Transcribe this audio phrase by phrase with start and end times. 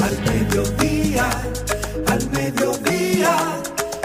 [0.00, 1.30] Al mediodía,
[2.06, 3.36] al mediodía,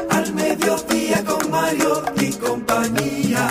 [0.09, 3.47] al mediodía con Mario y compañía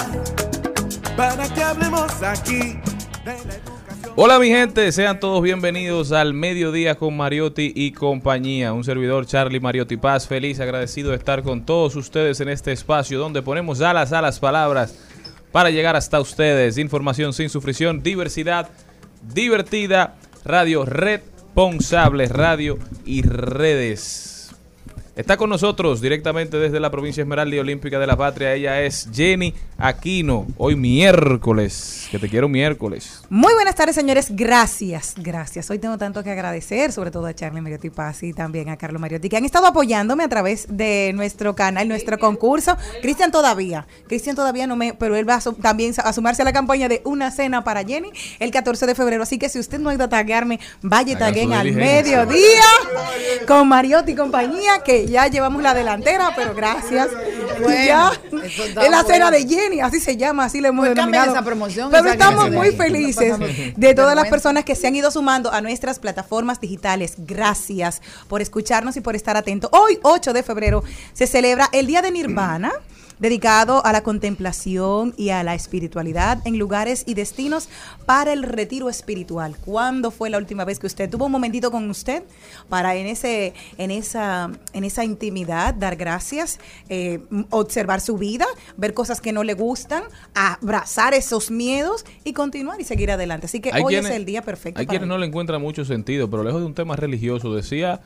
[1.16, 2.78] para que hablemos aquí.
[4.16, 8.72] Hola mi gente, sean todos bienvenidos al Mediodía con Mariotti y compañía.
[8.72, 13.18] Un servidor Charlie Mariotti Paz, feliz, agradecido de estar con todos ustedes en este espacio
[13.18, 14.98] donde ponemos alas a las palabras
[15.50, 16.78] para llegar hasta ustedes.
[16.78, 18.70] Información sin sufrición, diversidad
[19.22, 24.31] divertida, radio responsable, radio y redes.
[25.14, 28.54] Está con nosotros directamente desde la provincia Esmeralda y Olímpica de la Patria.
[28.54, 30.46] Ella es Jenny Aquino.
[30.56, 33.20] Hoy miércoles, que te quiero miércoles.
[33.28, 34.28] Muy buenas tardes, señores.
[34.30, 35.68] Gracias, gracias.
[35.68, 39.02] Hoy tengo tanto que agradecer, sobre todo a Charlie Mariotti Paz y también a Carlos
[39.02, 42.78] Mariotti, que han estado apoyándome a través de nuestro canal, nuestro concurso.
[43.02, 46.46] Cristian todavía, Cristian todavía no me, pero él va a su- también a sumarse a
[46.46, 48.08] la campaña de una cena para Jenny
[48.38, 49.24] el 14 de febrero.
[49.24, 52.62] Así que si usted no ha ido a taguearme, vaya taguen al mediodía
[53.46, 57.08] con Mariotti y compañía, que ya llevamos la delantera, pero gracias.
[57.60, 58.12] Bueno, ya.
[58.82, 59.30] Es la cena bueno.
[59.30, 61.32] de Jenny, así se llama, así le hemos Pues denominado.
[61.32, 63.36] esa promoción, Pero estamos muy felices
[63.76, 67.14] de todas las personas que se han ido sumando a nuestras plataformas digitales.
[67.18, 69.70] Gracias por escucharnos y por estar atentos.
[69.72, 70.82] Hoy, 8 de febrero,
[71.12, 72.72] se celebra el Día de Nirvana
[73.22, 77.68] dedicado a la contemplación y a la espiritualidad en lugares y destinos
[78.04, 79.56] para el retiro espiritual.
[79.64, 82.24] ¿Cuándo fue la última vez que usted tuvo un momentito con usted
[82.68, 88.44] para en ese en esa en esa intimidad dar gracias, eh, observar su vida,
[88.76, 90.02] ver cosas que no le gustan,
[90.34, 93.46] abrazar esos miedos y continuar y seguir adelante?
[93.46, 94.80] Así que Hay hoy quienes- es el día perfecto.
[94.80, 98.00] Hay para quienes no le encuentran mucho sentido, pero lejos de un tema religioso, decía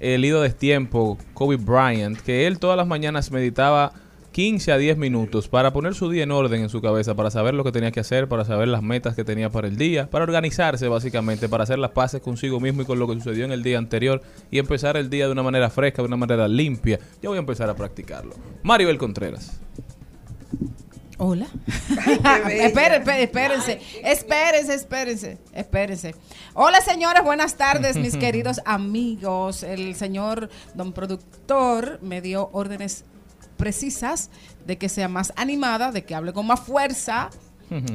[0.00, 3.92] el ido de tiempo, Kobe Bryant, que él todas las mañanas meditaba
[4.36, 7.54] 15 a 10 minutos para poner su día en orden en su cabeza, para saber
[7.54, 10.24] lo que tenía que hacer, para saber las metas que tenía para el día, para
[10.24, 13.62] organizarse básicamente, para hacer las paces consigo mismo y con lo que sucedió en el
[13.62, 14.20] día anterior
[14.50, 16.98] y empezar el día de una manera fresca, de una manera limpia.
[17.22, 18.34] Yo voy a empezar a practicarlo.
[18.62, 19.58] Mario El Contreras.
[21.16, 21.46] Hola.
[22.50, 26.14] Esperen, espérense, espérense, espérense, espérense.
[26.52, 29.62] Hola señores, buenas tardes, mis queridos amigos.
[29.62, 33.06] El señor don productor me dio órdenes
[33.56, 34.30] precisas
[34.66, 37.30] de que sea más animada, de que hable con más fuerza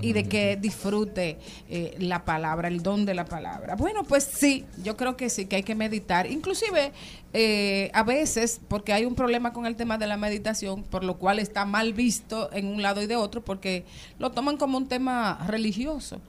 [0.02, 1.38] y de que disfrute
[1.70, 3.76] eh, la palabra, el don de la palabra.
[3.76, 6.30] Bueno, pues sí, yo creo que sí, que hay que meditar.
[6.30, 6.92] Inclusive,
[7.34, 11.18] eh, a veces, porque hay un problema con el tema de la meditación, por lo
[11.18, 13.86] cual está mal visto en un lado y de otro, porque
[14.20, 16.20] lo toman como un tema religioso.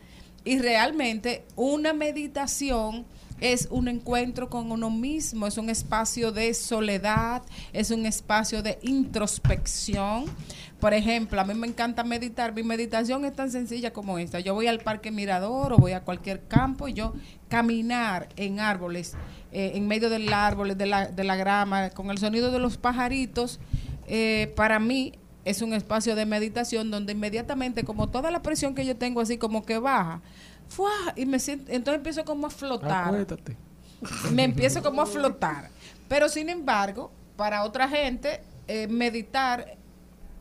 [0.44, 3.05] Y realmente una meditación
[3.42, 7.42] es un encuentro con uno mismo, es un espacio de soledad,
[7.72, 10.26] es un espacio de introspección.
[10.78, 12.54] Por ejemplo, a mí me encanta meditar.
[12.54, 14.38] Mi meditación es tan sencilla como esta.
[14.38, 17.14] Yo voy al Parque Mirador o voy a cualquier campo y yo
[17.48, 19.14] caminar en árboles,
[19.50, 22.76] eh, en medio del árbol, de la, de la grama, con el sonido de los
[22.78, 23.58] pajaritos,
[24.06, 28.84] eh, para mí es un espacio de meditación donde inmediatamente, como toda la presión que
[28.84, 30.22] yo tengo así como que baja,
[30.74, 30.90] ¡fua!
[31.16, 33.26] y me siento, entonces empiezo como a flotar
[34.32, 35.70] me empiezo como a flotar.
[36.08, 39.76] Pero sin embargo, para otra gente, eh, meditar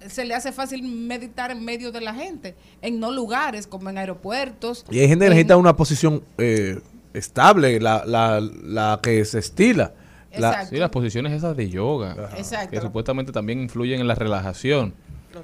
[0.08, 4.00] se le hace fácil meditar en medio de la gente, en no lugares como en
[4.00, 4.84] aeropuertos.
[4.90, 6.80] Y hay gente que en- necesita una posición eh,
[7.14, 9.94] estable, la, la, la que se estila.
[10.38, 10.66] La-.
[10.66, 12.32] Sí, las posiciones esas de yoga.
[12.36, 12.72] Exacto.
[12.72, 14.96] Que supuestamente también influyen en la relajación.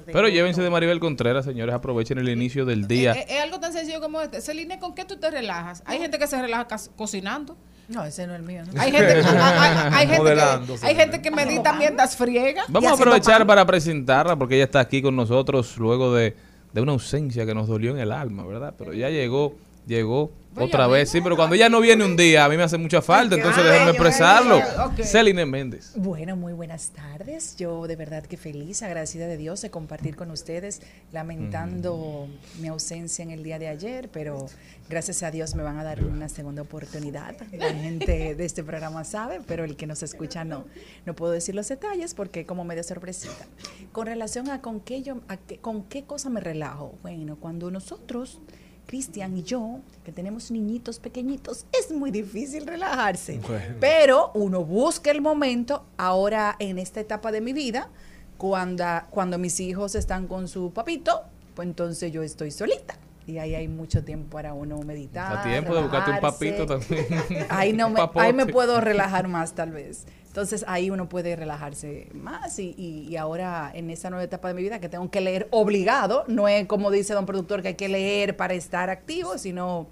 [0.06, 3.12] Pero llévense de Maribel Contreras, señores, aprovechen el inicio del día.
[3.12, 4.40] Es, es algo tan sencillo como este.
[4.40, 5.82] Celine, ¿con qué tú te relajas?
[5.86, 7.56] Hay gente que se relaja cocinando.
[7.88, 8.62] No, ese no es el mío.
[8.70, 8.80] ¿no?
[8.80, 12.64] Hay gente, hay, hay- gente que, hay gente que medita mientras friega.
[12.68, 13.46] Vamos a aprovechar pan.
[13.46, 16.36] para presentarla porque ella está aquí con nosotros luego de,
[16.72, 18.74] de una ausencia que nos dolió en el alma, ¿verdad?
[18.76, 19.54] Pero ya llegó,
[19.88, 21.10] llegó Pues otra vez.
[21.10, 23.64] Sí, pero cuando ella no viene un día, a mí me hace mucha falta, entonces
[23.64, 24.58] déjenme expresarlo.
[24.86, 25.02] Ok.
[25.02, 25.92] Celine Méndez.
[25.96, 27.56] Bueno, muy buenas tardes.
[27.56, 30.80] Yo de verdad que feliz, agradecida de Dios de compartir con ustedes,
[31.12, 32.28] lamentando
[32.60, 34.46] mi ausencia en el día de ayer, pero
[34.88, 37.36] gracias a Dios me van a dar una segunda oportunidad.
[37.52, 40.64] La gente de este programa sabe, pero el que nos escucha no.
[41.06, 43.46] No puedo decir los detalles porque como medio sorpresita.
[43.92, 46.94] Con relación a con qué yo, a qué- con qué cosa me relajo.
[47.02, 48.40] Bueno, cuando nosotros
[48.88, 53.38] Cristian y yo, que tenemos niñitos pequeñitos, es muy difícil relajarse.
[53.78, 57.90] Pero uno busca el momento, ahora en esta etapa de mi vida,
[58.38, 61.22] cuando, cuando mis hijos están con su papito,
[61.54, 62.96] pues entonces yo estoy solita.
[63.26, 65.36] Y ahí hay mucho tiempo para uno meditar.
[65.36, 67.06] A tiempo de buscarte un papito también.
[67.50, 70.06] Ahí, no me, ahí me puedo relajar más tal vez.
[70.38, 74.54] Entonces ahí uno puede relajarse más y, y- y ahora en esta nueva etapa de
[74.54, 77.74] mi vida que tengo que leer obligado, no es como dice don productor que hay
[77.74, 79.88] que leer para estar activo, sino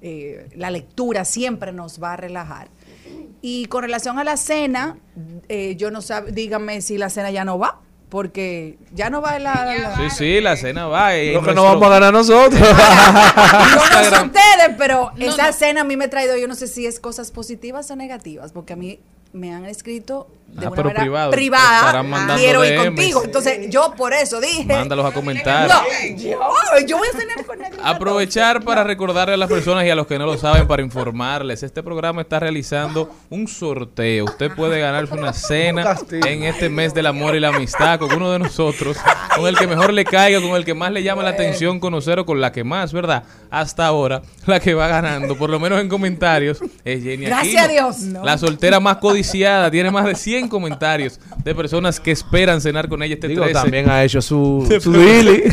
[0.00, 2.68] eh, la lectura siempre nos va a relajar.
[3.42, 4.96] Y con relación a la cena,
[5.50, 7.78] eh, yo no sé, dígame si la cena ya no va,
[8.08, 9.74] porque ya no va la...
[9.78, 11.18] la- Sí, sí, la cena va.
[11.18, 12.58] y Lo que nuestro- no vamos a ganar nosotros.
[12.60, 14.26] Yo no sé Instagram.
[14.28, 15.52] ustedes, pero No, esa no.
[15.52, 18.52] cena a mí me ha traído, yo no sé si es cosas positivas o negativas,
[18.52, 18.98] porque a mí
[19.32, 21.30] me han escrito de Ah, una pero manera privado.
[21.30, 23.22] privada, quiero ir contigo.
[23.24, 25.68] Entonces, yo por eso dije, Mándalos a comentar.
[25.68, 26.38] no, yo,
[26.86, 27.72] yo voy a cenar con él.
[27.82, 31.62] Aprovechar para recordarle a las personas y a los que no lo saben para informarles.
[31.62, 34.26] Este programa está realizando un sorteo.
[34.26, 38.30] Usted puede ganarse una cena en este mes del amor y la amistad con uno
[38.32, 38.96] de nosotros,
[39.36, 42.18] con el que mejor le caiga, con el que más le llama la atención conocer
[42.18, 43.24] o con la que más, ¿verdad?
[43.50, 47.86] Hasta ahora, la que va ganando, por lo menos en comentarios, es Jenny Gracias Aquino.
[47.86, 48.02] a Dios.
[48.24, 53.02] La soltera más codiciada, tiene más de 100 comentarios de personas que esperan cenar con
[53.02, 53.60] ella este Digo, 13.
[53.60, 54.90] también ha hecho su, su.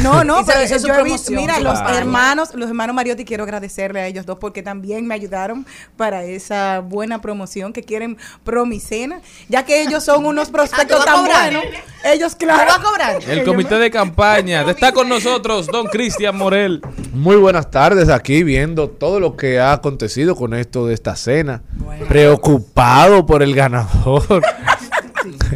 [0.02, 3.44] No, no, pero su yo he visto- promoción, mira, los hermanos, los hermanos Mariotti, quiero
[3.44, 5.66] agradecerle a ellos dos porque también me ayudaron
[5.98, 11.12] para esa buena promoción que quieren promicena, ya que ellos son unos prospectos vas a
[11.14, 11.64] tan buenos.
[12.04, 12.62] Ellos, claro.
[12.62, 13.20] ¿Te va a cobrar?
[13.30, 14.62] El comité de campaña.
[14.70, 16.82] Está con nosotros don Cristian Morel.
[17.14, 21.62] Muy buenas tardes aquí viendo todo lo que ha acontecido con esto de esta cena.
[22.08, 24.42] Preocupado por el ganador.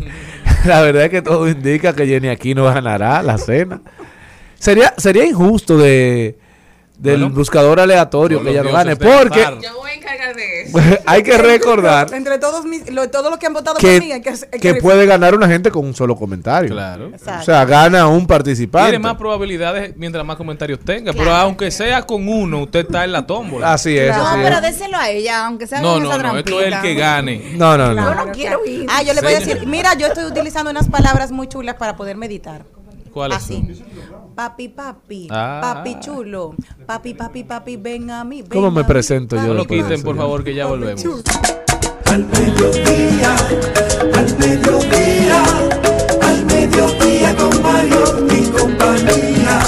[0.66, 3.82] la verdad es que todo indica que Jenny Aquino ganará la cena.
[4.58, 6.38] Sería, sería injusto de
[7.04, 9.46] del Bueno, buscador aleatorio que ella los no gane, porque.
[9.62, 10.78] Yo voy a encargar de eso.
[11.06, 14.12] hay que recordar Entre todos, mis, lo- todos los que han votado que, por mí,
[14.14, 16.70] hay que, hay que puede ganar una gente con un solo comentario.
[16.72, 17.08] Claro.
[17.10, 17.42] Exacto.
[17.42, 18.92] O sea, gana un participante.
[18.92, 21.12] Tiene más probabilidades mientras más comentarios tenga.
[21.12, 23.74] Pero aunque sea con uno, usted está en la tómbola.
[23.74, 24.62] Así es, No, así pero es.
[24.62, 26.38] déselo a ella, aunque sea no, con no, esa no.
[26.38, 27.52] Esto es el que gane.
[27.58, 28.02] No, no, no.
[28.02, 28.88] Yo no quiero ir.
[28.90, 31.98] Ah, yo le voy a decir, mira, yo estoy utilizando unas palabras muy chulas para
[31.98, 32.64] poder meditar.
[33.14, 33.56] ¿Cuáles Así.
[33.56, 33.93] son?
[34.36, 35.60] Papi, papi, Ah.
[35.62, 36.56] papi chulo,
[36.88, 38.42] papi, papi, papi, ven a mí.
[38.42, 41.04] ven ¿Cómo me presento yo No lo quiten, por favor, que ya volvemos.
[42.06, 43.36] Al mediodía,
[44.16, 45.44] al mediodía,
[46.22, 49.60] al mediodía con Mario y compañía.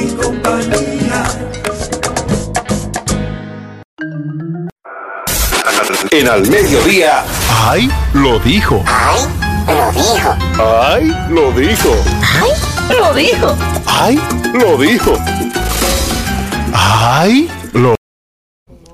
[6.12, 7.24] En al mediodía.
[7.50, 7.90] ¡Ay!
[8.14, 8.84] Lo dijo.
[8.88, 9.24] ¡Ay!
[9.68, 10.36] Lo dijo.
[10.60, 11.14] ¡Ay!
[11.30, 11.96] Lo dijo.
[12.28, 12.56] ¡Ay!
[12.90, 13.58] Lo dijo.
[13.88, 14.20] ¡Ay!
[14.54, 15.18] Lo dijo.
[16.74, 17.50] ¡Ay!
[17.74, 17.96] Lo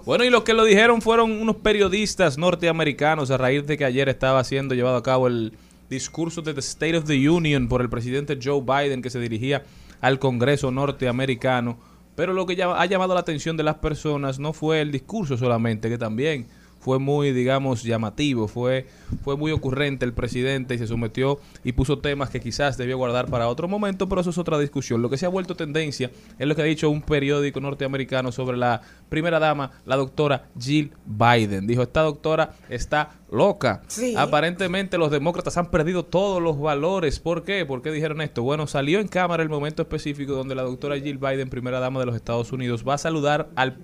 [0.06, 4.08] Bueno, y los que lo dijeron fueron unos periodistas norteamericanos a raíz de que ayer
[4.10, 5.54] estaba siendo llevado a cabo el
[5.90, 9.64] discurso de The State of the Union por el presidente Joe Biden que se dirigía
[10.00, 11.78] al Congreso norteamericano.
[12.16, 15.90] Pero lo que ha llamado la atención de las personas no fue el discurso solamente,
[15.90, 16.48] que también
[16.82, 18.88] fue muy, digamos, llamativo, fue,
[19.24, 23.28] fue muy ocurrente el presidente y se sometió y puso temas que quizás debió guardar
[23.28, 25.02] para otro momento, pero eso es otra discusión.
[25.02, 26.10] Lo que se ha vuelto tendencia
[26.40, 30.92] es lo que ha dicho un periódico norteamericano sobre la primera dama, la doctora Jill
[31.06, 31.68] Biden.
[31.68, 33.84] Dijo, esta doctora está loca.
[33.88, 34.16] Sí.
[34.18, 37.20] Aparentemente los demócratas han perdido todos los valores.
[37.20, 37.66] ¿Por qué?
[37.66, 38.42] ¿Por qué dijeron esto?
[38.42, 42.08] Bueno, salió en cámara el momento específico donde la doctora Jill Biden, primera dama de
[42.08, 43.78] los Estados Unidos, va a saludar al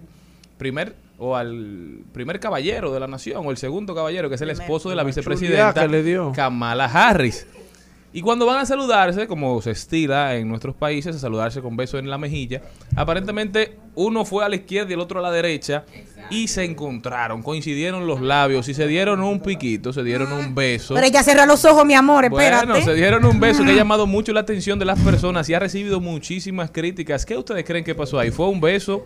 [0.58, 4.52] primer o al primer caballero de la nación o el segundo caballero que es el
[4.52, 6.32] esposo de la vicepresidenta le dio.
[6.36, 7.48] Kamala Harris.
[8.14, 12.00] Y cuando van a saludarse, como se estila en nuestros países, a saludarse con beso
[12.00, 12.62] en la mejilla,
[12.96, 15.84] aparentemente uno fue a la izquierda y el otro a la derecha
[16.30, 20.96] y se encontraron, coincidieron los labios y se dieron un piquito, se dieron un beso.
[20.96, 22.66] Pero ella cerró los ojos, mi amor, espérate.
[22.66, 25.54] Bueno, se dieron un beso que ha llamado mucho la atención de las personas y
[25.54, 27.26] ha recibido muchísimas críticas.
[27.26, 28.32] ¿Qué ustedes creen que pasó ahí?
[28.32, 29.06] ¿Fue un beso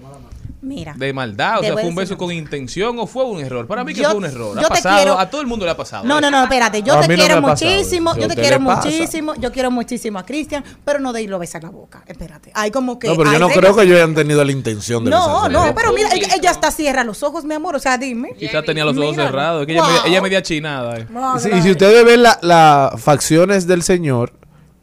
[0.63, 0.93] Mira.
[0.95, 1.59] de maldad?
[1.59, 3.65] O sea, ¿fue un beso con intención o fue un error?
[3.65, 4.59] Para mí que Yo- fue un error.
[4.59, 6.03] Ha pasado, quiero- a todo el mundo le ha pasado.
[6.05, 6.83] No, no, no, espérate.
[6.83, 10.25] Yo A te no quiero muchísimo, yo ¿A te quiero muchísimo, yo quiero muchísimo a
[10.25, 12.03] Cristian, pero no de irlo a besar la boca.
[12.05, 12.51] Espérate.
[12.53, 13.07] Hay como que.
[13.07, 13.57] No, pero yo no reglas.
[13.57, 15.73] creo que ellos hayan tenido la intención de No, no, boca.
[15.75, 17.75] pero mira, ella, ella hasta cierra los ojos, mi amor.
[17.75, 18.33] O sea, dime.
[18.37, 19.29] Quizás tenía los ojos Míralo.
[19.29, 19.61] cerrados.
[19.61, 19.89] es que ella, Wow.
[19.91, 20.97] media, ella media chinada.
[20.97, 21.07] eh.
[21.39, 24.33] Sí, y si ustedes ven la- las facciones del señor,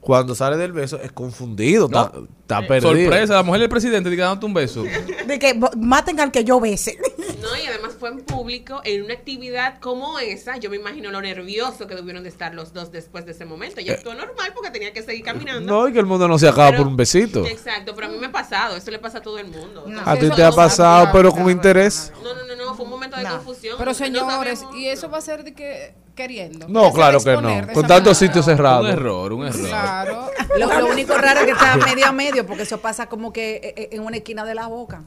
[0.00, 2.10] cuando sale del beso, es confundido, está,
[2.48, 2.92] está perdido.
[2.94, 4.82] Sorpresa, la mujer del presidente diga dándote un beso.
[4.82, 6.98] De que maten al que yo bese.
[7.42, 10.56] No, y además fue en público, en una actividad como esa.
[10.56, 13.80] Yo me imagino lo nervioso que debieron de estar los dos después de ese momento.
[13.80, 15.60] Y actuó normal porque tenía que seguir caminando.
[15.72, 17.44] No, y que el mundo no se acaba Pero- por un besito.
[17.46, 18.76] Exacto, pero a mí me ha pasado.
[18.76, 19.84] Eso le pasa a todo el mundo.
[19.86, 20.00] No.
[20.04, 22.12] A ti te ha pasado, pero con interés.
[22.22, 23.30] No, no, no, no, fue un momento de No.
[23.36, 23.76] confusión.
[23.78, 26.66] Pero señores, y eso va a ser de que queriendo.
[26.68, 27.72] No, claro que no.
[27.72, 28.88] Con tantos sitios Un cerrados.
[28.90, 29.68] error, un error.
[29.68, 30.30] Claro.
[30.58, 33.56] Lo, lo único raro es que está medio a medio, porque eso pasa como que
[33.56, 35.02] eh, eh, en una esquina de la boca.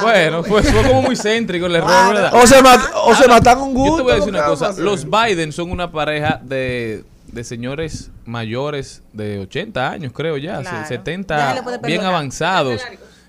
[0.00, 2.14] Bueno, fue, fue como muy céntrico el error, Claro.
[2.14, 2.34] ¿verdad?
[2.42, 3.90] O se, mat- o se matan un gusto.
[3.90, 4.72] Yo te voy a decir una cosa.
[4.78, 10.78] Los Biden son una pareja de, de señores mayores de 80 años, creo ya, Claro.
[10.82, 12.80] se- 70 Ya bien avanzados.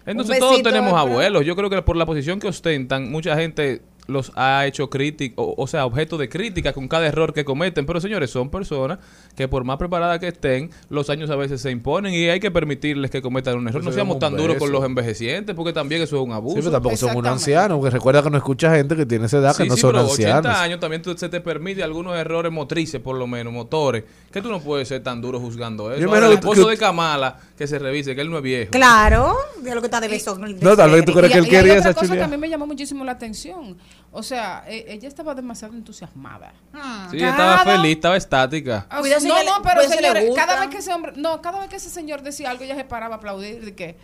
[0.05, 1.45] Entonces todos tenemos abuelos.
[1.45, 5.55] Yo creo que por la posición que ostentan, mucha gente los ha hecho crítica, o,
[5.57, 7.85] o sea, objeto de crítica con cada error que cometen.
[7.85, 8.99] Pero señores, son personas
[9.35, 12.51] que por más preparadas que estén, los años a veces se imponen y hay que
[12.51, 13.73] permitirles que cometan un error.
[13.81, 16.31] Pues No se seamos tan un duros con los envejecientes, porque también eso es un
[16.33, 16.55] abuso.
[16.55, 17.29] Sí, pero tampoco son Exactamente.
[17.29, 19.81] ancianos, porque recuerda que no escucha gente que tiene esa edad, que Sí, no sí,
[19.81, 20.59] son pero 80 ancianos.
[20.59, 24.03] años también tú- se te permite algunos errores motrices, por lo menos, motores.
[24.31, 25.99] Que tú no puedes ser tan duro juzgando eso.
[26.01, 28.37] Yo Ahora, menos el que- esposo que- de Kamala, que se revise, que él no
[28.37, 28.71] es viejo.
[28.71, 30.37] Claro, de lo que está de beso.
[30.37, 32.23] No, tal vez tú crees Y- que él y quería hay otra esa cosa que
[32.23, 33.77] a mí me llamó muchísimo la atención.
[34.17, 36.53] O sea, e- ella estaba demasiado entusiasmada.
[37.11, 38.87] Sí, estaba feliz, estaba estática.
[38.89, 41.59] Ah, Cuidado si no, no, pero le señores, cada vez que ese hombre, no, cada
[41.59, 43.97] vez que ese señor decía algo, ella se paraba a aplaudir de que,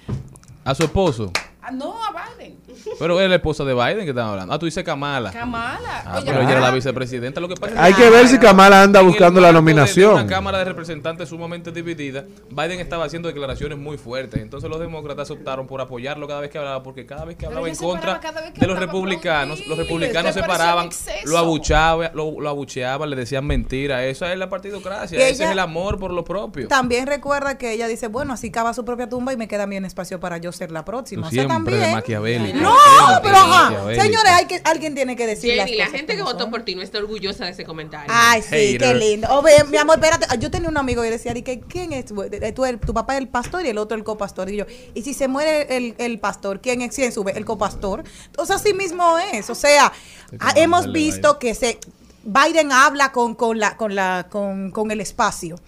[0.66, 1.32] A su esposo.
[1.62, 2.58] Ah, no, a Biden,
[3.00, 4.54] Pero era la esposa de Biden que estaba hablando.
[4.54, 5.32] Ah, tú dices Kamala.
[5.32, 6.04] Kamala.
[6.06, 7.40] Ah, pero ella era la vicepresidenta.
[7.40, 9.74] Lo que pasa es Hay que que ver si Kamala anda buscando la marco de-
[9.74, 10.14] nominación.
[10.14, 14.42] una Cámara de Representantes sumamente dividida, Biden estaba haciendo declaraciones muy fuertes.
[14.42, 17.68] Entonces los demócratas optaron por apoyarlo cada vez que hablaba, porque cada vez que hablaba
[17.70, 18.20] en contra
[18.56, 20.90] de los republicanos, los republicanos se paraban,
[21.26, 24.02] lo abuchaban, lo, lo abucheaban, le decían mentiras.
[24.04, 26.68] Esa es la partidocracia, Y ese ella- es el amor por lo propio.
[26.68, 29.86] También recuerda que ella dice, bueno, así cava su propia tumba y me queda bien
[29.86, 31.24] espacio para yo ser la próxima.
[31.24, 31.96] Tú O sea, siempre de también.
[31.98, 32.58] maquiavélico.
[32.60, 32.76] No,
[33.22, 33.70] pero de ajá.
[34.02, 36.76] Señores, hay que, alguien tiene que decir las Jenny, la gente que votó por ti
[36.76, 38.08] no está orgullosa de ese comentario.
[38.14, 38.80] Ay, sí, Hater.
[38.80, 39.28] qué lindo.
[39.32, 40.28] O ve, mi amor, espérate.
[40.40, 42.06] Yo tenía un amigo y decía, di que, ¿quién es?
[42.06, 42.22] Tú,
[42.66, 44.50] eres- tu papá es el pastor y el otro el copastor.
[44.50, 46.96] Y yo, y si se muere el, el pastor, ¿quién es?
[46.96, 47.34] ¿Quién sube?
[47.38, 48.04] El copastor.
[48.26, 49.50] Entonces, así mismo es.
[49.50, 49.92] O sea,
[50.40, 51.80] ah, hemos visto que se
[52.24, 55.60] Biden habla con, con, la, con, la, con, con el espacio.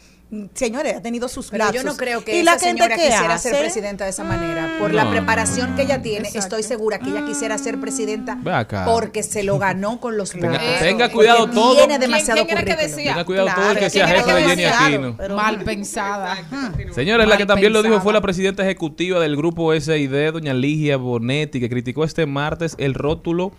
[0.53, 3.07] Señores, ha tenido sus Pero yo no creo que ¿Y esa la gente señora qué
[3.09, 4.75] quisiera ser presidenta de esa manera.
[4.79, 5.75] Por No, la preparación no.
[5.75, 6.57] que ella tiene, Exacto.
[6.57, 8.37] estoy segura que ella quisiera ser presidenta
[8.85, 10.65] porque se lo ganó con los Tenga- votos.
[10.79, 11.73] tenga Porque cuidado todo.
[11.75, 13.11] Tiene ¿Quién- demasiado quién era que decía?
[13.11, 15.05] Tenga cuidado todo el que sea ¿quién era jefe de que Jenny?
[15.13, 15.35] Aquino.
[15.35, 16.37] Mal pensada.
[16.93, 20.97] Señores, la que también lo dijo fue la presidenta ejecutiva del grupo SID, doña Ligia
[20.97, 23.51] Bonetti, que criticó este martes el rótulo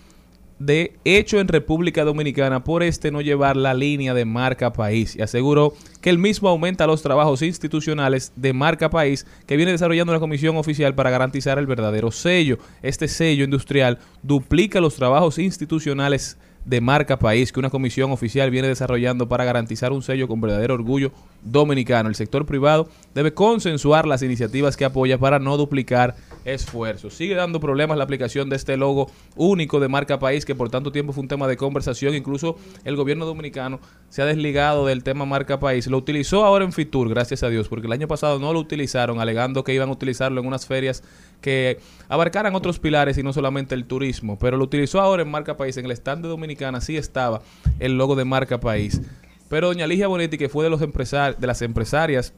[0.59, 5.23] de hecho en República Dominicana por este no llevar la línea de marca país y
[5.23, 10.21] aseguró que el mismo aumenta los trabajos institucionales de marca país que viene desarrollando la
[10.21, 12.59] comisión oficial para garantizar el verdadero sello.
[12.83, 18.69] Este sello industrial duplica los trabajos institucionales de marca país que una comisión oficial viene
[18.69, 22.09] desarrollando para garantizar un sello con verdadero orgullo dominicano.
[22.09, 27.15] El sector privado debe consensuar las iniciativas que apoya para no duplicar esfuerzos.
[27.15, 30.93] Sigue dando problemas la aplicación de este logo único de marca país que por tanto
[30.93, 32.15] tiempo fue un tema de conversación.
[32.15, 35.87] Incluso el gobierno dominicano se ha desligado del tema marca país.
[35.87, 39.21] Lo utilizó ahora en Fitur, gracias a Dios, porque el año pasado no lo utilizaron,
[39.21, 41.03] alegando que iban a utilizarlo en unas ferias
[41.45, 44.39] que abarcaran otros pilares y no solamente el turismo.
[44.39, 45.77] Pero lo utilizó ahora en marca país.
[45.77, 47.43] En el stand de Dominicana sí estaba
[47.81, 49.03] el logo de marca país.
[49.51, 52.33] Pero doña Ligia Bonetti, que fue de los empresar de las empresarias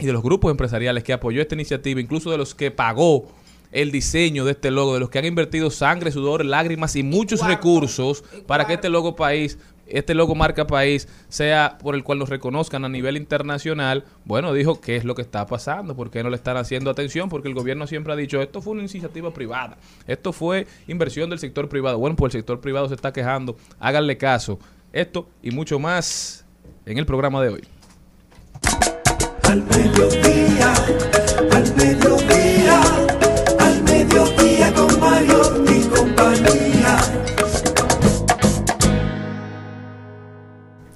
[0.00, 3.28] y de los grupos empresariales que apoyó esta iniciativa, incluso de los que pagó
[3.70, 7.46] el diseño de este logo, de los que han invertido sangre, sudor, lágrimas y muchos
[7.46, 9.58] recursos para que este logo país,
[9.90, 14.80] este logo marca país, sea por el cual nos reconozcan a nivel internacional, bueno, dijo
[14.80, 17.54] qué es lo que está pasando, por qué no le están haciendo atención, porque el
[17.54, 21.98] gobierno siempre ha dicho, esto fue una iniciativa privada, esto fue inversión del sector privado.
[21.98, 24.58] Bueno, pues el sector privado se está quejando, háganle caso.
[24.92, 26.44] Esto y mucho más
[26.86, 27.62] en el programa de hoy.
[29.44, 30.74] Al mediodía,
[31.52, 32.80] al mediodía,
[33.58, 35.69] al mediodía con Mario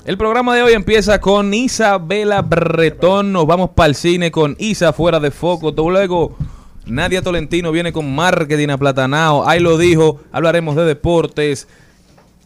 [0.04, 3.32] El programa de hoy empieza con Isabela Bretón.
[3.32, 5.72] Nos vamos para el cine con Isa fuera de foco.
[5.72, 6.36] Luego
[6.84, 9.48] Nadia Tolentino viene con marketing aplatanao.
[9.48, 10.20] Ahí lo dijo.
[10.30, 11.66] Hablaremos de deportes.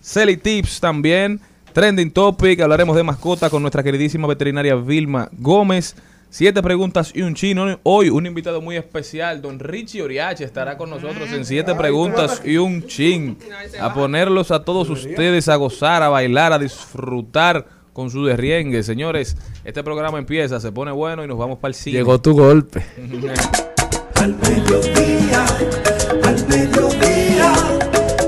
[0.00, 1.40] Celi Tips también.
[1.72, 2.60] Trending Topic.
[2.60, 5.96] Hablaremos de mascotas con nuestra queridísima veterinaria Vilma Gómez.
[6.30, 7.78] Siete preguntas y un chino.
[7.84, 12.58] Hoy un invitado muy especial, don Richie Oriache, estará con nosotros en siete preguntas y
[12.58, 13.38] un chin.
[13.80, 18.82] A ponerlos a todos ustedes a gozar, a bailar, a disfrutar con su derriengue.
[18.82, 21.96] Señores, este programa empieza, se pone bueno y nos vamos para el cine.
[21.96, 22.84] Llegó tu golpe.
[24.16, 25.46] Al mediodía,
[26.24, 27.52] al mediodía,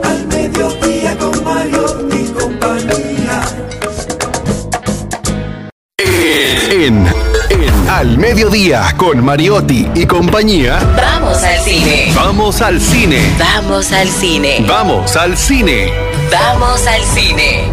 [0.05, 3.42] al mediodía con Mario y compañía.
[5.98, 7.30] En, en
[7.90, 12.12] Al Mediodía con Mariotti y compañía, Vamos al cine.
[12.14, 13.18] vamos al cine.
[13.37, 14.64] Vamos al cine.
[14.68, 15.92] Vamos al cine.
[16.31, 17.64] Vamos al cine.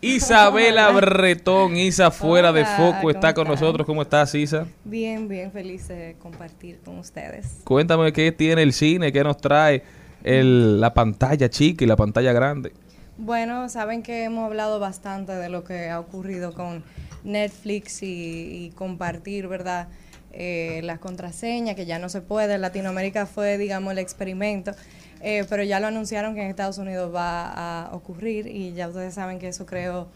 [0.00, 3.66] Isabela Bretón, Isa fuera de foco, está ¿cómo con están?
[3.66, 3.86] nosotros.
[3.86, 4.66] ¿Cómo estás, Isa?
[4.84, 7.60] Bien, bien feliz de compartir con ustedes.
[7.64, 9.82] Cuéntame qué tiene el cine, qué nos trae
[10.22, 12.72] el- la pantalla chica y la pantalla grande.
[13.16, 16.84] Bueno, saben que hemos hablado bastante de lo que ha ocurrido con
[17.22, 19.88] Netflix y, y compartir, ¿verdad?
[20.36, 22.54] Eh, las contraseñas, que ya no se puede.
[22.54, 24.72] En Latinoamérica fue, digamos, el experimento,
[25.20, 29.14] eh, pero ya lo anunciaron que en Estados Unidos va a ocurrir y ya ustedes
[29.14, 30.08] saben que eso creó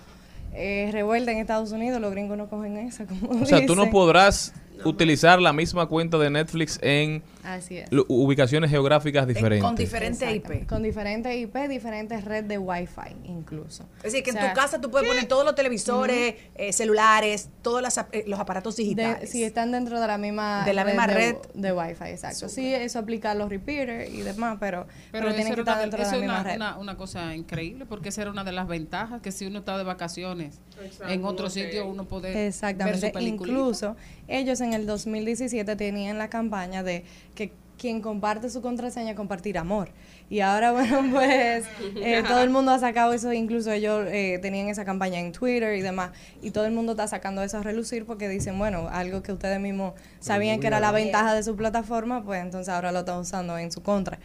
[0.54, 2.00] eh, revuelta en Estados Unidos.
[2.00, 4.52] Los gringos no cogen esa, como O sea, tú no podrás
[4.84, 7.90] utilizar la misma cuenta de Netflix en Así es.
[7.92, 9.64] lu- ubicaciones geográficas diferentes.
[9.64, 10.34] Con diferente.
[10.34, 10.66] IP.
[10.66, 13.84] Con diferentes IP, diferentes redes de Wi-Fi incluso.
[13.98, 17.48] Es decir, que O en tu casa tú puedes poner todos los televisores, eh, celulares,
[17.62, 19.30] todos las eh, los aparatos de- digitales.
[19.30, 21.36] si están dentro de la misma De la misma de, red.
[21.54, 22.48] de Wi-Fi, exacto.
[22.48, 25.98] Sí, eso aplica a los repeaters y demás, pero, pero, Pero, tienen que estar dentro
[25.98, 26.56] de la es misma una, red.
[26.56, 29.76] una- una cosa increíble, porque esa era una de las ventajas, que si uno está
[29.78, 33.06] de vacaciones Exacto, en otro sitio, uno puede ver Exactamente.
[33.06, 33.50] su película.
[33.50, 39.56] Incluso ellos en el 2017 tenían la campaña de que quien comparte su contraseña compartir
[39.56, 39.88] amor.
[40.28, 41.64] Y ahora, bueno, pues
[41.96, 45.74] eh, todo el mundo ha sacado eso, incluso ellos eh, tenían esa campaña en Twitter
[45.76, 46.10] y demás,
[46.42, 49.58] y todo el mundo está sacando eso a relucir porque dicen, bueno, algo que ustedes
[49.60, 53.56] mismos sabían que era la ventaja de su plataforma, pues entonces ahora lo están usando
[53.56, 54.18] en su contra.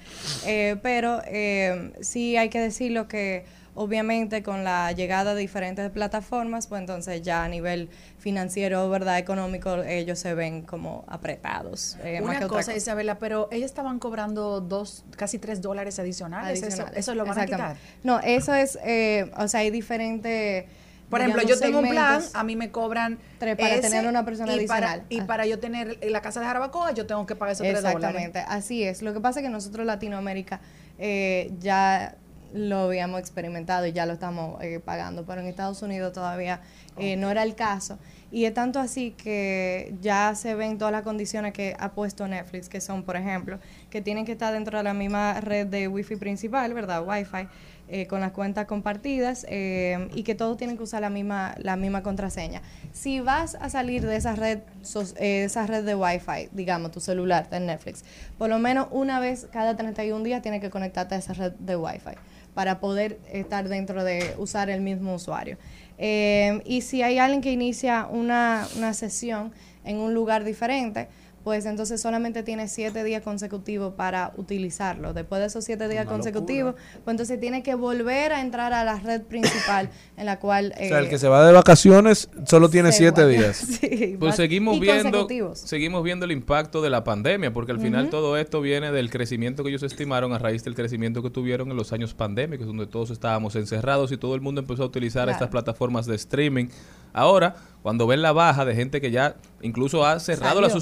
[0.46, 6.68] Eh, pero eh, sí hay que decirlo que obviamente con la llegada de diferentes plataformas,
[6.68, 11.98] pues entonces ya a nivel financiero, verdad, económico, ellos se ven como apretados.
[12.04, 15.98] eh, más Una que otra cosa, Isabela, pero ellos estaban cobrando dos, casi tres dólares
[16.00, 16.58] adicionales.
[16.60, 17.00] Eso, Adicionales.
[17.00, 17.76] eso lo van a quitar.
[18.04, 20.66] No, eso es, eh, o sea, hay diferentes...
[21.10, 24.26] Por ejemplo, yo tengo un plan, a mí me cobran Tres para ese, tener una
[24.26, 25.06] persona y para, adicional.
[25.10, 25.28] y Ah.
[25.28, 27.98] para yo tener la casa de Jarabacoa, yo tengo que pagar esos tres dólares.
[28.04, 29.04] Exactamente, así es.
[29.04, 30.60] Lo que pasa es que nosotros Latinoamérica
[30.98, 32.16] eh, ya
[32.54, 36.62] lo habíamos experimentado y ya lo estamos eh, pagando, pero en Estados Unidos todavía
[36.98, 37.98] eh, no era el caso.
[38.32, 42.68] Y es tanto así que ya se ven todas las condiciones que ha puesto Netflix,
[42.68, 43.60] que son, por ejemplo,
[43.92, 47.08] que tienen que estar dentro de la misma red de Wi-Fi principal, ¿verdad?
[47.08, 47.48] Wi-Fi,
[47.90, 51.76] eh, con las cuentas compartidas eh, y que todos tienen que usar la misma, la
[51.76, 52.64] misma contraseña.
[52.92, 57.02] Si vas a salir de esa red, sos- eh, esa red de Wi-Fi, digamos, tu
[57.02, 58.04] celular de Netflix,
[58.40, 61.76] por lo menos una vez cada 31 días tienes que conectarte a esa red de
[61.76, 62.16] Wi-Fi
[62.54, 65.58] para poder estar dentro de usar el mismo usuario.
[65.98, 69.52] Eh, y si hay alguien que inicia una, una sesión
[69.86, 71.08] en un lugar diferente,
[71.44, 75.14] pues entonces solamente tiene siete días consecutivos para utilizarlo.
[75.14, 78.84] Después de esos siete días Una consecutivos, pues entonces tiene que volver a entrar a
[78.84, 80.74] la red principal en la cual...
[80.76, 83.64] O sea, el eh, que se va de vacaciones solo tiene siete días.
[83.84, 85.60] Sí, Pues seguimos viendo, consecutivos.
[85.60, 89.64] seguimos viendo el impacto de la pandemia, porque al final todo esto viene del crecimiento
[89.64, 93.10] que ellos estimaron a raíz del crecimiento que tuvieron en los años pandémicos, donde todos
[93.10, 95.32] estábamos encerrados y todo el mundo empezó a utilizar Claro.
[95.32, 96.68] estas plataformas de streaming.
[97.14, 100.80] Ahora, cuando ven la baja de gente que ya incluso ha cerrado la Salió.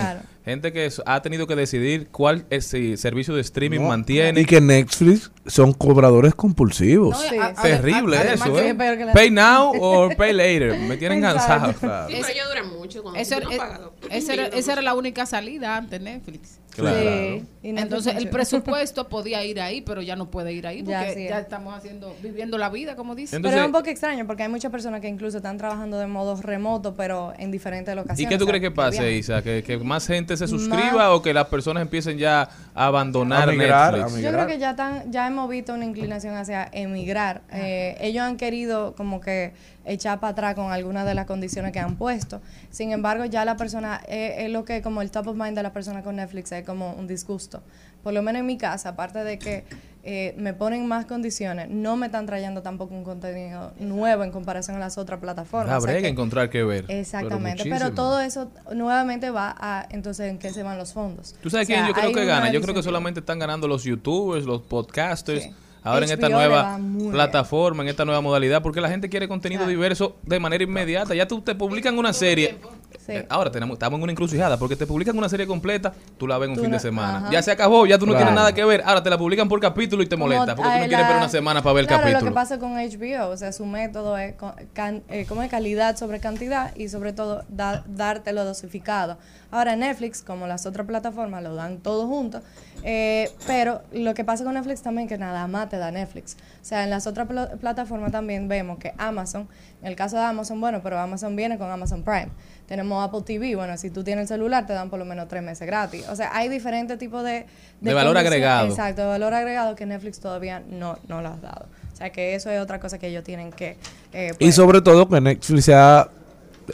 [0.00, 0.20] Claro.
[0.44, 4.40] gente que es- ha tenido que decidir cuál ese servicio de streaming No, mantiene.
[4.40, 7.16] Y que Netflix son cobradores compulsivos.
[7.34, 8.74] No, a- Terrible además eso, ¿eh?
[8.74, 10.78] la- Pay now or pay later.
[10.78, 11.70] Me tienen cansado.
[11.70, 12.08] Exacto.
[12.08, 13.80] Sí, pero mucho cuando Eso, no es- pagas.
[14.10, 16.58] esa, era, esa era la única salida antes Netflix.
[16.78, 16.98] Claro.
[16.98, 20.82] Sí, y Netflix Entonces el presupuesto podía ir ahí, pero ya no puede ir ahí
[20.82, 23.36] porque Ya, estamos haciendo, viviendo la vida, como dice.
[23.36, 26.06] Entonces- pero es un poco extraño porque hay muchas personas que incluso están trabajando de
[26.06, 28.28] modo remoto, pero en diferentes ¿Y locaciones.
[28.28, 29.12] qué tú o sea, crees que pase.
[29.12, 29.42] Isa?
[29.42, 33.48] ¿Que, que más gente se Más- suscriba o que las personas empiecen ya a abandonar
[33.48, 34.16] A migrar, Netflix?
[34.16, 37.42] a Yo creo que ya tan, ya hemos visto una inclinación hacia emigrar.
[37.52, 39.52] Eh, ellos han querido como que
[39.88, 42.40] echar para atrás con algunas de las condiciones que han puesto.
[42.70, 45.62] Sin embargo, ya la persona, eh, es lo que como el top of mind de
[45.62, 47.62] la persona con Netflix es como un disgusto.
[48.02, 49.64] Por lo menos en mi casa, aparte de que
[50.04, 54.76] eh, me ponen más condiciones, no me están trayendo tampoco un contenido nuevo en comparación
[54.76, 55.66] a las otras plataformas.
[55.66, 56.84] O sea Habría que que- encontrar qué ver.
[56.88, 61.34] Exactamente, pero, todo eso nuevamente va a entonces en qué se van los fondos.
[61.42, 62.50] ¿Tú sabes O sea, quién yo creo que gana?
[62.52, 65.42] Yo creo que solamente están ganando los youtubers, los podcasters.
[65.42, 65.54] Sí.
[65.88, 67.10] Ahora en esta nueva bien.
[67.10, 69.70] plataforma, en esta nueva modalidad, porque la gente quiere contenido Claro.
[69.70, 71.14] diverso de manera inmediata.
[71.14, 72.56] Ya tú te publican una serie.
[73.04, 73.12] Sí.
[73.12, 76.38] eh, Ahora tenemos, estamos en una encrucijada porque te publican una serie completa, tú la
[76.38, 77.18] ves en un Tú fin de semana.
[77.18, 77.30] ajá.
[77.30, 78.26] Ya se acabó, ya tú no Claro.
[78.26, 78.82] tienes nada que ver.
[78.84, 81.16] Ahora te la publican por capítulo y te Como molesta porque tú no quieres ver
[81.16, 82.24] una semana para ver el claro, capítulo.
[82.24, 84.34] lo que pasa con HBO, o sea, su método es
[84.72, 89.18] can- eh, como es calidad sobre cantidad y sobre todo da- dártelo dosificado.
[89.50, 92.42] Ahora Netflix, como las otras plataformas, lo dan todo junto,
[92.82, 96.36] eh, pero lo que pasa con Netflix también que nada más te da Netflix.
[96.60, 99.48] O sea, en las otras pla- plataformas también vemos que Amazon,
[99.80, 102.28] en el caso de Amazon, bueno, pero Amazon viene con Amazon Prime.
[102.68, 105.42] Tenemos Apple TV, bueno, si tú tienes el celular te dan por lo menos tres
[105.42, 106.06] meses gratis.
[106.08, 107.46] O sea, hay diferentes tipos de...
[107.80, 108.68] De valor agregado.
[108.68, 111.66] Exacto, de valor agregado que Netflix todavía no, no lo ha dado.
[111.92, 113.78] O sea, que eso es otra cosa que ellos tienen que...
[114.12, 116.08] eh, Y pues, sobre todo que Netflix se ha-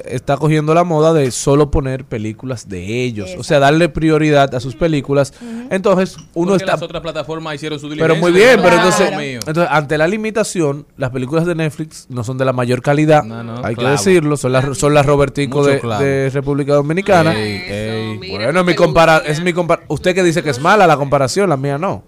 [0.05, 3.31] está cogiendo la moda de solo poner películas de ellos.
[3.39, 5.33] O sea, darle prioridad a sus películas.
[5.71, 6.73] Entonces, uno Porque está...
[6.73, 8.15] las otras plataformas hicieron su diligencia.
[8.15, 8.89] Pero muy bien, pero Claro.
[8.89, 13.23] entonces, entonces, ante la limitación, las películas de Netflix no son de la mayor calidad.
[13.25, 13.97] No, no, hay clavo.
[13.97, 14.37] que decirlo.
[14.37, 17.35] Son las, son las Robertico de, República Dominicana.
[17.35, 18.31] Ey, ey.
[18.31, 21.57] Bueno, mi compara es mi compara Usted que dice que es mala la comparación, la
[21.57, 22.05] mía no.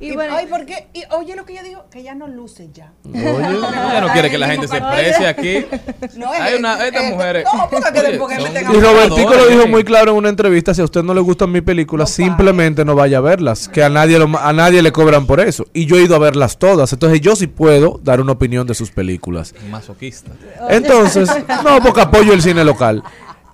[0.00, 0.86] Y Y, bueno, ay, ¿por qué?
[0.94, 2.92] Y oye lo que ella dijo, que ella no luce ya.
[3.12, 5.66] Ella no quiere que la gente se exprese aquí.
[6.16, 7.44] No es Hay una, estas eh, mujeres.
[7.52, 9.68] No, porque Oye, son Y Robertico lo dijo eh.
[9.68, 12.94] muy claro en una entrevista, si a usted no le gustan mis películas, simplemente no
[12.94, 15.66] vaya a verlas, que a nadie lo- a nadie le cobran por eso.
[15.72, 18.74] Y yo he ido a verlas todas, entonces yo sí puedo dar una opinión de
[18.74, 19.54] sus películas.
[19.70, 20.30] Masoquista.
[20.70, 21.28] Entonces,
[21.64, 23.02] no, porque apoyo el cine local.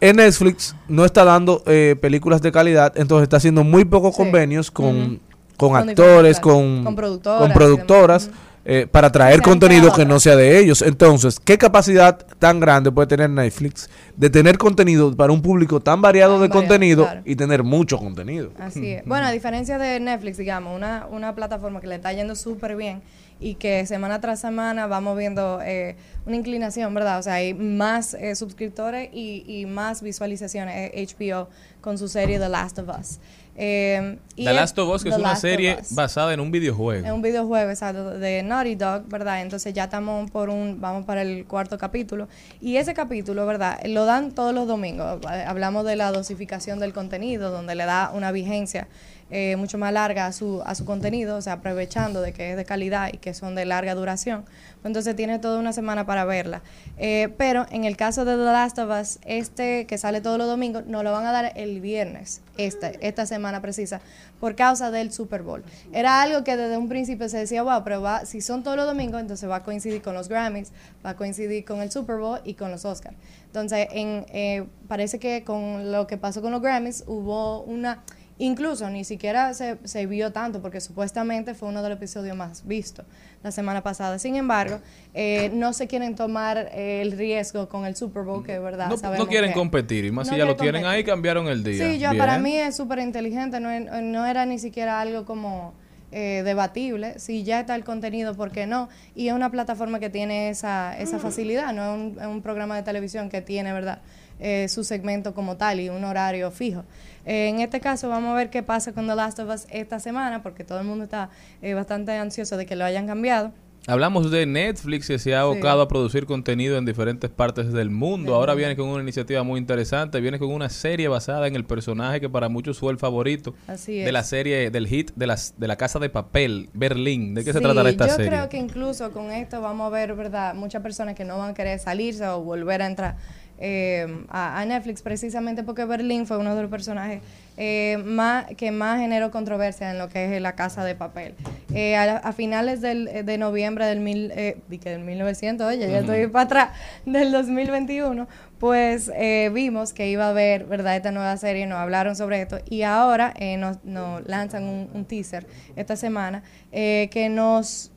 [0.00, 4.18] En Netflix no está dando eh, películas de calidad, entonces está haciendo muy pocos Sí.
[4.22, 5.20] convenios con, con
[5.56, 8.34] Con actores, con, con productoras con
[8.66, 10.80] eh, para traer contenido que no sea de ellos.
[10.80, 16.00] Entonces, ¿qué capacidad tan grande puede tener Netflix de tener contenido para un público tan
[16.00, 17.20] variado Tan de variado, contenido claro.
[17.26, 18.52] y tener mucho contenido?
[18.58, 19.04] Así es.
[19.04, 23.02] Bueno, a diferencia de Netflix, digamos, una, una plataforma que le está yendo súper bien
[23.38, 27.18] y que semana tras semana vamos viendo eh, una inclinación, ¿verdad?
[27.18, 31.48] O sea, hay más eh, suscriptores y, y más visualizaciones eh, HBO
[31.82, 33.18] con su serie The Last of Us.
[33.56, 36.50] Eh, y The es- Last of Us, que es una Last serie basada en un
[36.50, 37.06] videojuego.
[37.06, 39.42] Es un videojuego, exacto, de Naughty Dog, ¿verdad?
[39.42, 42.28] Entonces ya estamos por un, vamos para el cuarto capítulo.
[42.60, 43.78] Y ese capítulo, ¿verdad?
[43.86, 45.20] Lo dan todos los domingos.
[45.46, 48.88] Hablamos de la dosificación del contenido, donde le da una vigencia
[49.30, 52.56] eh, mucho más larga a su, a su contenido, o sea, aprovechando de que es
[52.56, 54.44] de calidad y que son de larga duración.
[54.84, 56.62] Entonces tiene toda una semana para verla.
[56.98, 60.46] Eh, pero en el caso de The Last of Us, este que sale todos los
[60.46, 64.00] domingos, nos lo van a dar el viernes, esta, esta semana precisa,
[64.40, 65.64] por causa del Super Bowl.
[65.92, 68.86] Era algo que desde un principio se decía, wow, pero va, si son todos los
[68.86, 70.70] domingos, entonces va a coincidir con los Grammys,
[71.04, 73.16] va a coincidir con el Super Bowl y con los Oscars.
[73.46, 78.02] Entonces, en, eh, parece que con lo que pasó con los Grammys hubo una...
[78.38, 82.66] Incluso ni siquiera se, se vio tanto porque supuestamente fue uno de los episodios más
[82.66, 83.04] vistos
[83.44, 84.18] la semana pasada.
[84.18, 84.80] Sin embargo,
[85.12, 88.96] eh, no se quieren tomar eh, el riesgo con el Super Bowl, que verdad No,
[88.96, 91.62] sabemos no quieren que- competir, y más no si ya lo tienen ahí, cambiaron el
[91.62, 91.86] día.
[91.92, 92.18] Sí, yo, Bien.
[92.18, 95.72] para mí es súper inteligente, no, es- no era ni siquiera algo como
[96.16, 97.18] eh, debatible.
[97.18, 98.88] Si ya está el contenido, ¿por qué no?
[99.16, 102.76] Y es una plataforma que tiene esa, esa facilidad, no es un, es un programa
[102.76, 103.98] de televisión que tiene, ¿verdad?
[104.40, 106.84] Eh, su segmento como tal y un horario fijo.
[107.24, 110.00] Eh, en este caso vamos a ver qué pasa con The Last of Us esta
[110.00, 111.30] semana, porque todo el mundo está
[111.62, 113.52] eh, bastante ansioso de que lo hayan cambiado.
[113.86, 118.34] Hablamos de Netflix que se ha abocado a producir contenido en diferentes partes del mundo.
[118.34, 120.22] Ahora viene con una iniciativa muy interesante.
[120.22, 123.98] Viene con una serie basada en el personaje que para muchos fue el favorito Así
[123.98, 124.12] de es.
[124.14, 127.34] la serie del hit de, las, de la Casa de Papel, Berlín.
[127.34, 128.30] ¿De qué se tratará esta yo serie?
[128.30, 130.54] creo que incluso con esto vamos a ver, ¿verdad?
[130.54, 133.16] Muchas personas que no van a querer salirse o volver a entrar
[133.58, 137.22] eh, a, a Netflix precisamente porque Berlín fue uno de los personajes
[137.56, 141.34] eh, más que más generó controversia en lo que es la Casa de Papel.
[141.72, 146.44] Eh, a, a finales del, de noviembre del, mil, del 1900, oye, ya estoy para
[146.44, 146.70] atrás,
[147.06, 148.26] del 2021,
[148.58, 149.10] pues
[149.52, 153.32] vimos que iba a haber, ¿verdad?, esta nueva serie, nos hablaron sobre esto y ahora
[153.36, 157.92] eh, nos, nos lanzan un, un teaser esta semana que nos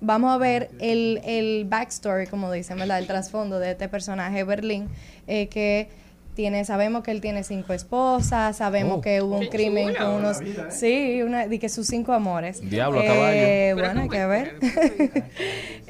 [0.00, 2.98] vamos a ver el, el backstory, como dicen, ¿verdad?
[2.98, 4.88] El trasfondo de este personaje, Berlín,
[5.26, 5.88] eh, que
[6.34, 9.00] tiene, sabemos que él tiene cinco esposas, sabemos Oh.
[9.00, 10.38] que hubo un Qué crimen con unos...
[10.38, 10.70] Vida, ¿eh?
[10.70, 12.60] Sí, una, de que sus cinco amores.
[12.70, 13.84] Diablo a Eh, caballo.
[13.88, 14.54] Bueno, hay que ver.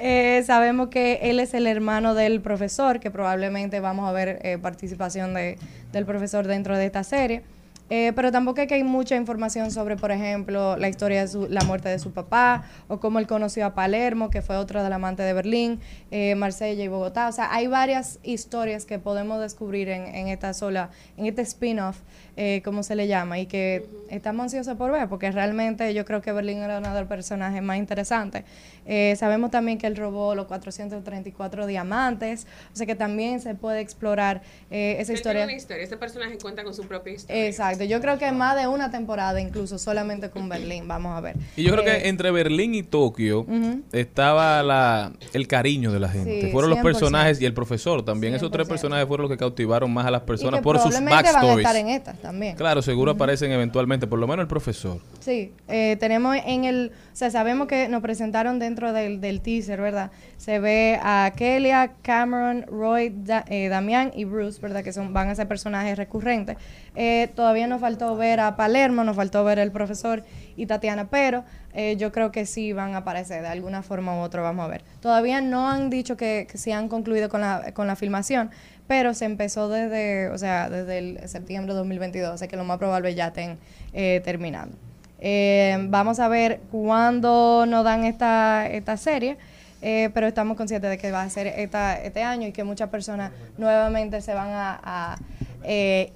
[0.00, 4.56] Eh, sabemos que él es el hermano del profesor, que probablemente vamos a ver eh,
[4.56, 5.58] participación de,
[5.92, 7.42] del profesor dentro de esta serie.
[7.90, 11.48] Eh, pero tampoco es que hay mucha información sobre, por ejemplo, la historia de su-
[11.48, 14.92] la muerte de su papá o cómo él conoció a Palermo, que fue otro del
[14.92, 17.28] amante de Berlín, eh, Marsella y Bogotá.
[17.28, 21.98] O sea, hay varias historias que podemos descubrir en, en esta sola, en este spin-off,
[22.40, 26.22] eh, como se le llama, y que estamos ansiosos por ver, porque realmente yo creo
[26.22, 28.44] que Berlín era uno de los personajes más interesantes.
[28.86, 33.80] Eh, sabemos también que él robó los 434 diamantes, o sea que también se puede
[33.80, 35.40] explorar eh, esa historia.
[35.40, 35.82] tiene una historia.
[35.82, 37.46] Este personaje cuenta con su propia historia.
[37.46, 41.34] Exacto, yo creo que más de una temporada incluso solamente con Berlín, vamos a ver.
[41.56, 43.44] Y yo creo Eh, que entre Berlín y Tokio
[43.92, 46.42] estaba la, el cariño de la gente.
[46.42, 46.82] Sí, fueron los 100%.
[46.82, 48.34] personajes y el profesor también.
[48.34, 50.94] Esos tres personajes fueron los que cautivaron más a las y personas que por sus
[50.94, 51.66] probablemente van a backstories.
[51.66, 52.56] estar en estas también.
[52.56, 55.00] Claro, seguro aparecen eventualmente, por lo menos el profesor.
[55.20, 59.80] Sí, eh, tenemos en el, o sea, sabemos que nos presentaron dentro del, del teaser,
[59.80, 60.10] ¿verdad?
[60.36, 64.84] Se ve a Kelia, Cameron, Roy, Da- eh, Damián y Bruce, ¿verdad?
[64.84, 66.58] Que son, van a ser personajes recurrentes.
[66.94, 70.22] Eh, todavía nos faltó ver a Palermo, nos faltó ver el profesor
[70.54, 74.20] y Tatiana, pero eh, yo creo que sí van a aparecer de alguna forma u
[74.20, 74.82] otra, vamos a ver.
[75.00, 78.50] Todavía no han dicho que, que sí han concluido con la, con la filmación,
[78.88, 82.64] pero se empezó desde, o sea, desde el septiembre de 2022, o sea que lo
[82.64, 83.58] más probable ya estén
[83.92, 84.76] eh, terminando.
[85.20, 89.36] Eh, vamos a ver cuándo nos dan esta, esta serie,
[89.80, 92.88] eh, pero estamos conscientes de que va a ser esta, este año y que muchas
[92.88, 95.18] personas nuevamente se van a, a,
[95.62, 96.10] eh,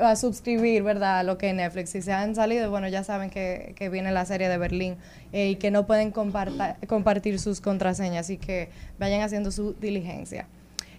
[0.00, 1.90] a suscribir, ¿verdad?, a lo que es Netflix.
[1.90, 4.96] Si se han salido, bueno, ya saben que, que viene la serie de Berlín
[5.32, 10.46] eh, y que no pueden compartir sus contraseñas, así que vayan haciendo su diligencia.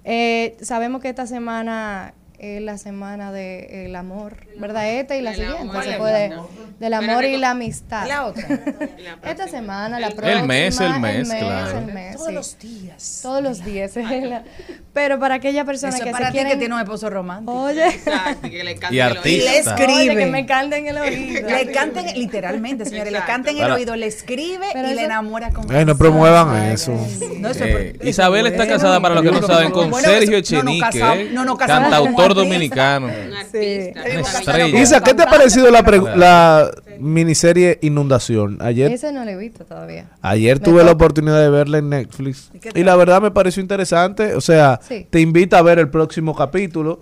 [0.06, 4.89] Eh, sabemos que esta semana es la semana del amor, ¿verdad?
[4.89, 5.82] Esta y la siguiente.
[5.84, 6.50] se Del puede- amor.
[6.80, 8.08] del amor y la amistad.
[8.08, 8.48] La otra.
[9.24, 10.43] Esta semana, la El próxima.
[10.43, 11.78] mes, el mes, claro.
[11.80, 12.34] el mes, Todos sí.
[12.34, 13.19] los días.
[13.21, 13.95] Todos los días.
[13.95, 14.43] la-
[14.93, 16.52] Pero para aquella persona Eso que para se ti quieren...
[16.54, 17.54] que tiene un esposo romántico.
[17.63, 17.86] Oye.
[17.88, 19.21] Exacto, que le Y el artista.
[19.21, 19.36] oído.
[19.36, 19.93] Y le escribe.
[20.12, 21.48] Oye, que me canten el oído.
[21.48, 25.69] Le canten, literalmente, señores, le canten el oído, le escribe Pero y le enamora con
[25.74, 26.91] Ay, no promuevan eso.
[27.39, 31.00] No, eso es Eh, Isabel está casada, para los que no saben, con Sergio Echenique,
[31.67, 32.44] cantautor artista.
[32.44, 33.08] dominicano.
[33.08, 34.80] Una.
[34.80, 38.58] Isa, ¿qué te ha parecido la, pre- la miniserie Inundación?
[38.62, 40.08] Ayer, Ese no lo he visto todavía.
[40.22, 42.52] ayer Me tuve la oportunidad de verla en Netflix.
[42.74, 44.36] ¿Y la verdad me pareció interesante.
[44.36, 45.08] O sea, Sí.
[45.10, 47.00] te invita a ver el próximo capítulo.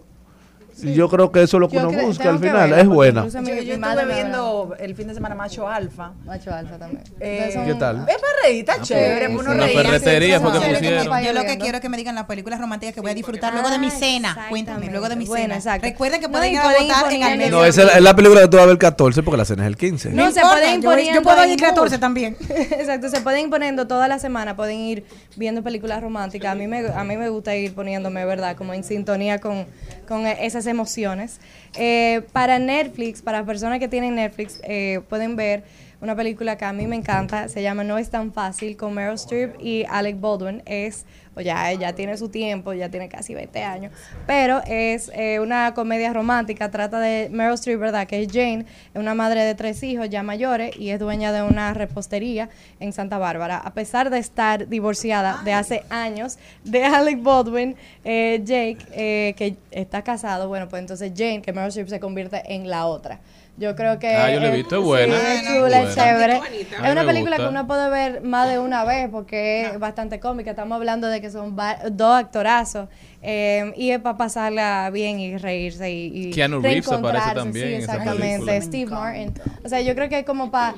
[0.82, 2.88] Y yo creo que eso es lo que Yo uno busca al final, verla, es
[2.88, 3.28] buena.
[3.28, 6.12] Yo, yo estuve viendo el fin de semana Macho Alfa.
[6.26, 7.04] Macho alfa también.
[7.20, 7.98] Eh, son- ¿Qué tal?
[8.10, 9.28] Es para reír, está chévere.
[9.28, 9.58] sí, uno sí.
[9.60, 9.84] Reírse.
[9.84, 11.24] ferretería fue que pusieron.
[11.24, 13.54] Yo lo que quiero es que me digan las películas románticas que voy a disfrutar
[13.54, 14.46] luego de mi Ah, cena.
[14.50, 15.56] Cuéntame, luego de mi Bueno, cena.
[15.56, 15.88] exacto.
[15.88, 17.52] Recuerden que pueden ir a votar en poniendo- al medio.
[17.52, 19.64] No, esa es la- película que tú vas a ver el 14 porque la cena
[19.64, 20.10] es el 15.
[20.12, 20.82] No, se pueden ir
[21.14, 22.00] yo puedo ir 14 mood.
[22.02, 22.38] también.
[22.50, 25.06] Exacto, se pueden ir poniendo toda la semana, pueden ir
[25.36, 26.52] viendo películas románticas.
[26.52, 28.56] A mí me, a mí me gusta ir poniéndome, ¿verdad?
[28.56, 29.66] Como en sintonía con,
[30.14, 31.40] con esas emociones.
[31.76, 35.64] Eh, para Netflix, para personas que tienen Netflix, eh, pueden ver
[36.02, 39.16] una película que a mí me encanta, se llama No es tan fácil, con Meryl
[39.16, 40.62] Streep y Alec Baldwin.
[40.68, 43.92] Es, o ya, ya tiene su tiempo, ya tiene casi 20 años,
[44.28, 48.08] pero es eh, una comedia romántica, trata de Meryl Streep, ¿verdad?
[48.08, 51.42] Que es Jane, es una madre de tres hijos ya mayores y es dueña de
[51.42, 53.58] una repostería en Santa Bárbara.
[53.58, 59.56] A pesar de estar divorciada de hace años de Alec Baldwin, eh, Jake, eh, que
[59.72, 63.20] está casado, bueno, pues entonces Jane, que Meryl Streep se convierte en la otra.
[63.56, 65.16] Yo creo que Ah, yo la he es- visto, es buena.
[65.16, 66.38] sí, es chula, es chévere.
[66.38, 67.44] Es una película gusta.
[67.44, 70.50] que uno puede ver más de una vez porque es bastante cómica.
[70.50, 71.56] Estamos hablando de que son
[71.92, 72.90] dos actorazos
[73.22, 77.74] eh, y es para pasarla bien y reírse y, y Keanu Reeves aparece también sí,
[77.76, 78.62] en esa exactamente.
[78.62, 79.34] Steve Martin.
[79.64, 80.74] O sea, yo creo que es como para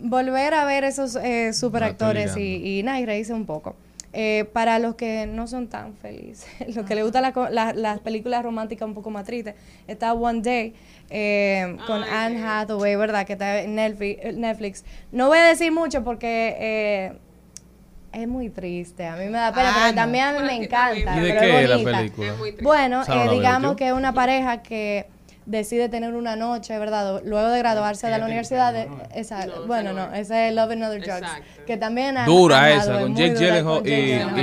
[0.00, 3.74] volver a ver esos eh, superactores y, y y reírse un poco.
[4.12, 7.72] Eh, para los que no son tan felices, los que les gustan la co- la-
[7.72, 9.54] las películas románticas un poco más tristes,
[9.86, 10.74] está One Day
[11.10, 13.26] eh, con Anne Hathaway, ¿verdad?
[13.26, 14.34] Que está en Netflix.
[14.36, 14.84] Netflix.
[15.12, 17.12] No voy a decir mucho porque eh,
[18.12, 19.06] es muy triste.
[19.06, 19.94] A mí me da pena, Ah, pero no.
[19.94, 21.16] también a mí me encanta.
[21.16, 21.98] ¿Y de pero qué es la bonita.
[21.98, 22.32] película?
[22.62, 25.06] Bueno, Esa no eh, digamos que es una pareja que
[25.46, 27.22] decide tener una noche, ¿verdad?
[27.24, 28.72] Luego de graduarse de la universidad.
[28.72, 31.26] de- esa- bueno, no, ese es Love and Other Drugs.
[31.66, 33.90] Que también Anne- Dura Anne esa, Hathaway, con Jake Gyllenhaal y,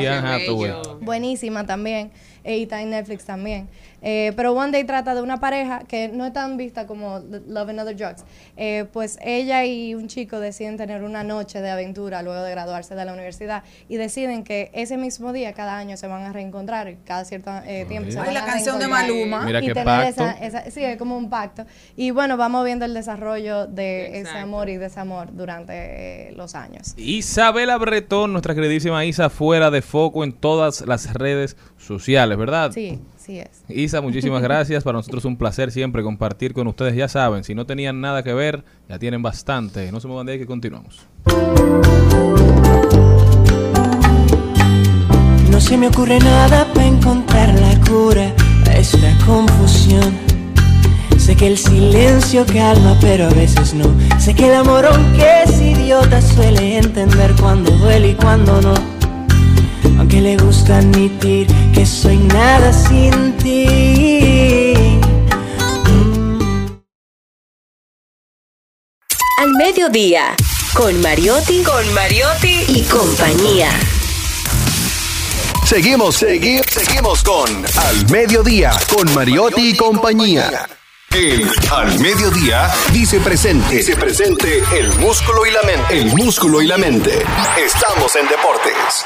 [0.01, 0.71] y Anne Hathaway.
[1.01, 2.11] Buenísima también.
[2.43, 3.69] eh, Y está en Netflix también.
[4.09, 7.69] Eh, pero One Day trata de una pareja que no es tan vista como Love
[7.71, 8.23] and Other Drugs.
[8.55, 12.95] Eh, pues ella y un chico deciden tener una noche de aventura luego de graduarse
[12.95, 16.95] de la universidad y deciden que ese mismo día, cada año, se van a reencontrar,
[17.03, 18.09] cada cierto eh, tiempo.
[18.09, 18.87] se Ay, van la a canción de.
[18.87, 19.41] Maluma.
[19.43, 20.23] Mira y qué tener pacto.
[20.23, 21.65] esa- esa- sí, es como un pacto.
[21.97, 26.93] Y bueno, vamos viendo el desarrollo de ese amor y desamor durante eh, los años.
[26.95, 32.71] Isabela Bretón, nuestra queridísima Isa, fuera de foco en todas las redes sociales, ¿verdad?
[32.71, 33.63] Sí, sí es.
[33.67, 34.83] Isa, muchísimas gracias.
[34.83, 36.95] Para nosotros es un placer siempre compartir con ustedes.
[36.95, 39.91] Ya saben, si no tenían nada que ver, ya tienen bastante.
[39.91, 41.05] No se muevan de ahí que continuamos.
[45.51, 48.33] No se me ocurre nada para encontrar la cura
[48.67, 50.15] a esta confusión.
[51.17, 53.93] Sé que el silencio calma, pero a veces no.
[54.17, 58.96] Sé que el amor, aunque es idiota, suele entender cuando duele y cuando no.
[59.97, 64.77] Aunque le gusta admitir que soy nada sin ti.
[69.39, 70.35] Al mediodía,
[70.73, 73.69] con Mariotti, con Mariotti y compañía.
[75.65, 80.67] Seguimos, seguimos, seguimos con Al Mediodía, con Mariotti y compañía.
[81.13, 83.75] El Al Mediodía dice presente.
[83.75, 86.01] Dice presente el músculo y la mente.
[86.01, 87.23] El músculo y la mente.
[87.57, 89.05] Estamos en deportes.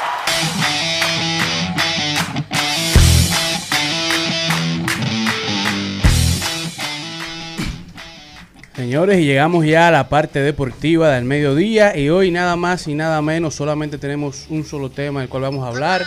[8.74, 12.94] Señores, y llegamos ya a la parte deportiva del mediodía y hoy nada más y
[12.94, 16.04] nada menos, solamente tenemos un solo tema del cual vamos a hablar.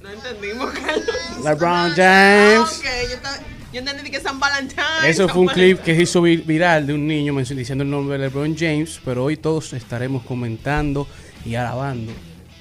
[0.00, 1.17] No entendimos, Carlos.
[1.44, 2.58] LeBron James.
[2.58, 4.78] Ah, ok, yo, yo entendí que San Valentín.
[5.06, 8.18] Eso fue un clip que se hizo vi- viral de un niño diciendo el nombre
[8.18, 11.06] de LeBron James, pero hoy todos estaremos comentando
[11.44, 12.12] y alabando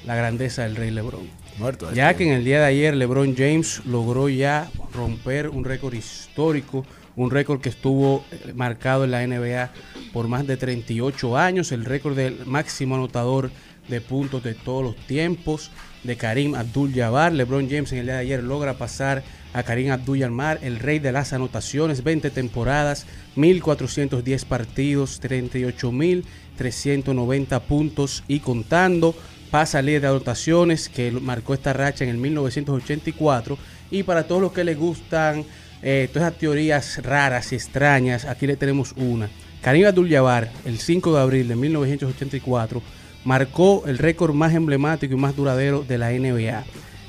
[0.06, 1.28] la grandeza del rey LeBron.
[1.58, 1.92] Muerto.
[1.92, 6.86] Ya que en el día de ayer LeBron James logró ya romper un récord histórico,
[7.16, 9.72] un récord que estuvo eh, marcado en la NBA
[10.14, 13.50] por más de 38 años, el récord del máximo anotador
[13.88, 15.72] de puntos de todos los tiempos
[16.04, 17.34] de Karim Abdul-Jabbar.
[17.34, 19.22] LeBron James en el día de ayer logra pasar
[19.54, 23.06] a Karim Abdul-Jabbar, el rey de las anotaciones, 20 temporadas,
[23.36, 28.24] 1410 partidos, 38.390 puntos.
[28.28, 29.16] Y contando
[29.52, 33.58] pasa líder de anotaciones que marcó esta racha en el 1984
[33.92, 35.46] y para todos los que les gustan
[35.82, 39.30] eh, todas esas teorías raras y extrañas aquí le tenemos una.
[39.62, 42.82] Karim Abdul-Jabbar el 5 de abril de 1984
[43.28, 46.64] marcó el récord más emblemático y más duradero de la NBA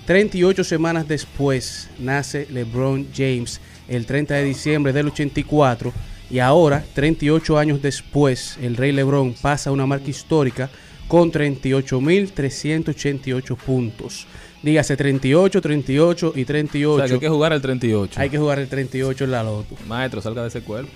[0.04, 5.92] 38 semanas después nace LeBron James el 30 de diciembre del 84
[6.31, 10.68] y ahora 38 años después el rey LeBron pasa una marca histórica
[11.07, 14.26] con 38.388 puntos.
[14.62, 16.92] dígase 38, 38 y 38.
[16.92, 18.20] O sea, que hay que jugar el 38.
[18.20, 19.76] Hay que jugar el 38 en la loto.
[19.86, 20.90] Maestro, salga de ese cuerpo.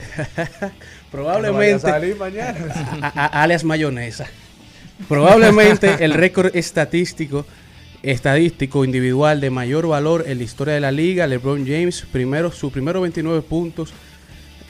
[1.10, 1.52] Probablemente.
[1.52, 2.58] No vaya a salir mañana.
[3.02, 4.26] a- a- alias mayonesa.
[5.08, 7.46] Probablemente el récord estadístico,
[8.02, 12.72] estadístico individual de mayor valor en la historia de la liga, LeBron James, primero, sus
[12.72, 13.92] primeros 29 puntos,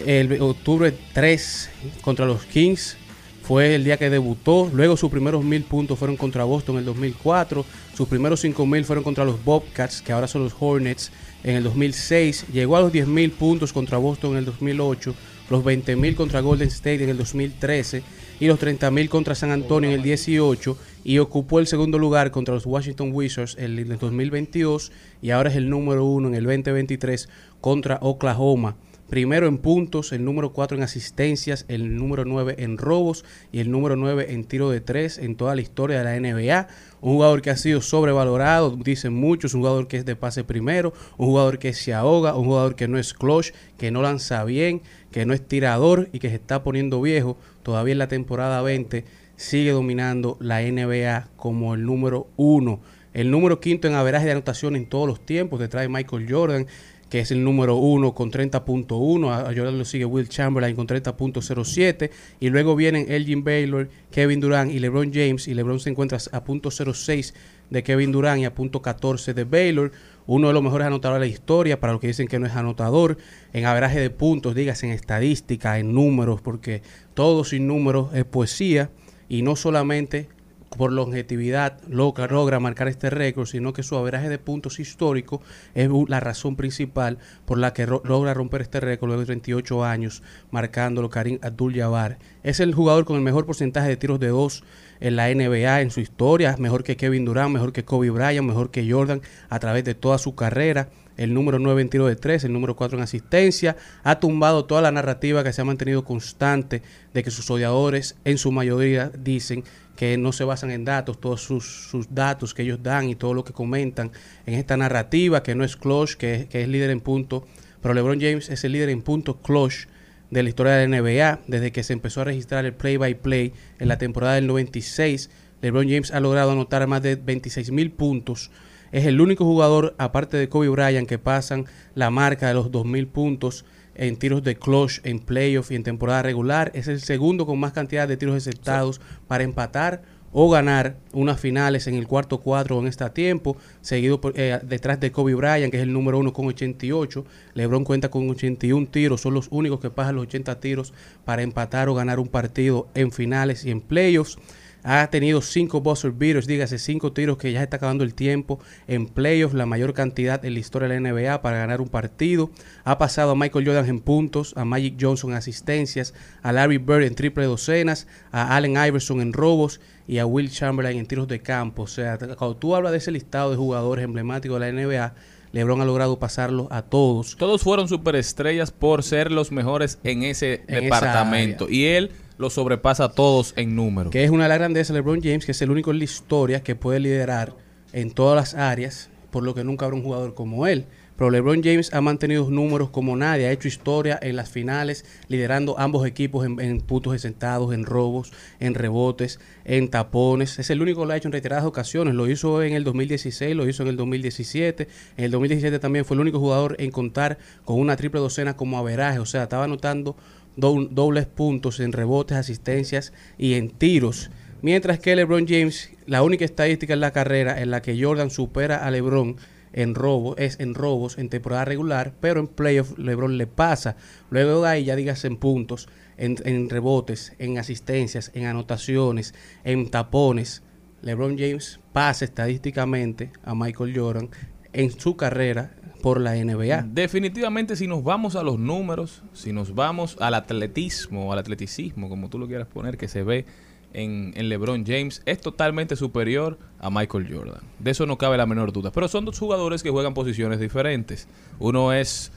[0.04, 1.70] el octubre 3
[2.02, 2.96] contra los Kings,
[3.42, 4.70] fue el día que debutó.
[4.72, 7.64] Luego sus primeros mil puntos fueron contra Boston en el 2004.
[7.94, 11.10] Sus primeros cinco mil fueron contra los Bobcats, que ahora son los Hornets,
[11.42, 12.46] en el 2006.
[12.52, 15.14] Llegó a los 10 mil puntos contra Boston en el 2008.
[15.50, 18.02] Los 20 mil contra Golden State en el 2013.
[18.42, 20.76] Y los 30 mil contra San Antonio en el 18.
[21.04, 24.90] Y ocupó el segundo lugar contra los Washington Wizards en el 2022.
[25.22, 27.28] Y ahora es el número uno en el 2023
[27.60, 28.74] contra Oklahoma.
[29.08, 33.70] Primero en puntos, el número 4 en asistencias, el número 9 en robos y el
[33.70, 36.68] número 9 en tiro de 3 en toda la historia de la NBA.
[37.02, 40.94] Un jugador que ha sido sobrevalorado, dicen muchos, un jugador que es de pase primero,
[41.18, 44.80] un jugador que se ahoga, un jugador que no es clutch, que no lanza bien,
[45.10, 47.36] que no es tirador y que se está poniendo viejo.
[47.62, 49.04] Todavía en la temporada 20
[49.36, 52.80] sigue dominando la NBA como el número 1.
[53.12, 56.66] El número quinto en averaje de anotación en todos los tiempos, detrás de Michael Jordan
[57.12, 59.30] que es el número uno con 30.1.
[59.30, 62.10] A Jordan lo sigue Will Chamberlain con 30.07.
[62.40, 65.46] Y luego vienen Elgin Baylor, Kevin Durant y LeBron James.
[65.46, 67.34] Y LeBron se encuentra a punto .06
[67.68, 69.92] de Kevin Durant y a punto .14 de Baylor.
[70.24, 72.56] Uno de los mejores anotadores de la historia, para los que dicen que no es
[72.56, 73.18] anotador.
[73.52, 76.80] En averaje de puntos, digas en estadística, en números, porque
[77.12, 78.90] todo sin números es poesía.
[79.28, 80.28] Y no solamente
[80.76, 85.40] por longevidad logra, logra marcar este récord, sino que su averaje de puntos histórico
[85.74, 90.22] es la razón principal por la que logra romper este récord luego de 38 años,
[90.50, 92.18] marcándolo Karim Abdul-Jabbar.
[92.42, 94.64] Es el jugador con el mejor porcentaje de tiros de dos
[95.00, 98.70] en la NBA en su historia, mejor que Kevin Durant, mejor que Kobe Bryant, mejor
[98.70, 100.88] que Jordan a través de toda su carrera.
[101.16, 103.76] El número 9 en tiro de 3, el número 4 en asistencia.
[104.02, 108.38] Ha tumbado toda la narrativa que se ha mantenido constante de que sus odiadores, en
[108.38, 109.64] su mayoría, dicen
[109.96, 113.34] que no se basan en datos, todos sus, sus datos que ellos dan y todo
[113.34, 114.10] lo que comentan
[114.46, 117.44] en esta narrativa, que no es clutch, que, es- líder en puntos.
[117.80, 119.86] Pero LeBron James es el líder en puntos clutch
[120.30, 123.88] de la historia de la NBA, desde que se empezó a registrar el play-by-play en
[123.88, 125.30] la temporada del 96.
[125.60, 128.50] LeBron James ha logrado anotar más de 26 mil puntos.
[128.92, 133.06] Es el único jugador, aparte de Kobe Bryant, que pasan la marca de los 2.000
[133.08, 133.64] puntos
[133.94, 136.70] en tiros de clutch, en playoff y en temporada regular.
[136.74, 141.86] Es el segundo con más cantidad de tiros aceptados para empatar o ganar unas finales
[141.86, 145.76] en el cuarto cuadro en este tiempo, seguido por, eh, detrás de Kobe Bryant, que
[145.76, 147.24] es el número uno con 88.
[147.54, 151.88] LeBron cuenta con 81 tiros, son los únicos que pasan los 80 tiros para empatar
[151.88, 154.38] o ganar un partido en finales y en playoffs.
[154.84, 158.58] Ha tenido cinco buzzer beaters, dígase cinco tiros que ya se está acabando el tiempo
[158.88, 162.50] en playoffs, la mayor cantidad en la historia de la NBA para ganar un partido.
[162.84, 167.04] Ha pasado a Michael Jordan en puntos, a Magic Johnson en asistencias, a Larry Bird
[167.04, 171.40] en triple docenas, a Allen Iverson en robos y a Will Chamberlain en tiros de
[171.40, 171.82] campo.
[171.82, 175.14] O sea, cuando tú hablas de ese listado de jugadores emblemáticos de la NBA,
[175.52, 177.36] LeBron ha logrado pasarlos a todos.
[177.36, 181.68] Todos fueron superestrellas por ser los mejores en ese En departamento.
[181.68, 182.10] Y él
[182.42, 184.10] los sobrepasa a todos en número.
[184.10, 186.04] que es una de las grandezas de LeBron James, que es el único en la
[186.04, 187.54] historia que puede liderar
[187.94, 190.86] en todas las áreas, por lo que nunca habrá un jugador como él.
[191.16, 195.78] Pero LeBron James ha mantenido números como nadie, ha hecho historia en las finales, liderando
[195.78, 200.58] ambos equipos en, en puntos sentados, en robos, en rebotes, en tapones.
[200.58, 202.14] Es el único que lo ha hecho en reiteradas ocasiones.
[202.14, 204.88] Lo hizo en el 2016, lo hizo en el 2017.
[205.16, 208.78] En el 2017 también fue el único jugador en contar con una triple docena como
[208.78, 209.18] averaje.
[209.18, 210.16] O sea, estaba anotando
[210.56, 214.30] do- dobles puntos en rebotes, asistencias y en tiros.
[214.62, 218.86] Mientras que LeBron James, la única estadística en la carrera en la que Jordan supera
[218.86, 219.36] a LeBron
[219.72, 223.96] en robo es en robos en temporada regular, pero en playoff LeBron le pasa.
[224.30, 225.88] Luego de ahí ya digas en puntos,
[226.18, 229.34] en, en rebotes, en asistencias, en anotaciones,
[229.64, 230.62] en tapones.
[231.00, 234.28] LeBron James pasa estadísticamente a Michael Jordan
[234.72, 236.82] en su carrera por la NBA.
[236.88, 242.28] Definitivamente, si nos vamos a los números, si nos vamos al atletismo, al atleticismo, como
[242.28, 243.46] tú lo quieras poner, que se ve
[243.92, 247.60] en, en LeBron James, es totalmente superior a Michael Jordan.
[247.78, 248.90] De eso no cabe la menor duda.
[248.90, 251.28] Pero son dos jugadores que juegan posiciones diferentes.
[251.58, 252.32] Uno es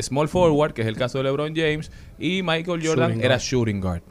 [0.00, 3.80] small forward, que es el caso de LeBron James, y Michael Jordan Shooting era shooting
[3.80, 4.02] guard.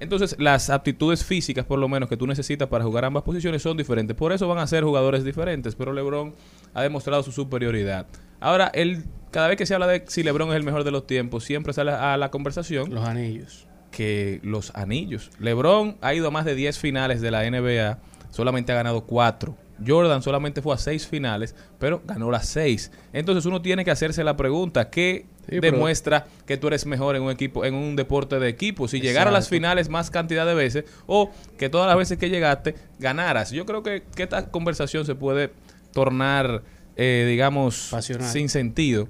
[0.00, 3.76] Entonces, las aptitudes físicas, por lo menos, que tú necesitas para jugar ambas posiciones son
[3.76, 4.16] diferentes.
[4.16, 5.74] Por eso van a ser jugadores diferentes.
[5.74, 6.34] Pero LeBron
[6.74, 8.06] ha demostrado su superioridad.
[8.40, 11.06] Ahora, él, cada vez que se habla de si LeBron es el mejor de los
[11.06, 13.66] tiempos, siempre sale a la conversación Los anillos.
[13.90, 15.30] que los anillos.
[15.40, 17.98] LeBron ha ido a más de 10 finales de la NBA,
[18.30, 19.56] solamente ha ganado 4.
[19.86, 22.90] Jordan solamente fue a seis finales, pero ganó las seis.
[23.12, 27.16] Entonces uno tiene que hacerse la pregunta, ¿qué Sí, pero- demuestra que tú eres mejor
[27.16, 28.86] en un equipo, en un deporte de equipo?
[28.88, 32.28] Si llegar a las finales más cantidad de veces o que todas las veces que
[32.28, 33.50] llegaste ganaras.
[33.50, 35.50] Yo creo que, que esta conversación se puede
[35.92, 36.62] tornar,
[36.96, 38.28] eh, digamos, Pasional.
[38.28, 39.08] sin sentido.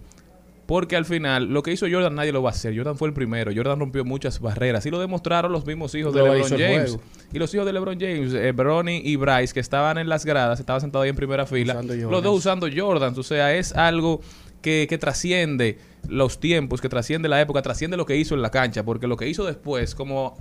[0.69, 2.77] Porque al final, lo que hizo Jordan nadie lo va a hacer.
[2.77, 3.51] Jordan fue el primero.
[3.57, 4.85] Jordan rompió muchas barreras.
[4.85, 6.99] Y lo demostraron los mismos hijos de LeBron James.
[7.33, 10.61] Y los hijos de LeBron James, eh, Bronny y Bryce, que estaban en las gradas,
[10.61, 11.73] estaban sentados ahí en primera fila.
[12.11, 13.17] Los dos usando Jordans.
[13.17, 14.21] O sea, es algo
[14.61, 18.51] que, que trasciende los tiempos, que trasciende la época, trasciende lo que hizo en la
[18.51, 18.83] cancha.
[18.85, 20.37] Porque lo que hizo después, como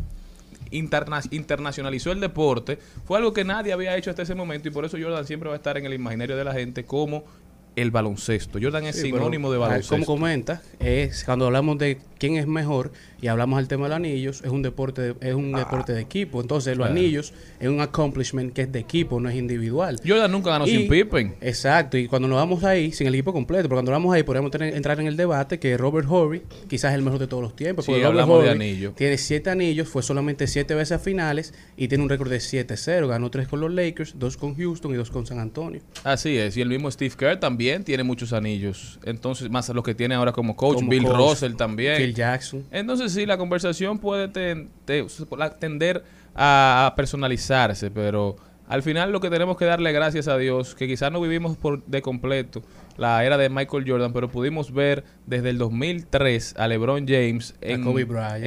[0.71, 4.67] interna- internacionalizó el deporte, fue algo que nadie había hecho hasta ese momento.
[4.67, 7.23] Y por eso Jordan siempre va a estar en el imaginario de la gente como
[7.77, 8.59] el baloncesto.
[8.61, 9.93] Jordan es Sí, sinónimo de baloncesto.
[9.95, 13.95] Como comenta, es cuando hablamos de quién es mejor y hablamos del tema de los
[13.97, 16.41] anillos, es un deporte de, es un deporte de equipo.
[16.41, 16.99] Entonces, los Claro.
[16.99, 19.99] anillos es un accomplishment que es de equipo, no es individual.
[20.05, 21.35] Jordan nunca ganó sin Pippen.
[21.41, 24.23] Exacto, y cuando nos vamos ahí, sin el equipo completo, pero cuando nos vamos ahí,
[24.23, 27.43] podemos tener- entrar en el debate que Robert Horry quizás es el mejor de todos
[27.43, 27.85] los tiempos.
[27.85, 28.95] Sí, porque Robert hablamos de Horry anillos.
[28.95, 33.07] Tiene siete anillos, fue solamente siete veces a finales y tiene un récord de 7-0.
[33.07, 35.81] Ganó tres con los Lakers, dos con Houston y dos con San Antonio.
[36.03, 38.99] Así es, y el mismo Steve Kerr también tiene muchos anillos.
[39.03, 41.97] Entonces, más los que tiene ahora como coach, Como Bill coach, Russell también.
[41.97, 42.63] Phil Jackson.
[42.71, 45.05] Entonces, sí, la conversación puede ten- te-
[45.59, 46.03] tender
[46.35, 48.35] a, personalizarse, pero
[48.67, 51.83] al final lo que tenemos que darle gracias a Dios, que quizás no vivimos por
[51.85, 52.61] de completo
[52.97, 57.55] la era de Michael Jordan, pero pudimos ver desde el 2003 a LeBron James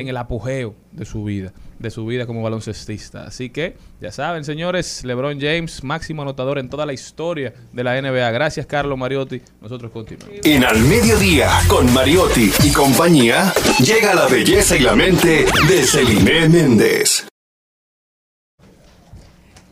[0.00, 3.24] en el apogeo de su vida, de su vida como baloncestista.
[3.24, 8.00] Así que, ya saben, señores, LeBron James, máximo anotador en toda la historia de la
[8.00, 8.30] NBA.
[8.30, 9.40] Gracias, Carlos Mariotti.
[9.60, 10.40] Nosotros continuamos.
[10.44, 16.48] En Al Mediodía, con Mariotti y compañía, llega la belleza y la mente de Celine
[16.48, 17.26] Méndez.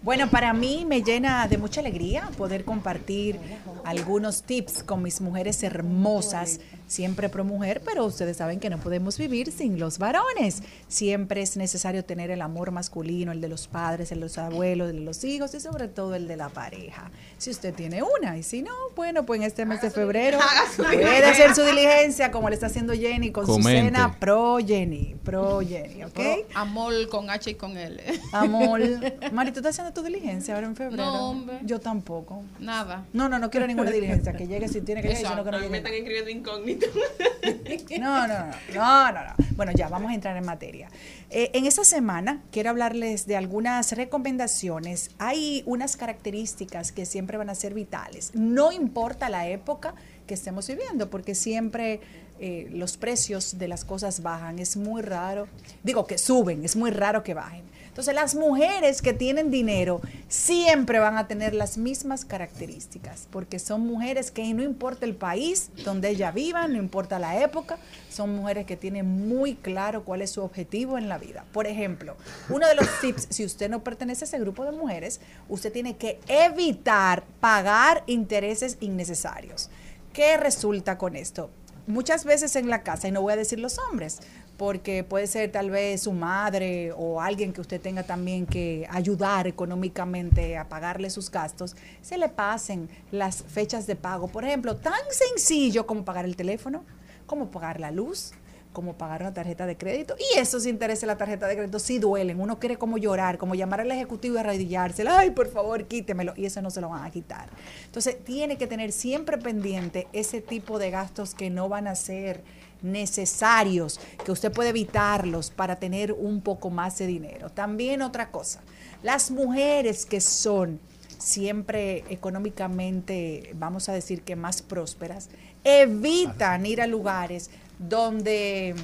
[0.02, 3.38] Bueno, para mí me llena de mucha alegría poder compartir
[3.84, 9.16] algunos tips con mis mujeres hermosas, siempre pro mujer, pero ustedes saben que no podemos
[9.18, 10.62] vivir sin los varones.
[10.88, 14.90] Siempre es necesario tener el amor masculino, el de los padres, el de los abuelos,
[14.90, 17.10] el de los hijos y sobre todo el de la pareja.
[17.36, 20.38] Si usted tiene una y si no, bueno, pues en este mes de febrero
[20.76, 23.80] puede hacer su diligencia como le está haciendo Jenny con Comente.
[23.80, 26.12] su cena pro Jenny, pro Jenny, ¿ok?
[26.14, 28.02] Pero Amor con H y con L.
[28.32, 28.80] Amor,
[29.32, 31.04] Mari, ¿tú estás haciendo tu diligencia ahora en febrero?
[31.04, 31.58] No, hombre.
[31.62, 32.42] Yo tampoco.
[32.58, 33.04] Nada.
[33.12, 34.32] No, no, no quiero ninguna diligencia.
[34.32, 36.77] Que llegue si tiene que llegar, no, que no me están escribiendo incógnito.
[37.98, 39.34] No, no, no, no, no, no.
[39.56, 40.88] Bueno, ya vamos a entrar en materia.
[41.30, 45.10] Eh, en esta semana quiero hablarles de algunas recomendaciones.
[45.18, 48.30] Hay unas características que siempre van a ser vitales.
[48.34, 49.94] No importa la época
[50.26, 52.00] que estemos viviendo, porque siempre
[52.38, 54.58] eh, los precios de las cosas bajan.
[54.58, 55.48] Es muy raro,
[55.82, 57.64] digo que suben, es muy raro que bajen.
[57.98, 63.80] Entonces las mujeres que tienen dinero siempre van a tener las mismas características, porque son
[63.80, 67.76] mujeres que no importa el país donde ella viva, no importa la época,
[68.08, 71.44] son mujeres que tienen muy claro cuál es su objetivo en la vida.
[71.52, 72.16] Por ejemplo,
[72.50, 75.96] uno de los tips, si usted no pertenece a ese grupo de mujeres, usted tiene
[75.96, 79.70] que evitar pagar intereses innecesarios.
[80.12, 81.50] ¿Qué resulta con esto?
[81.88, 84.20] Muchas veces en la casa, y no voy a decir los hombres,
[84.58, 89.46] porque puede ser tal vez su madre o alguien que usted tenga también que ayudar
[89.46, 94.26] económicamente a pagarle sus gastos, se le pasen las fechas de pago.
[94.26, 96.84] Por ejemplo, tan sencillo como pagar el teléfono,
[97.24, 98.32] como pagar la luz,
[98.72, 100.16] como pagar una tarjeta de crédito.
[100.18, 102.40] Y esos intereses de la tarjeta de crédito sí duelen.
[102.40, 105.04] Uno quiere como llorar, como llamar al ejecutivo y arrodillarse.
[105.08, 106.32] Ay, por favor, quítemelo.
[106.36, 107.48] Y eso no se lo van a quitar.
[107.86, 112.42] Entonces, tiene que tener siempre pendiente ese tipo de gastos que no van a ser
[112.82, 117.50] necesarios, que usted puede evitarlos para tener un poco más de dinero.
[117.50, 118.60] También otra cosa,
[119.02, 120.80] las mujeres que son
[121.18, 125.28] siempre económicamente, vamos a decir que más prósperas,
[125.64, 128.74] evitan ir a lugares donde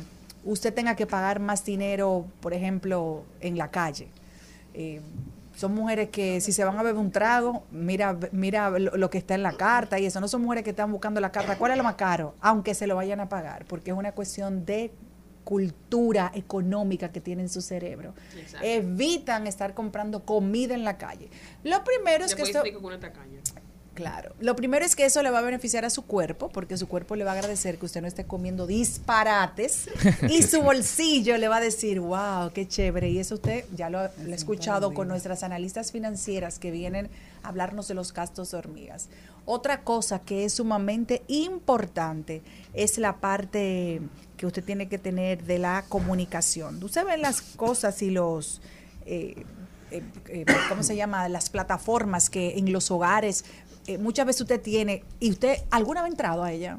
[0.44, 4.08] usted tenga que pagar más dinero, por ejemplo, en la calle.
[4.74, 5.00] Eh,
[5.56, 9.18] son mujeres que si se van a beber un trago, mira, mira lo, lo que
[9.18, 10.20] está en la carta y eso.
[10.20, 11.56] No son mujeres que están buscando la carta.
[11.58, 12.34] ¿Cuál es lo más caro?
[12.40, 14.92] Aunque se lo vayan a pagar, porque es una cuestión de
[15.44, 18.14] cultura económica que tiene en su cerebro.
[18.36, 18.66] Exacto.
[18.66, 21.28] Evitan estar comprando comida en la calle.
[21.62, 22.62] Lo primero es que esto...
[22.74, 23.40] con una tacaña.
[23.94, 24.34] Claro.
[24.40, 27.14] Lo primero es que eso le va a beneficiar a su cuerpo, porque su cuerpo
[27.14, 29.88] le va a agradecer que usted no esté comiendo disparates
[30.28, 33.08] y su bolsillo le va a decir, wow, qué chévere.
[33.10, 37.08] Y eso usted ya lo, lo ha escuchado con nuestras analistas financieras que vienen
[37.42, 39.08] a hablarnos de los gastos de hormigas.
[39.46, 42.42] Otra cosa que es sumamente importante
[42.72, 44.00] es la parte
[44.36, 46.82] que usted tiene que tener de la comunicación.
[46.82, 48.60] Usted ve las cosas y los...
[49.06, 49.44] eh,
[49.90, 51.28] eh, eh, ¿cómo se llama?
[51.28, 53.44] Las plataformas que en los hogares
[53.86, 56.78] eh, muchas veces usted tiene, y usted, ¿alguna vez ha entrado a ella?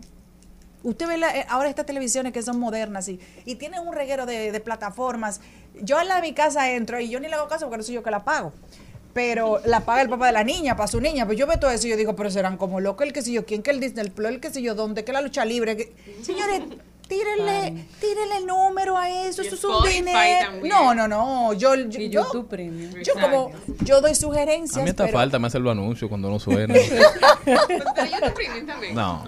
[0.84, 4.26] Usted ve la- eh, ahora estas televisiones que son modernas y, y tienen un reguero
[4.26, 5.42] de, plataformas.
[5.82, 7.84] Yo en la de mi casa entro y yo ni le hago caso porque no
[7.84, 8.54] soy yo que la pago.
[9.14, 11.26] Pero la paga el papá de la niña, para su niña.
[11.26, 13.32] Pues yo veo todo eso y yo digo, pero serán como locos el que sé
[13.32, 15.94] yo quién, que el Disney Plus, el que sé yo dónde, que la lucha libre.
[16.22, 16.62] Señores,
[17.08, 20.46] tírenle, tírenle el número a eso, Y eso es un dinero.
[20.52, 20.70] también.
[20.70, 21.54] No, no, no.
[21.54, 22.92] Yo, yo, Y yo- YouTube Premium.
[23.04, 23.52] yo como,
[23.82, 24.78] yo doy sugerencias.
[24.80, 26.74] A mí esta pero- falta me hace los anuncios cuando no suena.
[27.46, 27.62] Pero
[28.12, 28.96] yo te premium también.
[28.96, 29.24] No.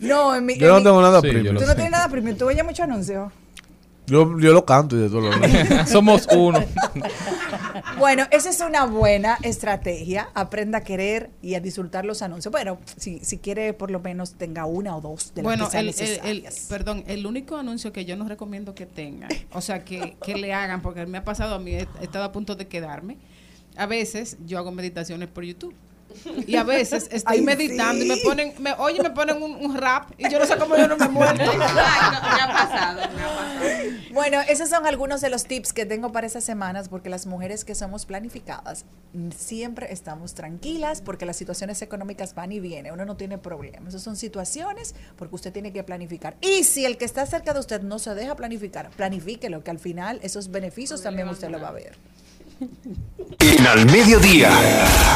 [0.00, 1.54] No, en mi, Yo en no mi- tengo nada Sí, yo premium.
[1.56, 1.66] Tú sé.
[1.66, 3.32] no tienes nada premium, tú oyes mucho anuncio.
[4.06, 5.30] Yo, yo lo canto y de todo lo.
[5.86, 6.58] Somos uno.
[7.98, 10.28] Bueno, esa es una buena estrategia.
[10.34, 12.50] Aprenda a querer y a disfrutar los anuncios.
[12.52, 15.70] Bueno, si, si quiere, por lo menos tenga una o dos de las Bueno, que
[15.72, 16.08] sean el, el- el-
[16.42, 16.66] necesarias.
[16.68, 20.52] perdón, el único anuncio que yo no recomiendo que tengan, o sea, que, que le
[20.52, 23.18] hagan, porque me ha pasado a mí, he estado a punto de quedarme.
[23.76, 25.74] A veces yo hago meditaciones por YouTube.
[26.46, 29.76] Y a veces estoy Ay, meditando y me ponen, me, oye, me ponen un, un
[29.76, 31.42] rap y yo no sé cómo yo no me muerto.
[31.42, 31.66] Exacto,
[32.22, 33.92] me ha pasado, me ha pasado.
[34.12, 37.64] Bueno, esos son algunos de los tips que tengo para estas semanas, porque las mujeres
[37.64, 38.84] que somos planificadas
[39.14, 43.88] mm, siempre estamos tranquilas, porque las situaciones económicas van y vienen, uno no tiene problemas.
[43.88, 46.36] Esas son situaciones porque usted tiene que planificar.
[46.40, 49.78] Y si el que está cerca de usted no se deja planificar, planifíquelo, que al
[49.78, 51.96] final esos beneficios también usted lo va a ver.
[53.40, 54.50] En Al Mediodía,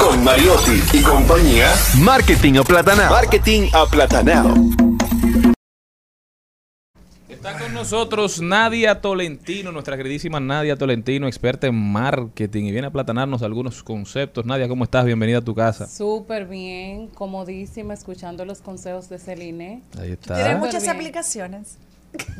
[0.00, 3.10] con Mariotti y compañía, Marketing Aplatanado.
[3.10, 4.54] Marketing Aplatanado.
[7.28, 12.90] Está con nosotros Nadia Tolentino, nuestra queridísima Nadia Tolentino, experta en marketing, y viene a
[12.90, 14.44] platanarnos algunos conceptos.
[14.44, 15.04] Nadia, ¿cómo estás?
[15.04, 15.86] Bienvenida a tu casa.
[15.86, 19.82] Súper bien, comodísima, escuchando los consejos de Celine.
[20.00, 20.56] Ahí Tiene está.
[20.58, 20.96] muchas bien.
[20.96, 21.78] aplicaciones.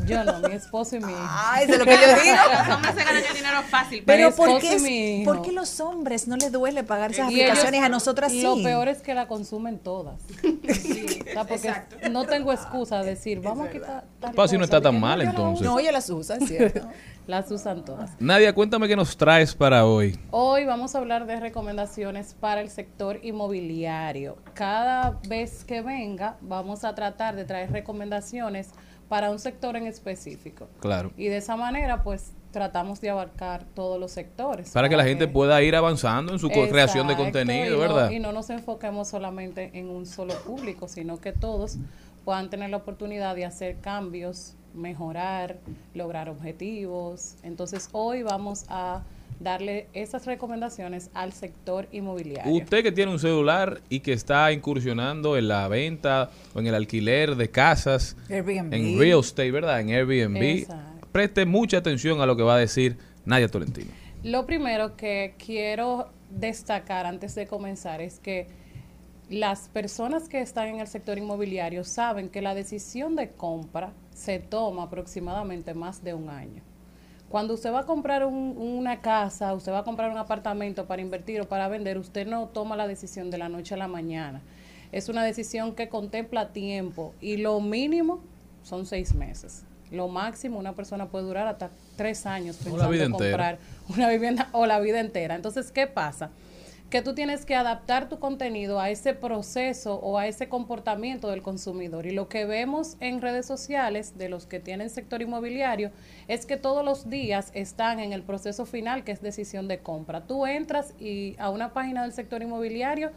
[0.07, 1.21] Yo no, mi esposo y mi hijo.
[1.29, 2.37] Ay, eso es lo que yo digo.
[2.59, 4.03] Los hombres se ganan el dinero fácil.
[4.07, 5.33] Pero Mi ¿por qué, y es- mi hijo.
[5.33, 8.43] por qué los hombres no les duele pagar esas Y ellos- aplicaciones a nosotras sí?
[8.43, 10.21] Lo peor es que la consumen todas.
[10.23, 14.05] O sea, porque no tengo excusa de decir, vamos a quitar.
[14.35, 15.67] Pues si no está tan mal, entonces.
[15.67, 16.89] No, ella las usa, es cierto.
[17.27, 18.13] Las usan todas.
[18.21, 20.17] Nadia, cuéntame qué nos traes para hoy.
[20.31, 24.37] Hoy vamos a hablar de recomendaciones para el sector inmobiliario.
[24.55, 28.69] Cada vez que venga, vamos a tratar de traer recomendaciones
[29.09, 30.69] para un sector en específico.
[30.81, 31.13] Claro.
[31.17, 34.71] Y de esa manera, pues, tratamos de abarcar todos los sectores.
[34.71, 38.11] Para que la gente pueda ir avanzando en su creación de contenido, y no- ¿verdad?
[38.11, 41.77] y no nos enfoquemos solamente en un solo público, sino que todos
[42.25, 45.59] puedan tener la oportunidad de hacer cambios, mejorar,
[45.95, 47.37] lograr objetivos.
[47.43, 49.03] Entonces, hoy vamos a
[49.41, 52.53] darle esas recomendaciones al sector inmobiliario.
[52.53, 56.75] Usted que tiene un celular y que está incursionando en la venta o en el
[56.75, 58.73] alquiler de casas, Airbnb.
[58.73, 59.81] en real estate, ¿verdad?
[59.81, 61.09] En Airbnb, Exacto.
[61.13, 63.91] preste mucha atención a lo que va a decir Nadia Tolentino.
[64.23, 68.49] Lo primero que quiero destacar antes de comenzar es que
[69.29, 74.39] las personas que están en el sector inmobiliario saben que la decisión de compra se
[74.39, 76.63] toma aproximadamente más de un año.
[77.37, 81.03] Cuando usted va a comprar un- una casa, usted va a comprar un apartamento para
[81.03, 84.41] invertir o para vender, usted no toma la decisión de la noche a la mañana.
[84.91, 88.21] Es una decisión que contempla tiempo y lo mínimo
[88.63, 89.65] son seis meses.
[89.91, 93.29] Lo máximo una persona puede durar hasta tres años pensando en entera.
[93.29, 93.59] comprar
[93.95, 95.35] una vivienda o la vida entera.
[95.35, 96.31] Entonces, ¿qué pasa?
[96.91, 101.43] Que tú tienes que adaptar tu contenido a ese proceso o a ese comportamiento del
[101.43, 102.07] consumidor.
[102.07, 105.91] Y lo que vemos en redes sociales de los que tienen sector inmobiliario
[106.29, 110.29] es que todos los días están en el proceso final, que es decisión de compra.
[110.29, 113.11] Tú entras y a una página del sector inmobiliario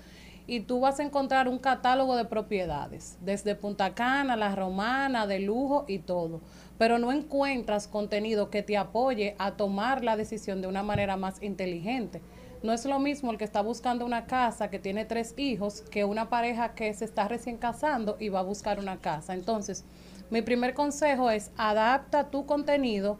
[0.47, 5.41] y tú vas a encontrar un catálogo de propiedades, desde Punta Cana, La Romana, de
[5.41, 6.41] lujo y todo,
[6.79, 11.39] pero no encuentras contenido que te apoye a tomar la decisión de una manera más
[11.43, 12.23] inteligente.
[12.61, 16.03] No es lo mismo el que está buscando una casa que tiene tres hijos que
[16.03, 19.33] una pareja que se está recién casando y va a buscar una casa.
[19.33, 19.85] Entonces,
[20.29, 23.17] mi primer consejo es adapta tu contenido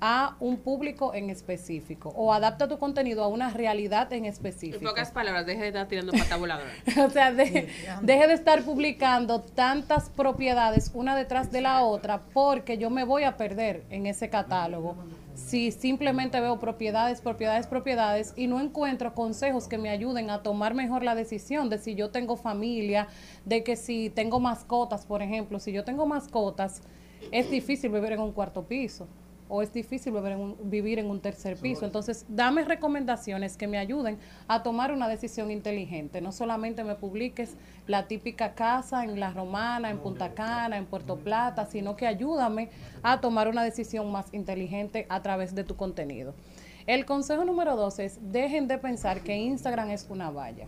[0.00, 4.84] a un público en específico o adapta tu contenido a una realidad en En específico.
[4.84, 6.70] pocas palabras, deje de estar tirando pata voladora.
[7.06, 7.68] O sea, de-
[8.02, 13.24] deje de estar publicando tantas propiedades una detrás de la otra porque yo me voy
[13.24, 14.96] a perder en ese catálogo.
[15.34, 20.74] Si simplemente veo propiedades, propiedades, propiedades y no encuentro consejos que me ayuden a tomar
[20.74, 23.08] mejor la decisión de si yo tengo familia,
[23.44, 26.82] de que si tengo mascotas, por ejemplo, si yo tengo mascotas,
[27.32, 29.06] es difícil vivir en un cuarto piso
[29.50, 31.84] o es difícil vivir en un, vivir en un tercer piso.
[31.84, 36.20] Entonces, dame recomendaciones que me ayuden a tomar una decisión inteligente.
[36.20, 41.16] No solamente me publiques la típica casa en La Romana, en Punta Cana, en Puerto
[41.16, 42.70] Plata, sino que ayúdame
[43.02, 46.34] a tomar una decisión más inteligente a través de tu contenido.
[46.86, 50.66] El consejo número dos es, dejen de pensar que Instagram es una valla.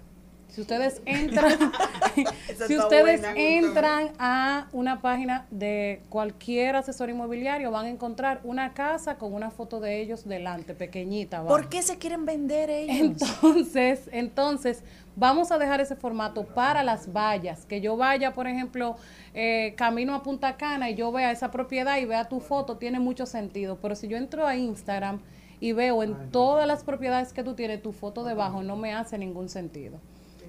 [0.53, 1.59] Si ustedes entran,
[2.67, 8.75] si ustedes buena, entran a una página de cualquier asesor inmobiliario, van a encontrar una
[8.75, 11.39] casa con una foto de ellos delante, pequeñita.
[11.39, 11.57] abajo.
[11.57, 13.23] ¿Por qué se quieren vender ellos?
[13.43, 14.85] Entonces, entonces,
[15.17, 17.65] vamos a dejar ese formato para las vallas.
[17.65, 18.97] Que yo vaya, por ejemplo,
[19.33, 23.01] eh, camino a Punta Cana y yo vea esa propiedad y vea tu foto, tiene
[23.01, 23.79] mucho sentido.
[23.81, 25.21] Pero si yo entro a Instagram
[25.61, 29.17] y veo en todas las propiedades que tú tienes tu foto debajo, no me hace
[29.17, 29.99] ningún sentido.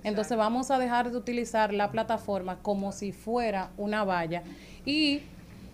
[0.04, 4.44] Entonces vamos a dejar de utilizar la plataforma como si fuera una valla.
[4.86, 5.22] Y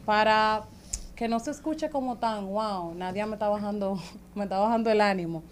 [0.06, 0.64] para
[1.16, 4.00] que no se escuche como tan, wow, Nadia me está bajando,
[4.36, 5.44] me está bajando el ánimo.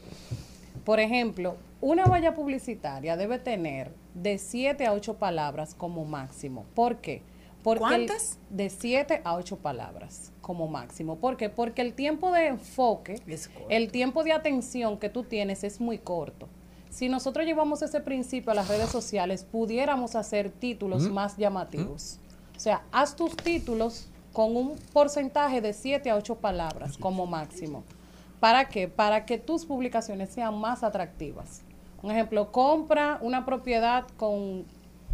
[0.86, 6.65] Por ejemplo, una valla publicitaria debe tener de 7 a 8 palabras como máximo.
[6.73, 7.21] ¿Por qué?
[7.63, 8.39] Porque el- ¿Cuántas?
[8.49, 11.17] de 7 a 8 palabras como máximo.
[11.17, 11.49] ¿Por qué?
[11.49, 13.15] Porque el tiempo de enfoque,
[13.69, 16.47] el tiempo de atención que tú tienes es muy corto.
[16.98, 21.14] Si nosotros llevamos ese principio a las redes sociales, pudiéramos hacer títulos Mm.
[21.14, 22.18] más llamativos.
[22.56, 27.84] O sea, haz tus títulos con un porcentaje de 7 a 8 palabras como máximo.
[28.39, 28.88] ¿Para qué?
[28.88, 31.62] Para que tus publicaciones sean más atractivas.
[32.02, 34.66] Un ejemplo, compra una propiedad con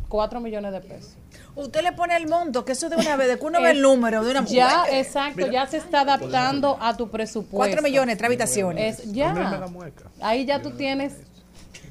[0.08, 1.18] 4 millones de pesos.
[1.54, 3.82] Usted le pone el monto, que eso de una vez, de que uno ve el
[3.82, 7.58] número de una Ya, exacto, ya se está adaptando a tu presupuesto.
[7.58, 9.00] Cuatro millones, tres habitaciones.
[9.02, 9.68] Es, ya.
[10.22, 11.33] Ahí ya tú tienes.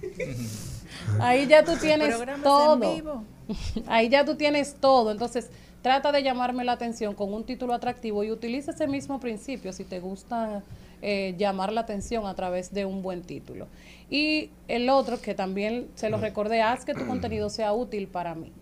[1.21, 2.95] Ahí ya tú tienes todo.
[2.95, 3.25] vivo.
[3.87, 5.11] Ahí ya tú tienes todo.
[5.11, 5.51] Entonces,
[5.83, 9.85] trata de llamarme la atención con un título atractivo y utiliza ese mismo principio si
[9.85, 10.63] te gusta
[11.01, 13.67] eh, llamar la atención a través de un buen título.
[14.11, 18.35] Y el otro, que también se lo recordé, haz que tu contenido sea útil para
[18.35, 18.53] mí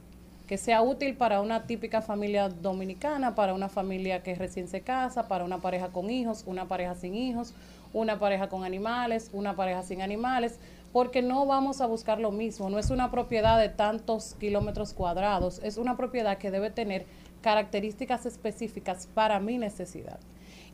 [0.50, 5.28] que sea útil para una típica familia dominicana, para una familia que recién se casa,
[5.28, 7.54] para una pareja con hijos, una pareja sin hijos,
[7.92, 10.58] una pareja con animales, una pareja sin animales,
[10.92, 12.70] porque no vamos a buscar lo mismo.
[12.70, 17.06] No es una propiedad de tantos kilómetros cuadrados, es una propiedad que debe tener
[17.40, 20.18] características específicas para mi necesidad.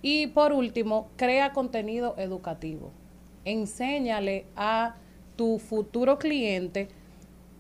[0.03, 2.91] Y por último, crea contenido educativo.
[3.45, 4.97] Enséñale a
[5.37, 6.89] tu futuro cliente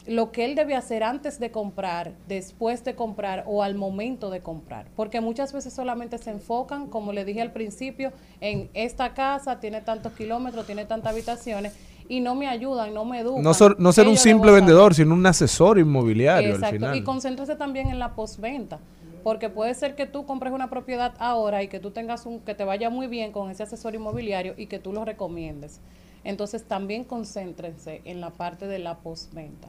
[0.07, 4.41] lo que él debe hacer antes de comprar, después de comprar o al momento de
[4.41, 4.87] comprar.
[4.95, 9.81] Porque muchas veces solamente se enfocan, como le dije al principio, en esta casa tiene
[9.81, 11.77] tantos kilómetros, tiene tantas habitaciones
[12.09, 13.43] y no me ayudan, no me educan.
[13.43, 16.75] No, ser- no ser ¿Qué un simple vendedor, sino un asesor inmobiliario al Exacto.
[16.77, 16.97] final.
[16.97, 18.79] Y concéntrese también en la postventa.
[19.23, 22.55] Porque puede ser que tú compres una propiedad ahora y que tú tengas un, que
[22.55, 25.81] te vaya muy bien con ese asesor inmobiliario y que tú lo recomiendes.
[26.23, 29.69] Entonces también concéntrense en la parte de la postventa.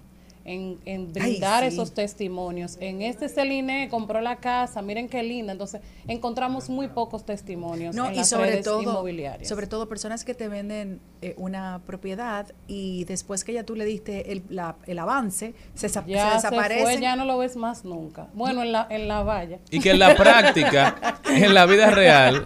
[0.50, 1.68] En, en brindar sí.
[1.68, 2.78] esos testimonios.
[2.80, 5.52] En este Celine compró la casa, miren qué linda.
[5.52, 9.50] Entonces, encontramos muy pocos testimonios No, en y las sobre redes todo, inmobiliarias.
[9.50, 13.84] sobre todo personas que te venden eh, una propiedad y después que ya tú le
[13.84, 17.02] diste el, la- el avance, se, se fue, desaparecen.
[17.02, 18.28] ya no lo ves más nunca.
[18.34, 19.60] Bueno, en la, en la valla.
[19.70, 22.44] Y que en la práctica, en la vida real,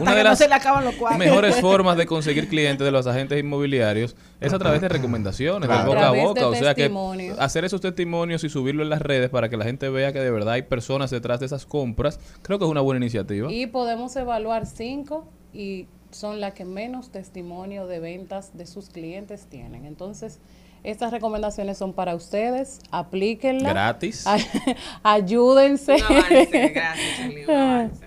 [0.00, 1.18] una que de no las se le acaban los cuartos.
[1.18, 5.82] mejores formas de conseguir clientes de los agentes inmobiliarios es a través de recomendaciones, Claro.
[5.84, 6.40] de boca A a boca.
[6.40, 7.38] de O sea que testimonios.
[7.44, 10.30] Hacer esos testimonios y subirlo en las redes para que la gente vea que de
[10.30, 13.52] verdad hay personas detrás de esas compras, creo que es una buena iniciativa.
[13.52, 19.46] Y podemos evaluar cinco y son las que menos testimonio de ventas de sus clientes
[19.50, 19.84] tienen.
[19.84, 20.38] Entonces,
[20.84, 23.72] estas recomendaciones son para ustedes, aplíquenlas.
[23.72, 24.26] Gratis.
[24.26, 24.44] Ay-
[25.02, 25.94] Ayúdense.
[25.94, 28.04] Un avance, gracias, Charlie, un avance.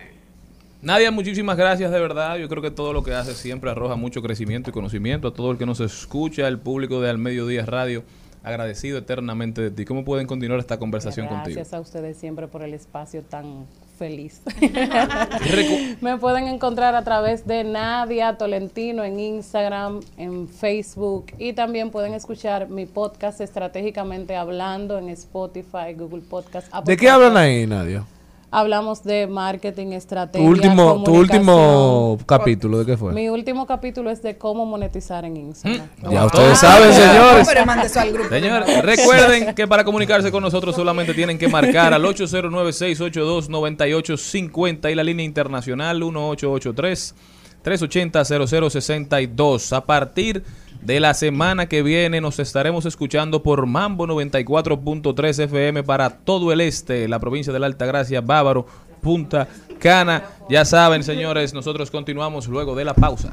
[0.81, 2.37] Nadia, muchísimas gracias de verdad.
[2.37, 5.51] Yo creo que todo lo que hace siempre arroja mucho crecimiento y conocimiento a todo
[5.51, 8.03] el que nos escucha, el público de Al Mediodía Radio.
[8.47, 9.85] Agradecido eternamente de ti.
[9.85, 11.55] ¿Cómo pueden continuar esta conversación contigo?
[11.55, 13.65] Gracias a ustedes siempre por el espacio tan
[13.97, 14.41] feliz.
[16.01, 22.13] Me pueden encontrar a través de Nadia Tolentino en Instagram, en Facebook y también pueden
[22.13, 26.67] escuchar mi podcast estratégicamente hablando en Spotify, Google Podcast.
[26.71, 28.05] Apple ¿De qué hablan ahí, Nadia?
[28.49, 33.11] Hablamos de marketing, Tu estrategia, último, tu último capítulo, ¿de qué fue?
[33.11, 35.85] Mi último capítulo es de cómo monetizar en Instagram.
[36.09, 37.45] Ya ustedes saben, señores.
[37.45, 38.29] Pero mande eso al grupo.
[38.29, 45.03] Señores, recuerden que para comunicarse con nosotros solamente tienen que marcar al 809-682-9850 y la
[45.03, 47.15] línea internacional 1883
[47.63, 49.73] 380 0062.
[49.73, 50.47] A partir de
[50.87, 57.09] la semana que viene nos estaremos escuchando por Mambo 94.3 FM para todo el este,
[57.09, 58.65] la provincia de la Altagracia, Bávaro,
[59.01, 60.23] Punta Cana.
[60.49, 63.29] Ya saben, señores, nosotros continuamos luego de la pausa.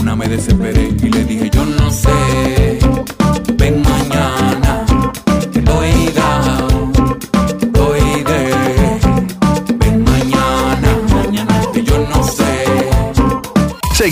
[0.00, 2.78] Una me desesperé y le dije yo no sé.
[3.54, 4.49] Ven mañana,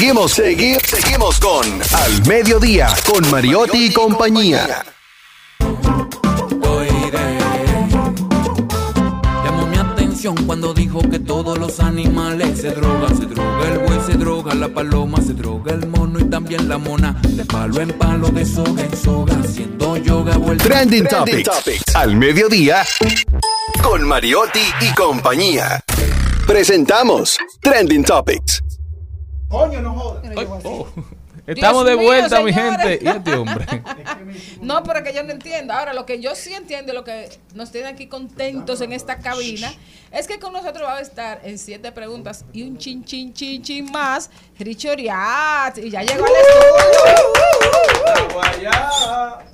[0.08, 4.82] Seguimos Seguimos, seguimos, con Al Mediodía, con Mariotti y compañía.
[9.44, 13.18] Llamó mi atención cuando dijo que todos los animales se drogan.
[13.18, 16.78] Se droga el buey, se droga la paloma, se droga el mono y también la
[16.78, 17.12] mona.
[17.28, 20.64] De palo en palo, de soga en soga, haciendo yoga vuelta.
[20.64, 21.94] Trending Topics.
[21.94, 22.82] Al mediodía,
[23.82, 25.84] con Mariotti y compañía.
[26.46, 28.62] Presentamos Trending Topics.
[29.48, 30.24] Coño, no jodas.
[31.46, 32.98] Estamos de mío, vuelta, mi gente.
[33.00, 33.64] ¿Y este hombre?
[34.60, 35.72] No, pero que yo no entiendo.
[35.72, 39.72] Ahora, lo que yo sí entiendo, lo que nos tiene aquí contentos en esta cabina,
[40.10, 43.62] es que con nosotros va a estar en siete preguntas y un chin, chin, chin,
[43.62, 45.78] chin más, Richard Oriat.
[45.78, 46.32] Y ya llegó al
[48.60, 49.47] estudio.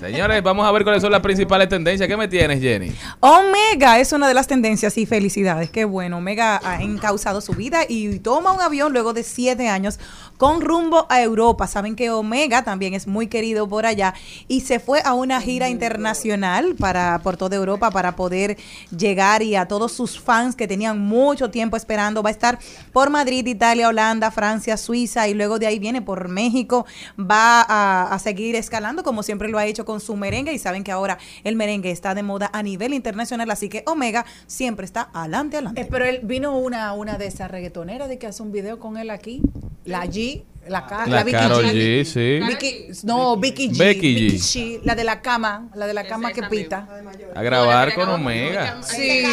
[0.00, 2.08] Señores, vamos a ver cuáles son las principales tendencias.
[2.08, 2.92] ¿Qué me tienes, Jenny?
[3.20, 5.70] Omega es una de las tendencias y felicidades.
[5.70, 6.18] Qué bueno.
[6.18, 9.98] Omega ha encauzado su vida y toma un avión luego de siete años
[10.36, 11.66] con rumbo a Europa.
[11.66, 14.14] Saben que Omega también es muy querido por allá
[14.48, 18.56] y se fue a una gira internacional para por toda Europa para poder
[18.96, 22.22] llegar y a todos sus fans que tenían mucho tiempo esperando.
[22.22, 22.58] Va a estar
[22.92, 26.86] por Madrid, Italia, Holanda, Francia, Suiza y luego de ahí viene por México.
[27.18, 30.84] Va a, a seguir escalando como siempre lo ha hecho con su merengue y saben
[30.84, 35.10] que ahora el merengue está de moda a nivel internacional, así que Omega siempre está
[35.12, 35.80] adelante, adelante.
[35.80, 38.96] Eh, pero él vino una, una de esas reggaetoneras de que hace un video con
[38.96, 39.42] él aquí.
[39.84, 42.38] La G, la, Ka- La Vicky Karol G, sí.
[42.46, 43.78] Vicky- no, Vicky G.
[43.78, 44.80] Becky G.
[44.84, 46.86] la de la cama, la de la cama que pita.
[47.34, 48.80] A grabar con Omega.
[48.82, 49.24] Sí.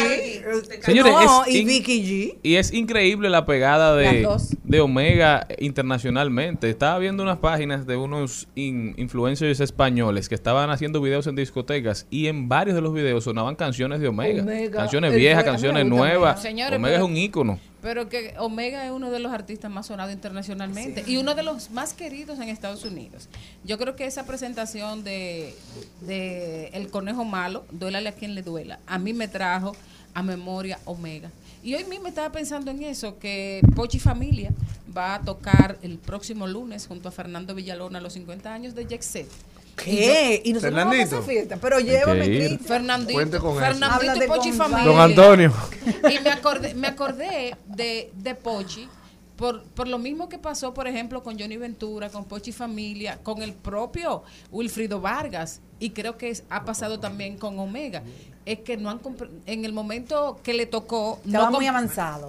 [0.82, 2.38] Señores, no, es y Vicky G.
[2.42, 4.26] Y es increíble la pegada de,
[4.64, 6.68] de Omega internacionalmente.
[6.68, 12.06] Estaba viendo unas páginas de unos in- influencers españoles que estaban haciendo videos en discotecas
[12.10, 14.42] y en varios de los videos sonaban canciones de Omega.
[14.42, 14.78] Omega.
[14.80, 16.32] Canciones viejas, canciones nuevas.
[16.34, 16.36] Omega.
[16.42, 17.58] Señores, Omega es un ícono.
[17.82, 21.70] Pero que Omega es uno de los artistas más sonados internacionalmente y uno de los
[21.70, 23.28] más queridos en Estados Unidos.
[23.64, 25.54] Yo creo que esa presentación de,
[26.02, 29.74] de El Conejo Malo, Duélale a quien le duela, a mí me trajo
[30.14, 31.30] a memoria Omega.
[31.62, 34.50] Y hoy mismo estaba pensando en eso, que Pochi Familia
[34.96, 39.02] va a tocar el próximo lunes junto a Fernando Villalona los 50 años de Jet
[39.02, 39.28] Set.
[39.84, 40.42] ¿Qué?
[40.44, 41.56] Y nosotros vamos a fiesta.
[41.60, 42.24] Pero llévame.
[42.24, 42.58] Cristian.
[42.60, 43.58] Fernandito, Cuente con.
[43.58, 44.52] Fernandito y Pochi.
[44.52, 44.84] Familia.
[44.84, 45.52] Don Antonio.
[46.10, 48.88] Y me acordé, me acordé de, de Pochi
[49.36, 53.40] por, por lo mismo que pasó, por ejemplo, con Johnny Ventura, con Pochi Familia, con
[53.42, 54.22] el propio
[54.52, 58.02] Wilfrido Vargas, y creo que es- ha pasado también con Omega.
[58.44, 59.00] Es que no han
[59.46, 61.20] en el momento que le tocó.
[61.24, 61.72] Estaban no muy ta-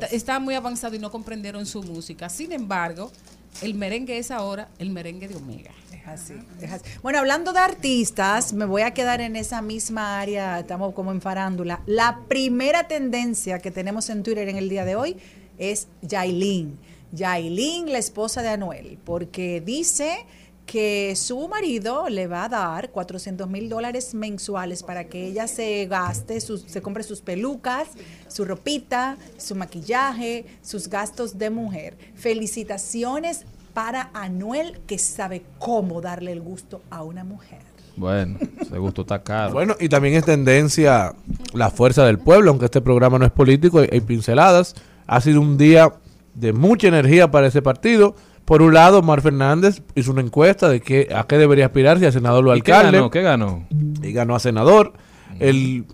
[0.08, 2.30] Estaban muy avanzados y no comprendieron su música.
[2.30, 3.12] Sin embargo,
[3.62, 5.72] el merengue es ahora el merengue de Omega.
[6.06, 6.34] Así.
[7.04, 11.22] Bueno, hablando de artistas, me voy a quedar en esa misma área, estamos como en
[11.22, 11.82] farándula.
[11.86, 15.18] La primera tendencia que tenemos en Twitter en el día de hoy
[15.58, 16.78] es Yailin.
[17.12, 20.26] Yailin, la esposa de Anuel, porque dice
[20.66, 25.86] que su marido le va a dar 400 mil dólares mensuales para que ella se
[25.88, 27.90] gaste, se compre sus pelucas,
[28.28, 31.98] su ropita, su maquillaje, sus gastos de mujer.
[32.16, 37.60] Felicitaciones para Anuel que sabe cómo darle el gusto a una mujer.
[37.98, 39.54] Bueno, ese gusto está caro.
[39.54, 41.14] Bueno, y también es tendencia
[41.54, 44.76] la fuerza del pueblo, aunque este programa no es político, hay, hay pinceladas.
[45.08, 45.94] Ha sido un día
[46.34, 48.16] de mucha energía para ese partido.
[48.46, 52.06] Por un lado, Mar Fernández hizo una encuesta de que, a qué debería aspirar si
[52.06, 52.98] a senador o ¿Y qué alcalde.
[52.98, 53.12] ganó?
[53.12, 53.68] ¿Qué ganó?
[54.02, 54.94] Y ganó a senador.
[55.40, 55.86] El,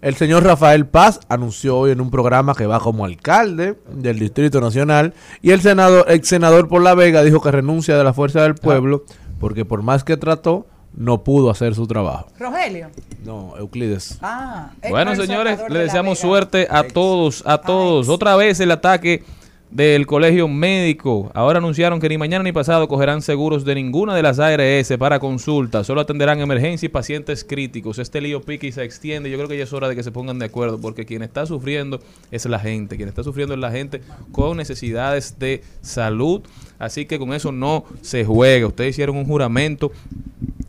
[0.00, 4.60] el señor Rafael Paz anunció hoy en un programa que va como alcalde del Distrito
[4.60, 5.14] Nacional.
[5.42, 8.54] Y el senador, ex senador por La Vega dijo que renuncia de la fuerza del
[8.54, 9.04] pueblo
[9.40, 12.26] porque por más que trató, no pudo hacer su trabajo.
[12.38, 12.88] Rogelio.
[13.24, 14.18] No, Euclides.
[14.20, 18.08] Ah, Bueno, señores, le deseamos suerte a todos, a todos.
[18.08, 19.22] Otra vez el ataque
[19.70, 21.30] del colegio médico.
[21.34, 25.18] Ahora anunciaron que ni mañana ni pasado cogerán seguros de ninguna de las ARS para
[25.18, 25.84] consulta.
[25.84, 27.98] Solo atenderán emergencia y pacientes críticos.
[27.98, 29.30] Este lío pica y se extiende.
[29.30, 31.44] Yo creo que ya es hora de que se pongan de acuerdo porque quien está
[31.46, 32.00] sufriendo
[32.30, 32.96] es la gente.
[32.96, 34.00] Quien está sufriendo es la gente
[34.32, 36.42] con necesidades de salud.
[36.78, 38.66] Así que con eso no se juega.
[38.66, 39.92] Ustedes hicieron un juramento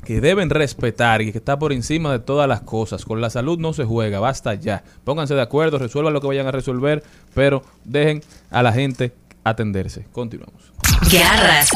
[0.04, 3.06] que deben respetar y que está por encima de todas las cosas.
[3.06, 4.84] Con la salud no se juega, basta ya.
[5.04, 7.04] Pónganse de acuerdo, resuelvan lo que vayan a resolver,
[7.36, 10.06] pero dejen a la gente atenderse.
[10.12, 10.72] Continuamos.
[11.12, 11.70] Garras,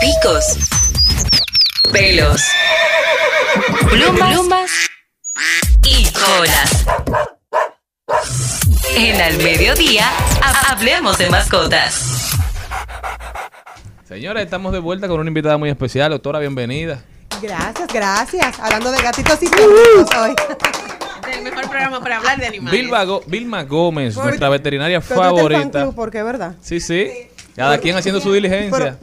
[0.00, 0.44] picos,
[1.92, 2.42] pelos,
[3.90, 4.70] plumas, plumas
[5.86, 6.86] y colas.
[8.96, 10.06] En al mediodía,
[10.42, 12.30] ha- hablemos de mascotas.
[14.06, 16.10] Señores, estamos de vuelta con una invitada muy especial.
[16.10, 17.02] Doctora, bienvenida.
[17.42, 18.60] Gracias, gracias.
[18.60, 20.34] Hablando de gatitos y perritos hoy.
[21.32, 22.80] El mejor programa para hablar de animales.
[22.80, 25.82] Vilma, Go- Vilma Gómez, Por- nuestra veterinaria Pero tú estás en fan favorita.
[25.82, 26.54] club, porque es verdad.
[26.60, 27.10] Sí, sí.
[27.56, 28.98] Cada quien haciendo su diligencia.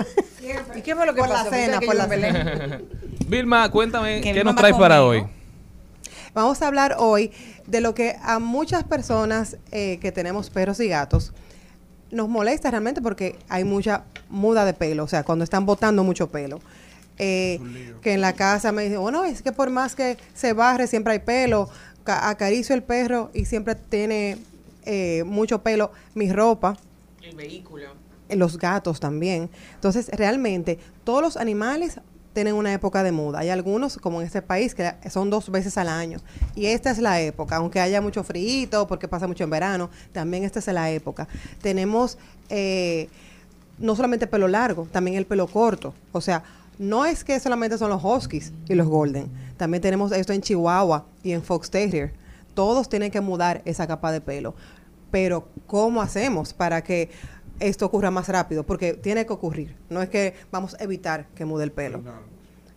[0.76, 1.50] ¿Y qué fue lo que Por la pasó?
[1.50, 2.86] cena, por la en Belén.
[3.28, 5.20] Vilma, cuéntame, Que ¿qué Vilma nos va traes para hoy?
[5.20, 5.40] conmigo.
[6.34, 7.32] Vamos a hablar hoy
[7.66, 11.34] de lo que a muchas personas eh, que tenemos perros y gatos
[12.12, 16.30] nos molesta realmente porque hay mucha muda de pelo, o sea, cuando están botando mucho
[16.30, 16.60] pelo.
[17.20, 17.60] Eh,
[18.02, 21.14] que en la casa me dicen, bueno, es que por más que se barre, siempre
[21.14, 21.70] hay pelo.
[22.06, 24.38] Ca- acaricio el perro y siempre tiene
[24.86, 25.92] eh, mucho pelo.
[26.16, 26.78] Mi ropa,
[27.22, 27.86] El vehículo.
[28.30, 29.50] eh, los gatos también.
[29.76, 32.00] Entonces, realmente, todos los animales
[32.34, 33.40] tienen una época de muda.
[33.40, 36.20] Hay algunos, como en este país, que son dos veces al año.
[36.56, 40.46] Y esta es la época, aunque haya mucho frío, porque pasa mucho en verano, también
[40.46, 41.28] esta es la época.
[41.62, 42.18] Tenemos
[42.50, 43.10] eh,
[43.78, 45.94] no solamente pelo largo, también el pelo corto.
[46.14, 46.44] O sea,
[46.80, 49.30] no es que solamente son los huskies y los golden.
[49.58, 52.14] También tenemos esto en Chihuahua y en Fox Terrier.
[52.54, 54.56] Todos tienen que mudar esa capa de pelo.
[55.12, 57.10] Pero, ¿cómo hacemos para que
[57.60, 58.66] esto ocurra más rápido?
[58.66, 59.76] Porque tiene que ocurrir.
[59.90, 62.02] No es que vamos a evitar que mude el pelo.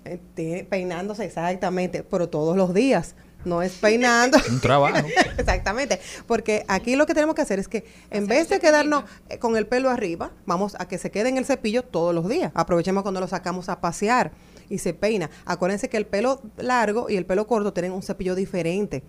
[0.04, 3.14] Eh, peinándose exactamente, pero todos los días.
[3.44, 4.38] No es peinando.
[4.50, 5.06] Un trabajo.
[5.38, 9.38] Exactamente, porque aquí lo que tenemos que hacer es que en vez de quedarnos eh,
[9.38, 12.52] con el pelo arriba, vamos a que se quede en el cepillo todos los días.
[12.54, 14.32] Aprovechemos cuando lo sacamos a pasear
[14.68, 15.30] y se peina.
[15.44, 19.02] Acuérdense que el pelo largo y el pelo corto tienen un cepillo diferente.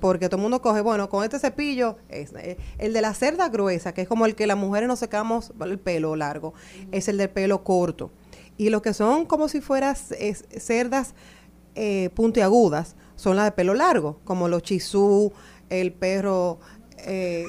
[0.00, 3.48] Porque todo el mundo coge, bueno, con este cepillo, es, eh, el de la cerda
[3.48, 6.54] gruesa, que es como el que las mujeres nos secamos el pelo largo,
[6.92, 8.12] es el del pelo corto.
[8.56, 11.14] Y los que son como si fueras es- cerdas
[11.74, 15.32] eh, puntiagudas son las de pelo largo, como los chisú,
[15.68, 16.60] el perro,
[16.98, 17.46] eh,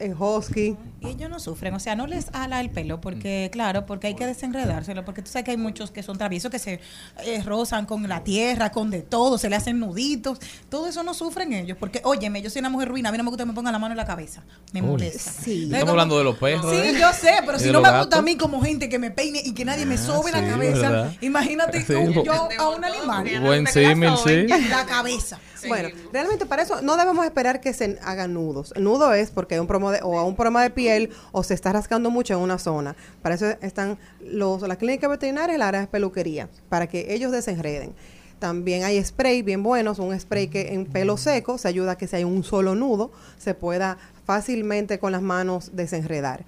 [0.00, 0.76] el husky.
[1.00, 4.14] Y ellos no sufren, o sea, no les ala el pelo, porque, claro, porque hay
[4.14, 6.80] que desenredárselo, porque tú sabes que hay muchos que son traviesos, que se
[7.24, 10.38] eh, rozan con la tierra, con de todo, se le hacen nuditos,
[10.70, 13.24] todo eso no sufren ellos, porque, óyeme, yo soy una mujer ruina, a mí no
[13.24, 14.86] me gusta que me pongan la mano en la cabeza, me Uy.
[14.88, 15.30] molesta.
[15.30, 15.64] Sí.
[15.64, 16.70] Estamos hablando de los perros.
[16.70, 16.96] Sí, ¿eh?
[16.98, 19.52] yo sé, pero si no me gusta a mí como gente que me peine y
[19.52, 21.12] que nadie me Ah, sobe la sí, cabeza, ¿verdad?
[21.20, 23.28] imagínate Sí, yo a un animal.
[23.42, 24.46] Buen símil, sí.
[24.70, 25.38] La cabeza.
[25.66, 28.72] Bueno, realmente para eso no debemos esperar que se hagan nudos.
[28.76, 31.72] El nudo es porque hay un o a un problema de piel o se está
[31.72, 32.96] rascando mucho en una zona.
[33.22, 37.32] Para eso están los, la clínica veterinaria y la área de peluquería, para que ellos
[37.32, 37.94] desenreden.
[38.38, 42.06] También hay spray bien buenos, un spray que en pelo seco se ayuda a que
[42.06, 46.44] si hay un solo nudo se pueda fácilmente con las manos desenredar.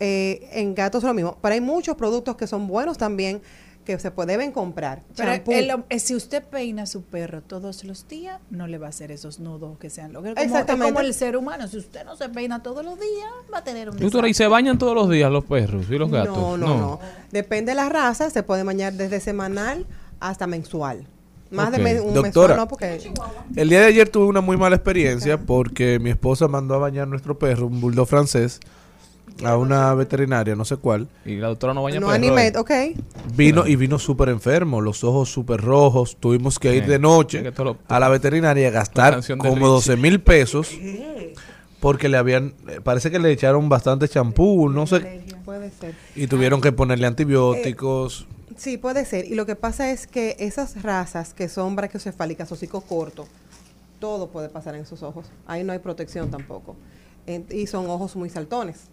[0.00, 3.42] Eh, en gatos lo mismo, pero hay muchos productos que son buenos también
[3.96, 5.02] que se puede- deben comprar.
[5.16, 8.86] Pero el- eh, si usted peina a su perro todos los días, no le va
[8.86, 10.86] a hacer esos nudos que sean lo que como, Exactamente.
[10.88, 11.66] es como el ser humano.
[11.68, 14.46] Si usted no se peina todos los días, va a tener un Doctora, ¿y se
[14.46, 16.36] bañan todos los días los perros y los gatos?
[16.36, 17.00] No, no, no.
[17.32, 19.86] Depende de la raza, se puede bañar desde semanal
[20.20, 21.06] hasta mensual.
[21.50, 22.22] Más de me- un Doctora.
[22.22, 23.00] mensual no, porque
[23.56, 27.08] El día de ayer tuve una muy mala experiencia porque mi esposa mandó a bañar
[27.08, 28.60] nuestro perro, un bulldog francés,
[29.44, 31.08] a una veterinaria, no sé cuál.
[31.24, 32.52] Y la doctora no baña no ¿eh?
[32.56, 32.70] ok.
[33.34, 36.16] Vino y vino súper enfermo, los ojos súper rojos.
[36.18, 37.42] Tuvimos que ir de noche
[37.88, 39.60] a la veterinaria a gastar como Richie.
[39.66, 40.68] 12 mil pesos
[41.80, 45.94] porque le habían, eh, parece que le echaron bastante champú, no sé, Puede ser.
[46.14, 48.26] y tuvieron que ponerle antibióticos.
[48.56, 49.24] Sí, puede ser.
[49.24, 53.26] Y lo que pasa es que esas razas que son brachiocefálicas, hocico corto,
[53.98, 55.26] todo puede pasar en sus ojos.
[55.46, 56.76] Ahí no hay protección tampoco.
[57.26, 58.88] En- y son ojos muy saltones.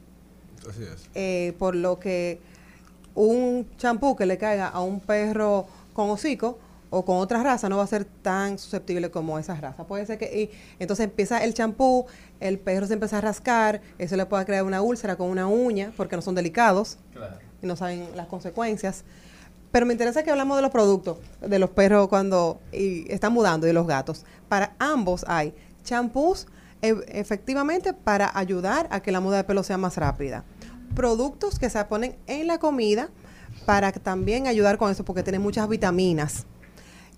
[0.69, 1.09] Así es.
[1.15, 2.39] eh, por lo que
[3.15, 7.77] un champú que le caiga a un perro con hocico o con otra raza no
[7.77, 9.83] va a ser tan susceptible como esa raza.
[9.85, 10.49] Puede ser que y
[10.79, 12.05] entonces empieza el champú,
[12.39, 15.91] el perro se empieza a rascar, eso le puede crear una úlcera con una uña
[15.97, 16.97] porque no son delicados
[17.61, 19.03] y no saben las consecuencias.
[19.71, 23.65] Pero me interesa que hablamos de los productos de los perros cuando y están mudando
[23.65, 24.25] y de los gatos.
[24.47, 25.53] Para ambos hay
[25.83, 26.47] champús
[26.82, 30.43] e- efectivamente para ayudar a que la muda de pelo sea más rápida.
[30.95, 33.09] Productos que se ponen en la comida
[33.65, 36.45] para también ayudar con eso porque tienen muchas vitaminas.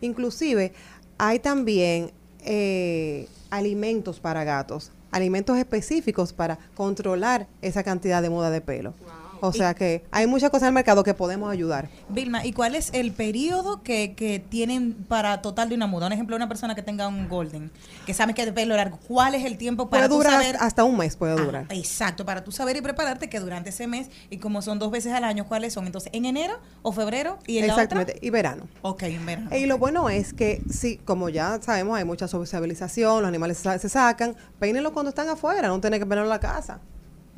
[0.01, 0.73] Inclusive
[1.17, 2.11] hay también
[2.45, 8.93] eh, alimentos para gatos, alimentos específicos para controlar esa cantidad de muda de pelo.
[9.41, 11.89] O sea que hay muchas cosas en el mercado que podemos ayudar.
[12.09, 16.07] Vilma, ¿y cuál es el periodo que, que tienen para total de una muda?
[16.07, 17.71] Un ejemplo, una persona que tenga un golden,
[18.05, 20.41] que sabe que es de pelo largo, ¿cuál es el tiempo para Puede tú durar
[20.43, 20.57] saber?
[20.59, 21.65] hasta un mes, puede Ah, durar.
[21.69, 25.13] exacto, para tú saber y prepararte que durante ese mes, y como son dos veces
[25.13, 25.85] al año, ¿cuáles son?
[25.85, 27.37] Entonces, ¿en enero o febrero?
[27.47, 28.25] ¿Y en la Exactamente, otra?
[28.27, 28.63] y verano.
[28.81, 29.55] Ok, en verano.
[29.55, 33.79] Y lo bueno es que, sí, como ya sabemos, hay mucha sociabilización, los animales se,
[33.79, 36.79] se sacan, peínenlo cuando están afuera, no tienen que peinarlo en la casa.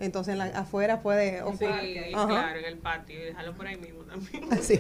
[0.01, 1.41] Entonces en la, afuera puede...
[1.57, 1.65] Sí,
[2.13, 2.27] Ajá.
[2.27, 4.49] claro, en el patio y dejarlo por ahí mismo también.
[4.61, 4.79] Sí.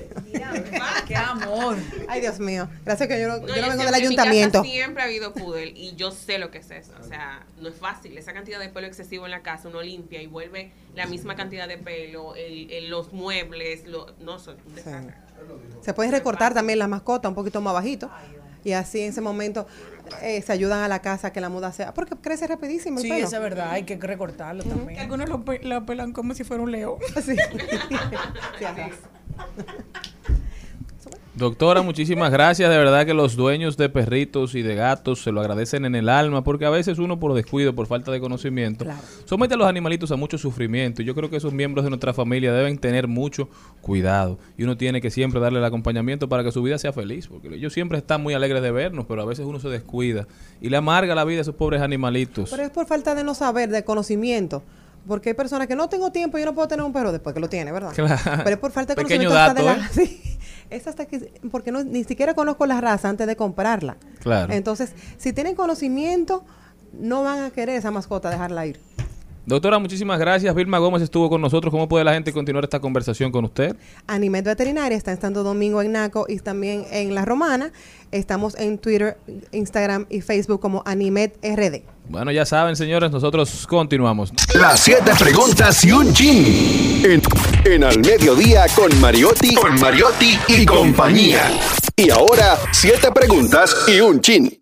[1.07, 1.77] ¡Qué amor!
[2.07, 2.67] Ay, Dios mío.
[2.85, 4.63] Gracias que yo no, No, yo no vengo siempre- del en mi casa ayuntamiento.
[4.63, 6.91] siempre ha habido poodle y yo sé lo que es eso.
[6.99, 8.17] O sea, no es fácil.
[8.17, 11.67] Esa cantidad de pelo excesivo en la casa, uno limpia y vuelve la misma cantidad
[11.67, 15.15] de pelo, el, el- los muebles, lo, no, son desastre.
[15.81, 18.11] Se puede recortar también la mascota un poquito más bajito.
[18.63, 19.65] Y así en ese momento
[20.21, 21.93] eh, se ayudan a la casa a que la muda sea.
[21.93, 23.27] Porque crece rapidísimo el Sí, pelo.
[23.27, 24.99] esa es verdad, hay que recortarlo también.
[24.99, 26.97] algunos lo, pe- lo pelan como si fuera un león.
[27.25, 27.35] Sí.
[31.33, 32.69] Doctora, muchísimas gracias.
[32.69, 36.09] De verdad que los dueños de perritos y de gatos se lo agradecen en el
[36.09, 38.85] alma, porque a veces uno por descuido, por falta de conocimiento,
[39.23, 41.01] somete a los animalitos a mucho sufrimiento.
[41.01, 43.47] Y yo creo que esos miembros de nuestra familia deben tener mucho
[43.79, 44.39] cuidado.
[44.57, 47.47] Y uno tiene que siempre darle el acompañamiento para que su vida sea feliz, porque
[47.55, 50.27] ellos siempre están muy alegres de vernos, pero a veces uno se descuida
[50.59, 52.49] y le amarga la vida a esos pobres animalitos.
[52.49, 54.63] Pero es por falta de no saber, de conocimiento.
[55.07, 57.39] Porque hay personas que no tengo tiempo, yo no puedo tener un perro después que
[57.39, 57.91] lo tiene, ¿verdad?
[57.93, 58.43] Claro.
[58.43, 60.19] Pero es por falta de Pequeño conocimiento dato, de ¿eh?
[60.25, 60.30] la.
[60.71, 63.97] Es hasta que porque no, ni siquiera conozco la raza antes de comprarla.
[64.19, 64.51] Claro.
[64.53, 66.43] Entonces, si tienen conocimiento,
[66.93, 68.79] no van a querer esa mascota dejarla ir.
[69.45, 70.53] Doctora, muchísimas gracias.
[70.53, 71.71] Vilma Gómez estuvo con nosotros.
[71.71, 73.75] ¿Cómo puede la gente continuar esta conversación con usted?
[74.05, 77.71] Animet Veterinaria está en Santo Domingo en Naco y también en La Romana.
[78.11, 79.17] Estamos en Twitter,
[79.51, 81.81] Instagram y Facebook como Animet RD.
[82.07, 84.31] Bueno, ya saben, señores, nosotros continuamos.
[84.53, 87.01] Las siete preguntas y un chin.
[87.03, 87.21] En,
[87.65, 91.41] en Al Mediodía con Mariotti, con Mariotti y compañía.
[91.95, 94.57] Y ahora, siete preguntas y un chin.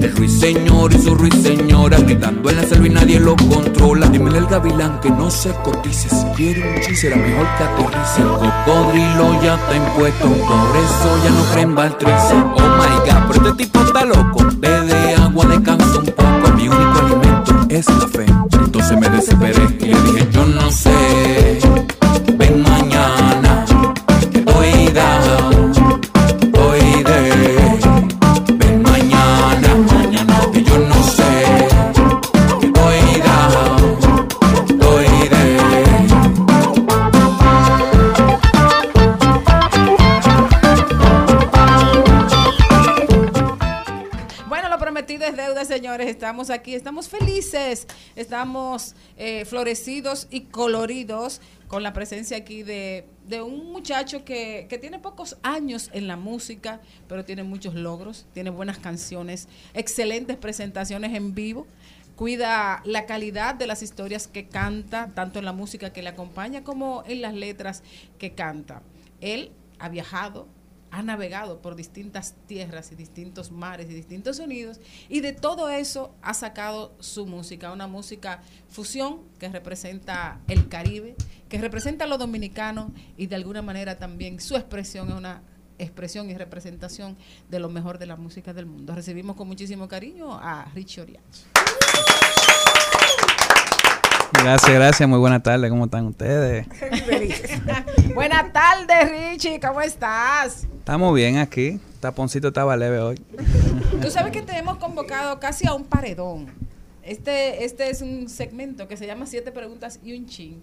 [0.00, 4.06] El ruiseñor y su ruiseñora Quedando en la selva y nadie lo controla.
[4.08, 6.10] Dímele al gavilán que no se cotice.
[6.10, 8.20] Si quiere un chis será mejor que aterrice.
[8.20, 10.28] El cocodrilo ya está impuesto.
[10.28, 14.46] Por eso ya no creen baltrice Oh my god, pero este tipo está loco.
[14.56, 16.43] Bebe agua, descansa un poco
[17.76, 21.58] Entonces me desesperé y le dije yo no sé.
[22.36, 22.62] Ven
[46.00, 47.86] Estamos aquí, estamos felices,
[48.16, 54.78] estamos eh, florecidos y coloridos con la presencia aquí de, de un muchacho que, que
[54.78, 61.14] tiene pocos años en la música, pero tiene muchos logros, tiene buenas canciones, excelentes presentaciones
[61.14, 61.68] en vivo.
[62.16, 66.64] Cuida la calidad de las historias que canta, tanto en la música que le acompaña
[66.64, 67.84] como en las letras
[68.18, 68.82] que canta.
[69.20, 70.48] Él ha viajado,
[70.94, 74.78] ha navegado por distintas tierras y distintos mares y distintos sonidos
[75.08, 81.16] y de todo eso ha sacado su música, una música fusión que representa el Caribe,
[81.48, 85.42] que representa a lo dominicano y de alguna manera también su expresión es una
[85.78, 87.16] expresión y representación
[87.50, 88.94] de lo mejor de la música del mundo.
[88.94, 92.63] Recibimos con muchísimo cariño a Richie Oriach.
[94.32, 95.08] Gracias, gracias.
[95.08, 95.70] Muy buenas tardes.
[95.70, 96.66] ¿Cómo están ustedes?
[98.14, 100.66] Buenas tardes, Richie, ¿cómo estás?
[100.78, 101.80] Estamos bien aquí.
[102.00, 103.16] Taponcito estaba leve hoy.
[104.00, 106.46] Tú sabes que te hemos convocado casi a un paredón.
[107.02, 110.62] Este, este es un segmento que se llama Siete Preguntas y un Chin.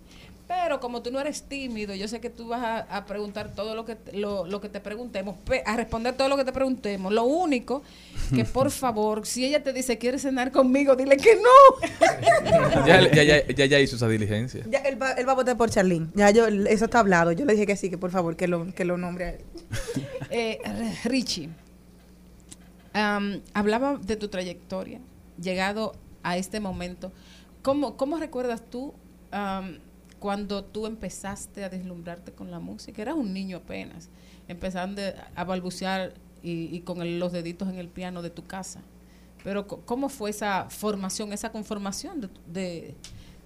[0.53, 3.73] Pero como tú no eres tímido, yo sé que tú vas a, a preguntar todo
[3.73, 7.13] lo que, te- lo, lo que te preguntemos, a responder todo lo que te preguntemos.
[7.13, 7.83] Lo único
[8.35, 10.97] que, por favor, si ella te dice, ¿quieres cenar conmigo?
[10.97, 11.87] Dile que no.
[12.85, 14.65] Ya, ya, ya, ya, ya hizo esa diligencia.
[14.69, 16.07] Ya, él, va, él va a votar por Charlene.
[16.15, 17.31] Ya yo, eso está hablado.
[17.31, 19.41] Yo le dije que sí, que por favor, que lo, que lo nombre a él.
[20.33, 20.59] Eh,
[21.03, 21.49] Richie,
[22.93, 24.99] am, hablaba de tu trayectoria,
[25.41, 25.93] llegado
[26.23, 27.11] a este momento.
[27.61, 28.93] ¿Cómo, cómo recuerdas tú
[29.31, 29.79] am,
[30.21, 33.01] cuando tú empezaste a deslumbrarte con la música?
[33.01, 34.07] Eras un niño apenas,
[34.47, 35.01] empezando
[35.35, 36.13] a balbucear
[36.43, 38.81] y, y con los deditos en el piano de tu casa.
[39.43, 42.95] Pero ¿cómo fue esa formación, esa conformación de, de-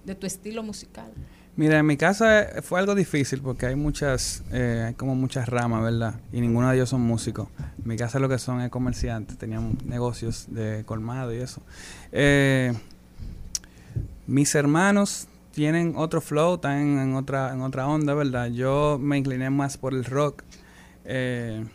[0.06, 1.12] de tu estilo musical?
[1.56, 5.48] Mira, en mi casa eh, fue algo difícil porque hay muchas, eh, hay como muchas
[5.48, 6.20] ramas, ¿verdad?
[6.34, 7.48] Y ninguno de ellos son músicos.
[7.82, 11.62] En mi casa lo que son es comerciantes, tenían negocios de colmado y eso.
[12.12, 12.74] Eh,
[14.28, 18.48] mis hermanos tienen otro flow, están en, otra, en otra onda, ¿verdad?
[18.52, 20.44] Yo me incliné más por el rock.
[21.06, 21.66] Eh,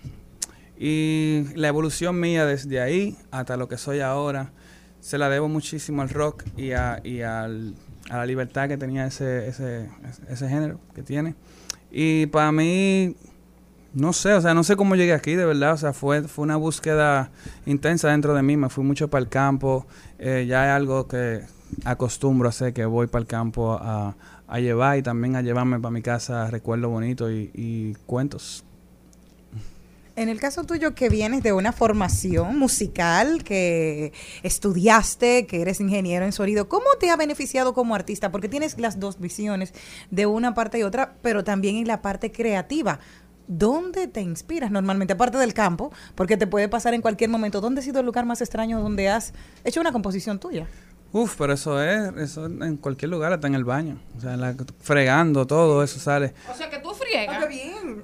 [0.78, 4.52] y la evolución mía desde ahí hasta lo que soy ahora
[5.00, 7.74] se la debo muchísimo al rock y, a, y al,
[8.10, 9.88] a la libertad que tenía ese, ese,
[10.28, 11.34] ese género que tiene.
[11.90, 13.16] Y para mí,
[13.94, 15.72] No sé, o sea, no sé cómo llegué aquí, de verdad.
[15.72, 17.30] O sea, fue, fue una búsqueda
[17.66, 18.56] intensa dentro de mí.
[18.56, 19.86] Me fui mucho para el campo.
[20.18, 21.42] Eh, ya es algo que
[21.84, 24.14] acostumbro a hacer, que voy para el campo a,
[24.58, 28.64] llevar y también a llevarme para mi casa recuerdos bonitos y, y cuentos.
[30.16, 36.26] En el caso tuyo que vienes de una formación musical, que estudiaste, que eres ingeniero
[36.26, 38.30] en sonido, ¿cómo te ha beneficiado como artista?
[38.30, 39.72] Porque tienes las dos visiones
[40.10, 43.00] de una parte y otra, pero también en la parte creativa.
[43.46, 45.14] ¿Dónde te inspiras normalmente?
[45.14, 47.60] Aparte del campo, porque te puede pasar en cualquier momento.
[47.60, 49.32] ¿Dónde ha sido el lugar más extraño donde has
[49.64, 50.66] hecho una composición tuya?
[51.12, 53.98] Uf, pero eso es, eso en cualquier lugar, hasta en el baño.
[54.16, 56.32] O sea, la- fregando, todo eso sale.
[56.48, 57.44] O sea que tú friegas.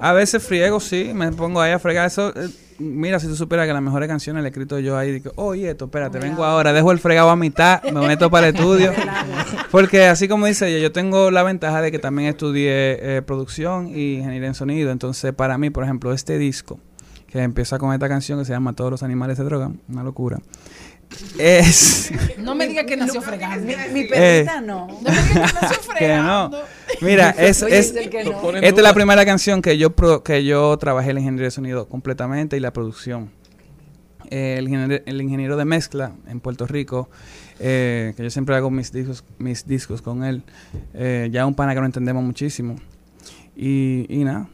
[0.01, 2.07] A veces friego, sí, me pongo ahí a fregar.
[2.09, 2.49] Eso, eh,
[2.81, 5.70] mira, si tú supieras que las mejores canciones las he escrito yo ahí, digo, oye,
[5.70, 8.93] esto, espérate, vengo ahora, dejo el fregado a mitad, me meto para el estudio.
[9.70, 13.89] Porque así como dice ella, yo tengo la ventaja de que también estudié eh, producción
[13.89, 14.91] y ingeniería en sonido.
[14.91, 16.81] Entonces, para mí, por ejemplo, este disco,
[17.28, 20.39] que empieza con esta canción que se llama Todos los animales se drogan, una locura.
[21.38, 22.10] Es...
[22.38, 23.66] No me digas que nació fregando.
[23.93, 24.86] Mi Eh, perrita no.
[24.86, 25.93] No me digas que nació que no.
[26.51, 26.62] fregando.
[27.02, 28.51] Mira, es, es- que no.
[28.56, 31.88] esta es la primera canción que yo pro- que yo trabajé la ingeniería de sonido
[31.88, 33.30] completamente y la producción.
[34.30, 37.09] Eh, el, ingeniero, el ingeniero de mezcla en Puerto Rico,
[37.60, 40.43] eh, que yo siempre hago mis discos, mis discos con él,
[40.94, 42.74] eh, ya es un pana que lo entendemos muchísimo.
[43.55, 44.48] Y, y nada,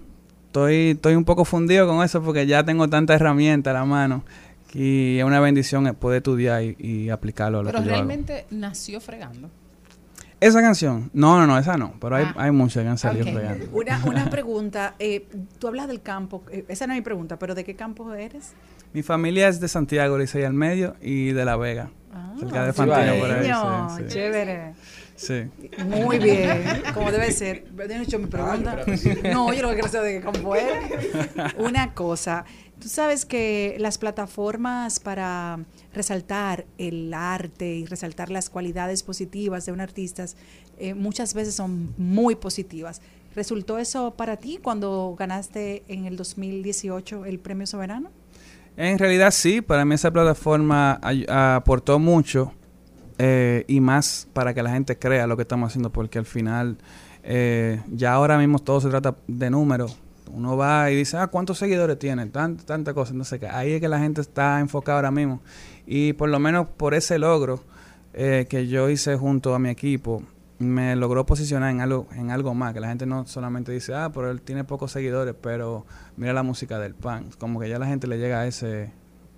[0.46, 4.24] estoy, estoy un poco fundido con eso porque ya tengo tanta herramienta a la mano
[4.74, 7.96] y es una bendición poder estudiar y, y aplicarlo a lo Pero que yo hago.
[8.04, 9.50] realmente nació fregando.
[10.40, 12.34] Esa canción, no, no, no, esa no, pero hay, Ah.
[12.36, 13.66] hay muchas que han salido fregando.
[13.72, 15.26] Una, una pregunta, eh,
[15.60, 18.52] tú hablas del campo, eh, esa no es mi pregunta, pero ¿de qué campo eres?
[18.92, 21.90] Mi familia es de Santiago, Licey al medio y de La Vega.
[22.40, 23.46] cerca de Ah, Fantino, por ahí.
[23.96, 24.14] sí, sí.
[24.14, 24.72] chévere.
[25.14, 25.44] Sí.
[25.86, 26.62] Muy bien,
[26.94, 27.64] como debe ser.
[27.70, 28.78] ¿De hecho mi pregunta?
[29.32, 31.08] No, yo lo que quiero saber de qué campo eres.
[31.58, 32.44] Una cosa,
[32.82, 35.60] tú sabes que las plataformas para
[35.94, 40.24] resaltar el arte y resaltar las cualidades positivas de un artista
[40.78, 43.00] eh, muchas veces son muy positivas.
[43.36, 48.10] ¿Resultó eso para ti cuando ganaste en el 2018 el Premio Soberano?
[48.76, 50.98] En realidad sí, para mí esa plataforma
[51.28, 52.52] aportó mucho
[53.18, 56.78] eh, y más para que la gente crea lo que estamos haciendo, porque al final
[57.22, 60.01] eh, ya ahora mismo todo se trata de números.
[60.30, 62.26] Uno va y dice, ah, ¿cuántos seguidores tiene?
[62.26, 63.48] Tanta, tanta cosa, no sé qué.
[63.48, 65.40] Ahí es que la gente está enfocada ahora mismo.
[65.86, 67.60] Y por lo menos por ese logro
[68.14, 70.22] eh, que yo hice junto a mi equipo,
[70.58, 74.10] me logró posicionar en algo, en algo más, que la gente no solamente dice, ah,
[74.14, 75.84] pero él tiene pocos seguidores, pero
[76.16, 77.26] mira la música del pan.
[77.38, 78.92] Como que ya la gente le llega a ese,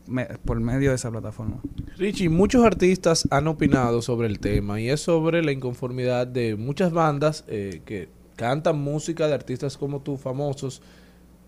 [0.06, 1.56] me- por medio de esa plataforma.
[1.96, 6.92] Richie, muchos artistas han opinado sobre el tema y es sobre la inconformidad de muchas
[6.92, 10.82] bandas eh, que cantan música de artistas como tú, famosos,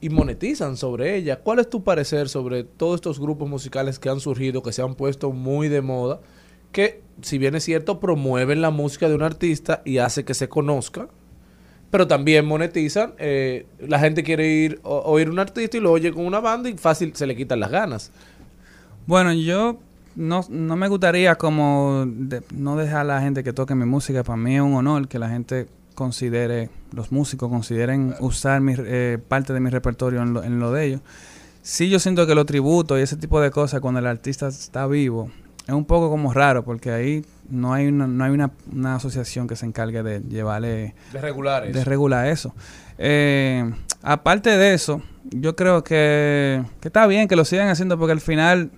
[0.01, 1.41] y monetizan sobre ella.
[1.41, 4.95] ¿Cuál es tu parecer sobre todos estos grupos musicales que han surgido, que se han
[4.95, 6.21] puesto muy de moda,
[6.73, 10.49] que si bien es cierto, promueven la música de un artista y hace que se
[10.51, 11.09] conozca,
[11.91, 13.15] pero también monetizan?
[13.19, 16.69] eh, la gente quiere ir o- oír un artista y lo oye con una banda
[16.69, 18.11] y fácil se le quitan las ganas.
[19.07, 19.79] Bueno, yo
[20.15, 22.07] no, no me gustaría como
[22.55, 24.23] no dejar a la gente que toque mi música.
[24.25, 29.19] Para mí es un honor que la gente considere, los músicos consideren usar mi, eh,
[29.27, 31.01] parte de mi repertorio en lo, en lo de ellos.
[31.63, 34.87] Sí, yo siento que los tributos y ese tipo de cosas cuando el artista está
[34.87, 35.33] vivo
[35.67, 39.49] es un poco como raro porque ahí no hay una, no hay una, una asociación
[39.49, 41.77] que se encargue de llevarle De regular eso.
[41.77, 42.55] de regular eso.
[42.99, 43.69] Eh,
[44.03, 48.21] aparte de eso, yo creo que, que está bien que lo sigan haciendo porque al
[48.21, 48.71] final,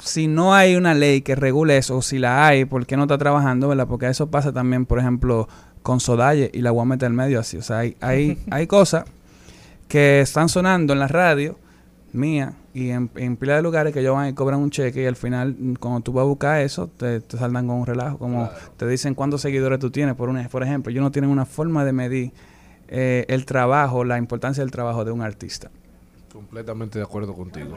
[0.00, 3.02] si no hay una ley que regule eso, o si la hay, ¿por qué no
[3.04, 3.68] está trabajando?
[3.68, 3.86] ¿verdad?
[3.86, 5.48] Porque eso pasa también, por ejemplo,
[5.82, 7.56] con Sodalle y la voy a meter al medio así.
[7.56, 9.04] O sea, hay, hay, hay cosas
[9.88, 11.56] que están sonando en la radio
[12.12, 15.06] mía y en, en pila de lugares que ellos van y cobran un cheque y
[15.06, 18.50] al final cuando tú vas a buscar eso te, te saldan con un relajo como
[18.76, 21.84] te dicen cuántos seguidores tú tienes por un, por ejemplo ellos no tienen una forma
[21.84, 22.32] de medir
[22.88, 25.70] eh, el trabajo la importancia del trabajo de un artista
[26.32, 27.76] Completamente de acuerdo contigo.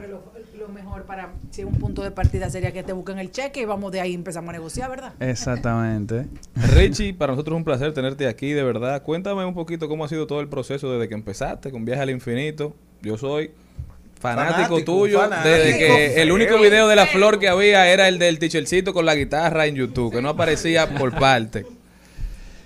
[0.66, 3.64] Lo, mejor para, si un punto de partida sería que te busquen el cheque y
[3.66, 5.12] vamos de ahí y empezamos a negociar, ¿verdad?
[5.20, 6.26] exactamente
[6.74, 9.02] Richie, para nosotros es un placer tenerte aquí, de verdad.
[9.02, 12.10] Cuéntame un poquito cómo ha sido todo el proceso desde que empezaste con Viaje al
[12.10, 12.74] Infinito.
[13.02, 13.50] Yo soy
[14.18, 15.48] fanático, Fanático, tuyo fanático.
[15.50, 19.04] desde que el único video de la flor que había era el del teachercito con
[19.04, 21.66] la guitarra en YouTube, que no aparecía por parte.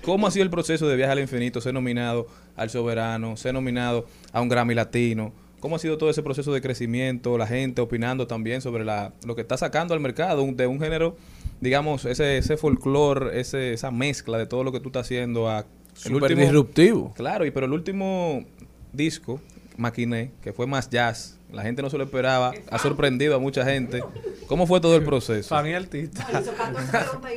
[0.04, 1.60] ¿Cómo ha sido el proceso de Viaje al Infinito?
[1.60, 5.32] Ser nominado al Soberano, ser nominado a un Grammy Latino.
[5.60, 7.36] ¿Cómo ha sido todo ese proceso de crecimiento?
[7.38, 10.80] La gente opinando también sobre la, lo que está sacando al mercado un- de un
[10.80, 11.16] género,
[11.60, 15.48] digamos, ese, ese folclore, ese, esa mezcla de todo lo que tú estás haciendo.
[15.50, 15.64] A,
[15.94, 16.12] Súper
[16.46, 17.12] disruptivo.
[17.16, 18.44] Claro, y pero el último
[18.92, 19.40] disco,
[19.76, 21.36] Maquiné, que fue más jazz.
[21.52, 24.02] La gente no se lo esperaba, ha sorprendido a mucha gente.
[24.46, 25.48] ¿Cómo fue todo el proceso?
[25.48, 26.26] Fan y artista.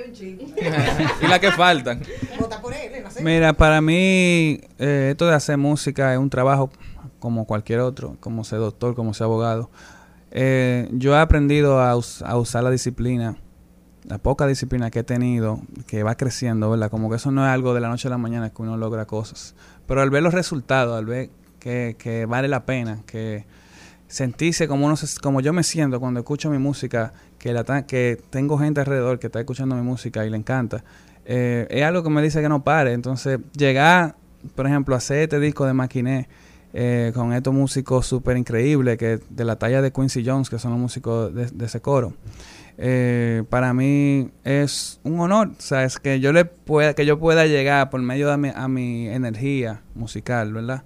[1.21, 2.01] y la que faltan.
[3.21, 6.71] Mira, para mí eh, esto de hacer música es un trabajo
[7.21, 9.69] como cualquier otro, como ser doctor, como ser abogado.
[10.31, 13.37] Eh, yo he aprendido a, us- a usar la disciplina,
[14.05, 16.89] la poca disciplina que he tenido, que va creciendo, ¿verdad?
[16.89, 19.05] Como que eso no es algo de la noche a la mañana que uno logra
[19.05, 19.55] cosas.
[19.87, 21.29] Pero al ver los resultados, al ver
[21.59, 23.45] que, que vale la pena, que
[24.07, 28.21] sentirse como uno se- como yo me siento cuando escucho mi música, que la que
[28.29, 30.83] tengo gente alrededor que está escuchando mi música y le encanta,
[31.25, 32.93] eh, es algo que me dice que no pare.
[32.93, 34.15] Entonces, llegar,
[34.55, 36.27] por ejemplo, a hacer este disco de Maquiné
[36.73, 40.71] eh, con estos músicos súper increíbles, que de la talla de Quincy Jones, que son
[40.71, 42.13] los músicos de, ese coro,
[42.77, 47.19] eh, para mí es un honor, o sea, es que yo le pueda, que yo
[47.19, 50.83] pueda llegar por medio de mi, a mi energía musical, ¿verdad?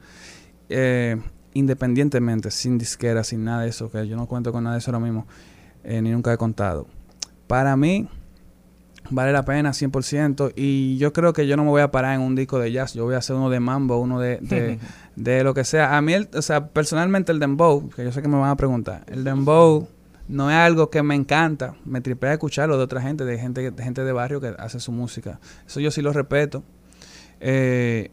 [0.70, 1.18] Eh,
[1.54, 4.92] independientemente, sin disquera, sin nada de eso, que yo no cuento con nada de eso
[4.92, 5.28] ahora mismo,
[5.84, 6.88] ni nunca he contado.
[7.48, 8.10] Para mí,
[9.10, 12.22] vale la pena 100% y yo creo que yo no me voy a parar en
[12.22, 14.80] un disco de jazz, yo voy a hacer uno de mambo, uno de,
[15.16, 15.96] de lo que sea.
[15.98, 18.56] A mí, el- o sea, personalmente el dembow, que yo sé que me van a
[18.58, 19.88] preguntar, el dembow
[20.28, 23.84] no es algo que me encanta, me tripea escucharlo de otra gente, de gente, de
[23.84, 25.40] gente de barrio que hace su música.
[25.68, 26.64] Eso yo sí lo respeto.
[27.40, 28.12] Eh,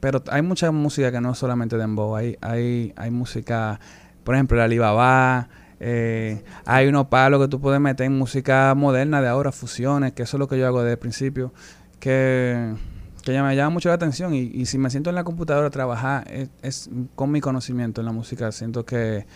[0.00, 3.78] pero hay mucha música que no es solamente dembow, hay, hay, hay música,
[4.24, 5.48] por ejemplo, el Alibaba,
[5.78, 10.24] eh, hay unos palos que tú puedes meter en música moderna de ahora, fusiones, que
[10.24, 11.52] eso es lo que yo hago desde el principio,
[12.00, 12.74] que,
[13.22, 15.68] que ya me llama mucho la atención y, y si me siento en la computadora
[15.68, 19.26] a trabajar, es, es con mi conocimiento en la música, siento que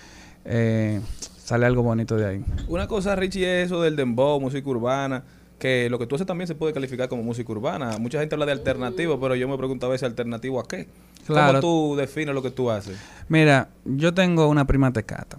[0.45, 1.01] eh,
[1.39, 2.45] sale algo bonito de ahí.
[2.69, 5.25] Una cosa, Richie, es eso del dembow, música urbana,
[5.59, 7.97] que lo que tú haces también se puede calificar como música urbana.
[7.99, 10.89] Mucha gente habla de alternativo, pero yo me pregunto a veces, ¿alternativo a qué?
[11.27, 11.61] Claro.
[11.61, 12.99] ¿Cómo tú defines lo que tú haces?
[13.29, 15.39] Mira, yo tengo una prima tecata.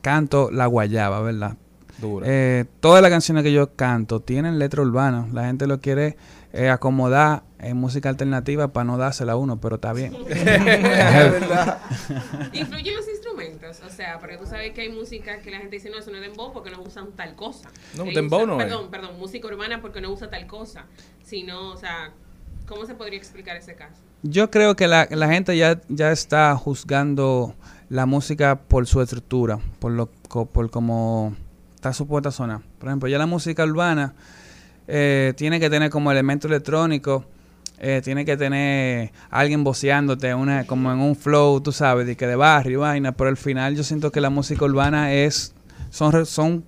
[0.00, 1.56] Canto La Guayaba, ¿verdad?
[2.00, 2.26] Dura.
[2.28, 5.26] Eh, todas las canciones que yo canto tienen letra urbana.
[5.32, 6.16] La gente lo quiere
[6.52, 10.12] eh, acomodar en música alternativa para no dársela a uno, pero está bien.
[12.52, 15.90] Influyen los instrumentos, o sea, porque tú sabes que hay música que la gente dice,
[15.90, 17.68] no, eso no es dembow porque no usan tal cosa.
[17.96, 18.66] No, Ellos dembow usan- no es.
[18.66, 20.84] Perdón, perdón, música urbana porque no usa tal cosa.
[21.22, 22.10] Sino, o sea,
[22.66, 24.00] ¿cómo se podría explicar ese caso?
[24.22, 27.54] Yo creo que la, la gente ya, ya está juzgando
[27.88, 31.36] la música por su estructura, por lo co- por cómo
[31.74, 32.60] está supuesta a sonar.
[32.78, 34.14] Por ejemplo, ya la música urbana
[34.88, 37.26] eh, tiene que tener como elemento electrónico,
[37.78, 42.26] eh, tiene que tener alguien voceándote una, como en un flow, tú sabes, de que
[42.26, 45.54] de barrio, y vaina, pero al final yo siento que la música urbana es,
[45.90, 46.64] son, son,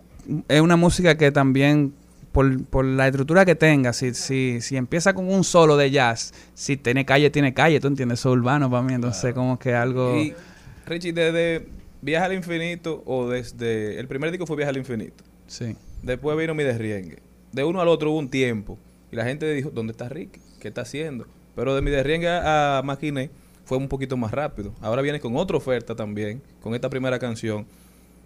[0.48, 1.94] es una música que también
[2.30, 6.34] por, por la estructura que tenga, si, si, si empieza con un solo de jazz,
[6.54, 9.74] si tiene calle, tiene calle, tú entiendes, eso es urbano para mí, entonces como que
[9.74, 10.16] algo...
[10.16, 10.34] Y,
[10.86, 11.66] Richie, desde
[12.02, 13.98] Viaje al Infinito o desde...
[13.98, 15.24] El primer disco fue Viaje al Infinito.
[15.46, 15.74] Sí.
[16.02, 17.29] Después vino Mi Derriengue.
[17.52, 18.78] De uno al otro hubo un tiempo.
[19.12, 20.40] Y la gente dijo, ¿dónde está Ricky?
[20.60, 21.26] ¿Qué está haciendo?
[21.56, 23.30] Pero de Mi Derriengue a a Maquiné
[23.64, 24.72] fue un poquito más rápido.
[24.80, 27.66] Ahora viene con otra oferta también, con esta primera canción.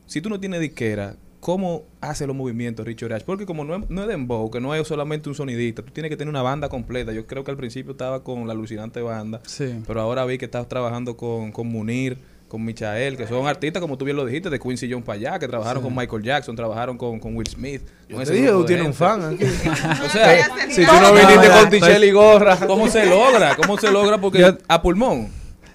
[0.06, 3.24] Si tú no tienes disquera, ¿cómo hace los movimientos Richie Orach?
[3.24, 6.10] Porque como no es, no es dembow, que no es solamente un sonidista, tú tienes
[6.10, 7.12] que tener una banda completa.
[7.12, 9.40] Yo creo que al principio estaba con la alucinante banda.
[9.44, 9.82] Sí.
[9.86, 12.18] Pero ahora vi que estás trabajando con, con Munir,
[12.54, 15.38] con Michael, que son artistas, como tú bien lo dijiste, de Quincy Jones para allá,
[15.38, 15.88] que trabajaron Sí.
[15.88, 17.82] con Michael Jackson, trabajaron con, con Will Smith.
[18.08, 19.44] Yo con te ese dije, grupo tú tienes un fan aquí.
[19.44, 22.56] o sea, Si tú no viniste con Tichel y gorra.
[22.66, 23.56] ¿Cómo se logra?
[23.56, 24.18] ¿Cómo se logra?
[24.18, 25.28] Porque Yo- a pulmón.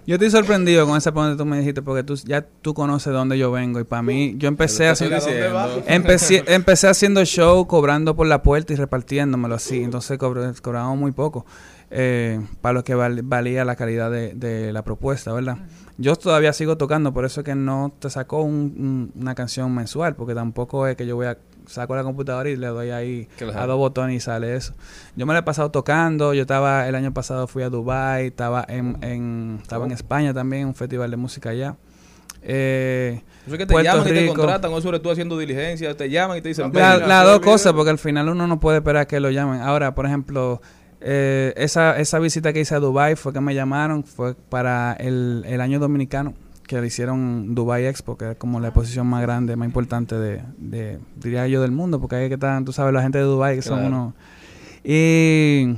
[0.07, 3.14] Yo estoy sorprendido con esa pregunta que tú me dijiste porque tú ya tú conoces
[3.14, 5.18] dónde yo vengo y para mí yo empecé haciendo
[5.88, 11.11] empecé, empecé haciendo show cobrando por la puerta y repartiéndomelo así entonces cobré- cobrábamos muy
[11.11, 11.45] poco
[11.91, 15.57] eh, para lo que val- valía la calidad de, de la propuesta verdad
[15.98, 19.74] yo todavía sigo tocando por eso es que no te sacó un- un- una canción
[19.74, 23.28] mensual porque tampoco es que yo voy a saco la computadora y le doy ahí
[23.38, 23.60] Claro.
[23.60, 24.74] a dos botones y sale eso.
[25.16, 28.66] Yo me la he pasado tocando, yo estaba, el año pasado fui a Dubai, estaba
[28.68, 31.76] en, en- estaba en España también, un festival de música allá.
[32.41, 35.95] Eh, Eso es que te Puerto llaman y te contratan, o sobre tú haciendo diligencia,
[35.95, 36.72] te llaman y te dicen.
[36.74, 39.61] Las dos cosas, porque al final uno no puede esperar que lo llamen.
[39.61, 40.61] Ahora, por ejemplo,
[41.01, 45.43] eh, esa, esa visita que hice a Dubai fue que me llamaron, fue para el,
[45.47, 46.34] el año dominicano,
[46.67, 50.43] que le hicieron Dubai Expo, que es como la exposición más grande, más importante de,
[50.57, 53.55] de diría yo, del mundo, porque ahí que están, tú sabes, la gente de Dubai,
[53.55, 54.13] que son unos...
[54.84, 55.76] Y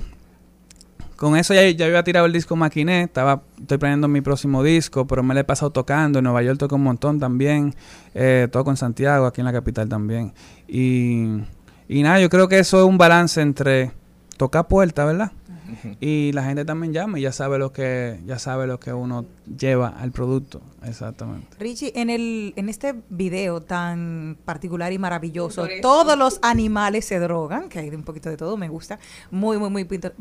[1.16, 5.08] con eso ya, ya había tirado el disco Maquiné, estaba, estoy planeando mi próximo disco,
[5.08, 7.74] pero me lo he pasado tocando, en Nueva York toco un montón también,
[8.14, 10.34] eh, toco en Santiago, aquí en la capital también.
[10.68, 11.44] Y,
[11.88, 13.92] y nada, yo creo que eso es un balance entre
[14.42, 15.32] tocar puertas, ¿verdad?
[16.02, 19.26] y la gente también llama y ya sabe lo que ya sabe lo que uno
[19.58, 21.56] lleva al producto, exactamente.
[21.60, 27.70] Richie, en el en este video tan particular y maravilloso, todos los animales se drogan,
[27.70, 28.98] que hay de un poquito de todo, me gusta.
[29.30, 30.14] Muy, muy, muy pintor.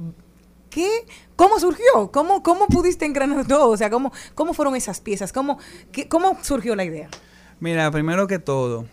[0.68, 0.88] ¿Qué?
[1.34, 2.12] ¿Cómo surgió?
[2.12, 3.70] ¿Cómo, cómo pudiste engranar todo?
[3.70, 5.32] O sea, ¿cómo, cómo fueron esas piezas?
[5.32, 5.58] ¿Cómo,
[5.90, 7.08] qué- ¿Cómo surgió la idea?
[7.58, 8.84] Mira, primero que todo,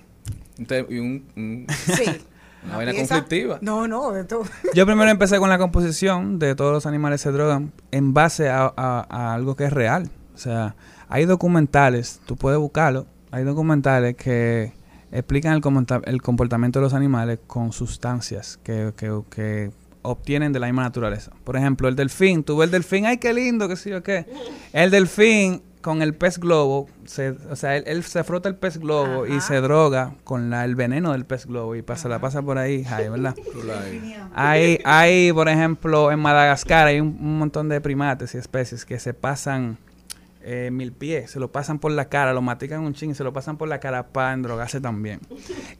[0.57, 2.05] y un- un- Sí.
[2.67, 3.57] una vaina conflictiva.
[3.61, 4.43] No, no, de todo.
[4.73, 8.71] Yo primero empecé con la composición de todos los animales se drogan en base a,
[8.77, 10.09] a- a algo que es real.
[10.35, 10.75] O sea,
[11.09, 14.73] hay documentales, tú puedes buscarlo, hay documentales que
[15.11, 19.71] explican el, comenta- el comportamiento de los animales con sustancias que, que- que
[20.03, 21.31] obtienen de la misma naturaleza.
[21.43, 24.25] Por ejemplo, el delfín, tú ves el delfín, ay, qué lindo, qué sé yo qué.
[24.73, 28.77] El delfín con el pez globo, se, o sea, él, él se frota el pez
[28.77, 32.41] globo y se droga con la- el veneno del pez globo y pasa, la pasa
[32.41, 33.33] por ahí, ¿verdad?
[34.35, 38.99] Hay, hay, por ejemplo, en Madagascar hay un, un montón de primates y especies que
[38.99, 39.77] se pasan
[40.43, 43.23] eh, mil pies, se lo pasan por la cara, lo matican un ching y se
[43.23, 45.21] lo pasan por la cara para endrogarse también.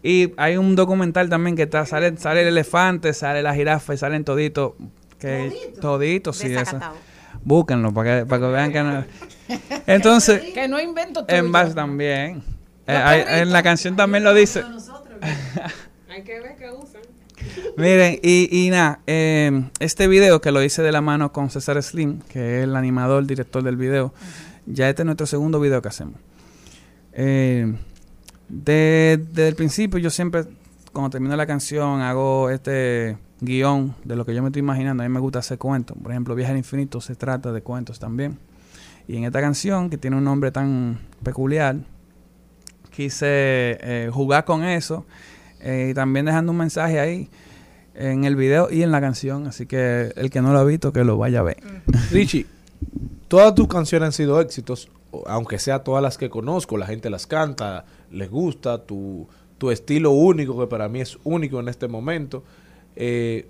[0.03, 3.97] Y hay un documental también que está, sale, sale el elefante, sale la jirafa y
[3.97, 4.71] salen toditos.
[5.19, 5.49] Que,
[5.81, 6.77] toditos, sí, eso.
[7.43, 9.05] Búsquenlo para que, para que vean que no.
[9.87, 11.37] Entonces, que no invento tuyo.
[11.39, 12.43] en base también.
[12.87, 14.63] Eh, hay- en la canción también lo dice.
[16.09, 17.01] Hay que ver qué usan.
[17.77, 21.81] Miren, y, y nada, eh, este video que lo hice de la mano con César
[21.83, 24.13] Slim, que es el animador, director del video,
[24.65, 26.15] ya este es nuestro segundo video que hacemos.
[27.13, 27.73] Eh,
[28.49, 30.45] de- desde el principio yo siempre,
[30.93, 35.03] cuando termino la canción, hago este guion de lo que yo me estoy imaginando.
[35.03, 35.97] A mí me gusta hacer cuentos.
[36.01, 38.37] Por ejemplo, Viaje al Infinito se trata de cuentos también.
[39.07, 41.77] Y en esta canción, que tiene un nombre tan peculiar,
[42.91, 45.05] quise eh, jugar con eso
[45.61, 47.29] eh, y también dejando un mensaje ahí
[47.93, 49.47] en el video y en la canción.
[49.47, 51.57] Así que el que no lo ha visto, que lo vaya a ver.
[52.11, 52.45] Richie,
[53.27, 54.89] todas tus canciones han sido éxitos,
[55.25, 59.27] aunque sea todas las que conozco, la gente las canta, les gusta, tu,
[59.57, 62.43] tu estilo único, que para mí es único en este momento,
[62.97, 63.47] eh,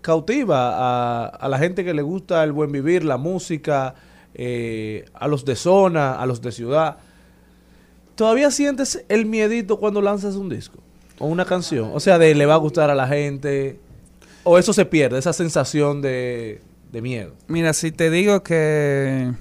[0.00, 3.94] cautiva a, la gente que le gusta el buen vivir, la música,
[4.34, 6.98] eh, a los de zona, a los de ciudad.
[8.14, 10.78] ¿Todavía sientes el miedito cuando lanzas un disco
[11.18, 11.90] o una canción?
[11.92, 13.80] O sea, de le va a gustar a la gente,
[14.44, 16.60] o eso se pierde, esa sensación de,
[16.92, 17.34] de miedo.
[17.48, 19.32] Mira, si te digo que,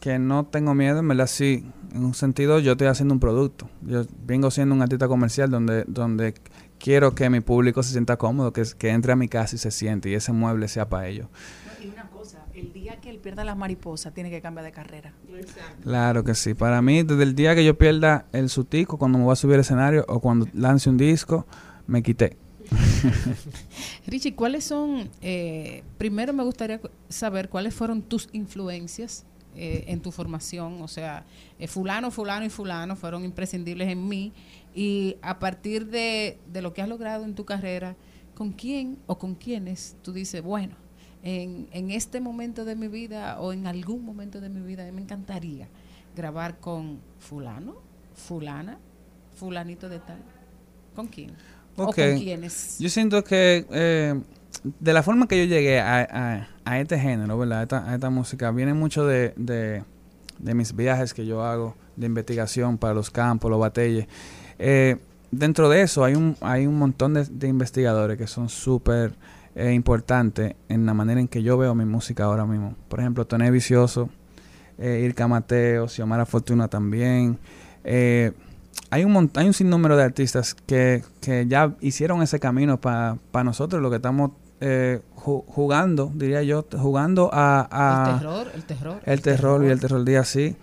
[0.00, 1.64] que no tengo miedo, en verdad sí.
[1.94, 3.68] En un sentido, yo estoy haciendo un producto.
[3.82, 6.32] Yo vengo siendo un artista comercial donde, donde
[6.82, 9.70] quiero que mi público se sienta cómodo, que, que entre a mi casa y se
[9.70, 11.28] siente y ese mueble sea para ellos.
[11.82, 15.12] Y una cosa, el día que él pierda las mariposas, tiene que cambiar de carrera.
[15.82, 16.54] Claro que sí.
[16.54, 19.54] Para mí, desde el día que yo pierda el sutico, cuando me voy a subir
[19.54, 21.46] al escenario o cuando lance un disco,
[21.86, 22.36] me quité.
[24.06, 30.10] Richie, ¿cuáles son, eh, primero me gustaría saber cuáles fueron tus influencias eh, en tu
[30.10, 30.82] formación?
[30.82, 31.24] O sea,
[31.58, 34.32] eh, fulano, fulano y fulano fueron imprescindibles en mí
[34.74, 37.96] y a partir de, de lo que has logrado en tu carrera,
[38.34, 40.74] ¿con quién o con quiénes tú dices, bueno,
[41.22, 45.00] en, en este momento de mi vida o en algún momento de mi vida me
[45.02, 45.68] encantaría
[46.16, 47.76] grabar con fulano,
[48.14, 48.78] fulana,
[49.36, 50.18] fulanito de tal?
[50.96, 51.30] ¿Con quién?
[51.76, 52.78] ¿O con quiénes?
[52.78, 54.20] Yo siento que eh,
[54.80, 57.60] de la forma que yo llegué a, a- a este género, ¿verdad?
[57.60, 59.82] A esta, a esta música, viene mucho de, de-
[60.38, 64.06] de mis viajes que yo hago de investigación para los campos, los batalles.
[64.64, 64.96] Eh,
[65.32, 69.14] dentro de eso hay un, hay un montón de, de investigadores que son súper
[69.56, 72.76] eh, importantes en la manera en que yo veo mi música ahora mismo.
[72.88, 74.08] Por ejemplo, Toné Vicioso,
[74.78, 77.38] eh, Irka Mateo, Xiomara Fortuna también.
[77.82, 78.30] Eh,
[78.90, 83.82] hay un, hay un sinnúmero de artistas que, que ya hicieron ese camino para nosotros,
[83.82, 84.30] lo que estamos
[84.60, 87.66] eh, ju- jugando, diría yo, jugando a...
[87.70, 89.00] a- El terror, el terror.
[89.04, 90.54] El terror y el terror día sí.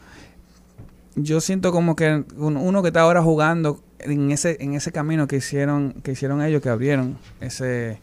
[1.16, 5.28] Yo siento como que un- uno que está ahora jugando en ese en ese camino
[5.28, 8.00] que hicieron que hicieron ellos que abrieron ese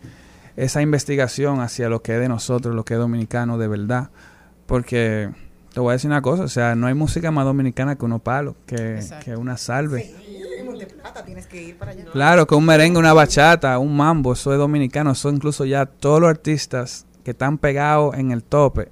[0.56, 4.10] esa investigación hacia lo que es de nosotros, lo que es dominicano de verdad,
[4.66, 5.31] porque
[5.77, 8.18] te voy a decir una cosa, o sea, no hay música más dominicana que uno
[8.18, 10.10] palo, que, que una salve.
[10.78, 12.06] de plata tienes que ir para allá.
[12.10, 15.10] Claro, que un merengue, una bachata, un mambo, eso es dominicano.
[15.10, 18.89] Eso incluso ya todos los artistas que están pegados en el tope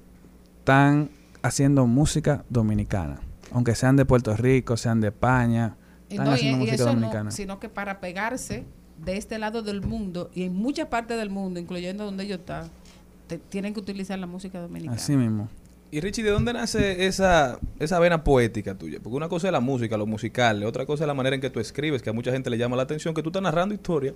[0.59, 1.09] están
[1.41, 3.19] haciendo música dominicana.
[3.51, 5.77] Aunque sean de Puerto Rico, sean de España,
[6.09, 8.63] están no, y- haciendo y música eso no, sino que para pegarse
[9.03, 12.69] de este lado del mundo y en muchas partes del mundo, incluyendo donde ellos están,
[13.27, 14.95] te- tienen que utilizar la música dominicana.
[14.95, 15.49] Así mismo.
[15.91, 18.99] Y Richie, ¿de dónde nace esa, esa vena poética tuya?
[19.01, 21.49] Porque una cosa es la música, lo musical, otra cosa es la manera en que
[21.49, 24.13] tú escribes, que a mucha gente le llama la atención, que tú estás narrando historias,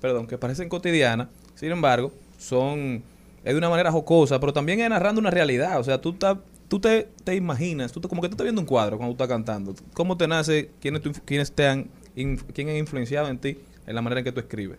[0.00, 3.02] perdón, que parecen cotidianas, sin embargo, son
[3.44, 5.80] es de una manera jocosa, pero también es narrando una realidad.
[5.80, 6.38] O sea, tú, estás-
[6.72, 9.22] tú te, te imaginas, tú te- como que tú estás viendo un cuadro cuando tú
[9.22, 9.74] estás cantando.
[9.92, 10.70] ¿Cómo te nace?
[10.80, 14.24] ¿Quiénes, tú- quiénes te han, inf- quién ha influenciado en ti en la manera en
[14.24, 14.78] que tú escribes?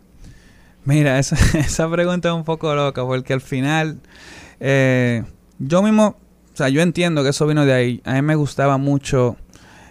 [0.85, 3.99] Mira, esa, esa pregunta es un poco loca porque al final
[4.59, 5.23] eh,
[5.59, 6.17] yo mismo,
[6.51, 8.01] o sea, yo entiendo que eso vino de ahí.
[8.05, 9.37] A mí me gustaba mucho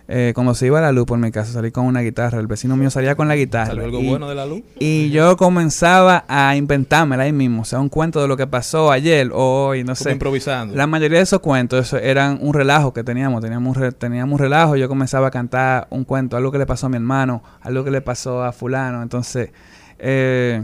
[0.09, 2.39] eh, cuando se iba la luz por mi casa, salir con una guitarra.
[2.39, 3.66] El vecino mío salía con la guitarra.
[3.66, 4.62] ¿Salió algo y, bueno de la luz?
[4.79, 8.91] Y yo comenzaba a inventármela ahí mismo, o sea, un cuento de lo que pasó
[8.91, 10.12] ayer o hoy, no Como sé.
[10.12, 10.74] improvisando.
[10.74, 14.33] La mayoría de esos cuentos eso, eran un relajo que teníamos, teníamos un, re- teníamos
[14.35, 17.43] un relajo, yo comenzaba a cantar un cuento, algo que le pasó a mi hermano,
[17.61, 19.51] algo que le pasó a fulano, entonces
[19.99, 20.62] eh,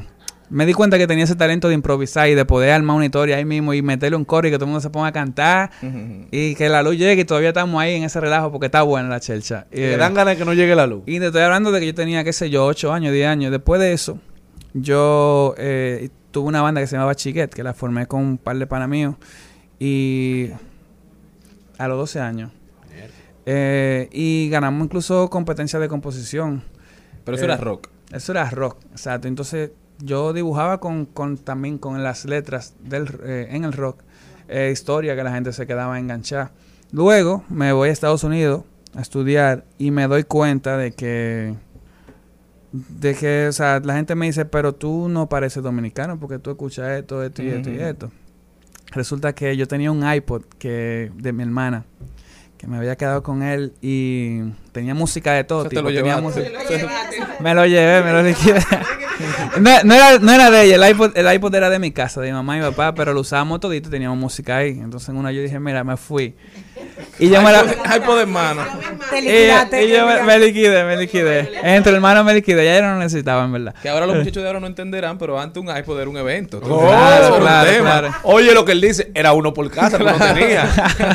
[0.51, 3.37] me di cuenta que tenía ese talento de improvisar y de poder armar una historia
[3.37, 5.70] ahí mismo y meterle un coro y que todo el mundo se ponga a cantar
[6.31, 9.09] y que la luz llegue y todavía estamos ahí en ese relajo porque está buena
[9.09, 9.66] la chelcha.
[9.70, 11.03] Que dan ganas de que no llegue la luz.
[11.07, 13.51] Y te estoy hablando de que yo tenía, qué sé yo, 8 años, 10 años.
[13.51, 14.19] Después de eso,
[14.75, 18.57] yo eh, tuve una banda que se llamaba Chiquet, que la formé con un par
[18.57, 19.16] de panas míos.
[19.79, 20.49] Y
[21.79, 22.51] a los 12 años.
[23.51, 26.62] Eh, y ganamos incluso competencia de composición.
[27.25, 27.89] Pero eso era rock.
[28.12, 29.29] Eso era rock, exacto.
[29.29, 34.01] Entonces yo dibujaba con, con también con las letras del, eh, en el rock,
[34.49, 36.53] eh, historia que la gente se quedaba enganchada.
[36.93, 38.65] Luego me voy a Estados Unidos
[38.95, 41.55] a estudiar y me doy cuenta de que
[42.73, 46.51] de que, o sea, la gente me dice, pero tú no pareces dominicano porque tú
[46.51, 48.11] escuchas esto, esto y esto y esto.
[48.93, 51.85] Resulta que yo tenía un iPod que de mi hermana
[52.59, 54.41] que me había quedado con él y
[54.73, 55.89] tenía música de todo O sea, te tipo.
[55.91, 56.49] lo tenía música-
[57.41, 58.61] me lo llevé, me lo liquidé.
[59.61, 62.20] no, no era, no era de ella, el iPod, el iPod era de mi casa,
[62.20, 64.70] de mi mamá y mi papá, pero lo usábamos todito y teníamos música ahí.
[64.70, 66.35] Entonces en una yo dije, mira, me fui.
[67.19, 67.65] Y yo me la...
[67.97, 68.62] iPod en mano.
[69.11, 71.51] Te Y, y yo me, me liquidé, me liquidé.
[71.62, 73.74] Entre hermanos me liquidé, ya yo no lo necesitaba, en verdad.
[73.82, 76.61] Que ahora los muchachos de ahora no entenderán, pero antes un iPod era un evento.
[76.62, 78.15] Oh, Claro, un claro.
[78.23, 80.69] Oye lo que él dice, era uno por casa, pero no tenía.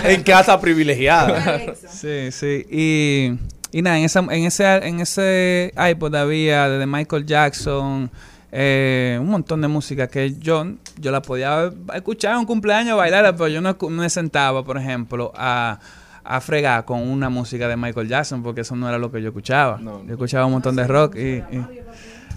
[0.04, 1.74] en casa privilegiada.
[1.90, 2.66] Sí, sí.
[2.70, 3.34] Y,
[3.74, 8.10] y nada, en, esa, en, ese, en ese iPod había desde Michael Jackson,
[8.52, 10.66] eh, un montón de música que yo,
[11.00, 14.78] yo la podía escuchar en un cumpleaños, bailar, pero yo no, no me sentaba, por
[14.78, 15.80] ejemplo, a,
[16.24, 19.30] a fregar con una música de Michael Jackson, porque eso no era lo que yo
[19.30, 19.80] escuchaba.
[19.82, 21.20] Yo escuchaba un montón de rock y...
[21.20, 21.84] y-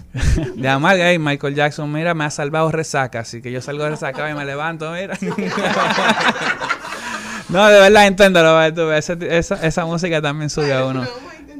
[0.55, 3.91] de amarga, y Michael Jackson, mira, me ha salvado resaca, así que yo salgo de
[3.91, 5.15] resaca y me levanto, mira.
[7.49, 11.05] No, de verdad, ves, ese- esa, esa música también sube a uno.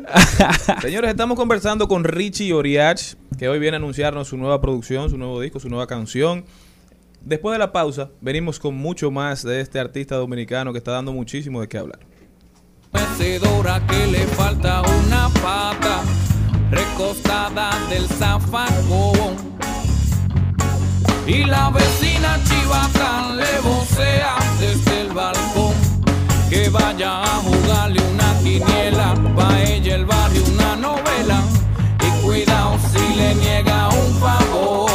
[0.81, 5.17] Señores, estamos conversando con Richie Oriach, que hoy viene a anunciarnos su nueva producción, su
[5.17, 6.45] nuevo disco, su nueva canción.
[7.21, 11.11] Después de la pausa, venimos con mucho más de este artista dominicano que está dando
[11.13, 11.99] muchísimo de qué hablar.
[12.93, 16.03] mecedora que le falta una pata,
[16.71, 19.57] recostada del zafacón.
[21.27, 25.73] Y la vecina chivata le vocea desde el balcón
[26.49, 31.43] que vaya a jugarle una quiniela, pa' ella el barrio una novela.
[31.99, 34.91] Y cuidado si le niega un favor.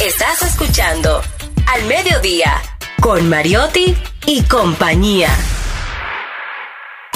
[0.00, 1.20] Estás escuchando
[1.66, 2.62] Al Mediodía
[3.00, 3.96] con Mariotti
[4.26, 5.30] y compañía.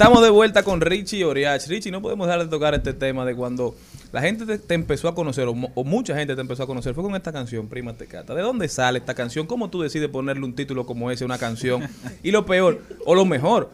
[0.00, 1.66] Estamos de vuelta con Richie Oriach.
[1.66, 3.74] Richie, no podemos dejar de tocar este tema de cuando
[4.12, 6.94] la gente te, te empezó a conocer, o, o mucha gente te empezó a conocer,
[6.94, 8.34] fue con esta canción, Prima Te Cata.
[8.34, 9.46] ¿De dónde sale esta canción?
[9.46, 11.86] ¿Cómo tú decides ponerle un título como ese a una canción?
[12.22, 13.72] Y lo peor, o lo mejor,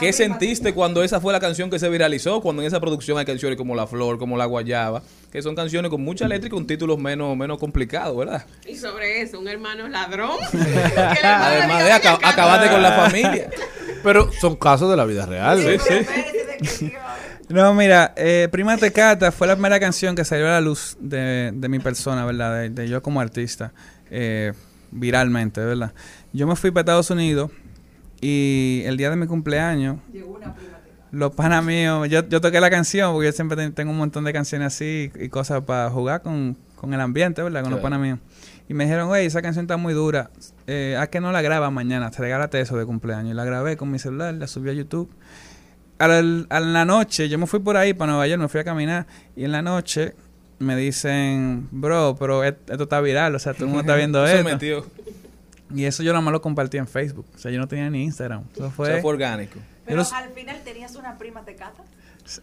[0.00, 2.40] ¿qué sentiste cuando esa fue la canción que se viralizó?
[2.40, 5.90] Cuando en esa producción hay canciones como La Flor, como La Guayaba, que son canciones
[5.90, 8.46] con mucha letra y con títulos menos, menos complicados, ¿verdad?
[8.66, 10.36] Y sobre eso, un hermano ladrón.
[11.22, 13.50] Además de aca- acabaste con la familia.
[14.02, 15.60] Pero son casos de la vida real.
[17.48, 21.52] No, mira, eh, Prima Tecata fue la primera canción que salió a la luz de,
[21.54, 22.54] de mi persona, ¿verdad?
[22.62, 23.72] De, de yo como artista,
[24.10, 24.52] eh,
[24.90, 25.92] viralmente, ¿verdad?
[26.32, 27.50] Yo me fui para Estados Unidos
[28.20, 29.98] y el día de mi cumpleaños,
[31.16, 34.24] los panas míos, yo, yo toqué la canción porque yo siempre ten- tengo un montón
[34.24, 37.62] de canciones así y cosas para jugar con, con el ambiente, ¿verdad?
[37.62, 38.18] Con los panas míos.
[38.68, 40.30] Y me dijeron, güey, esa canción está muy dura.
[40.66, 42.10] Eh, ¿A que no la grabas mañana?
[42.10, 43.30] Te regálate eso de cumpleaños.
[43.32, 45.08] Y la grabé con mi celular, la subí a YouTube.
[45.98, 48.60] A la, a la noche, yo me fui por ahí para Nueva York, me fui
[48.60, 49.06] a caminar.
[49.36, 50.14] Y en la noche
[50.58, 53.34] me dicen, bro, pero et- esto está viral.
[53.34, 54.48] O sea, todo el mundo está viendo Eso esto.
[54.50, 54.86] metió.
[55.74, 57.26] Y eso yo nada más lo compartí en Facebook.
[57.34, 58.42] O sea, yo no tenía ni Instagram.
[58.54, 59.58] Eso fue orgánico.
[59.86, 61.82] Pero los- al final tenías una prima tecata.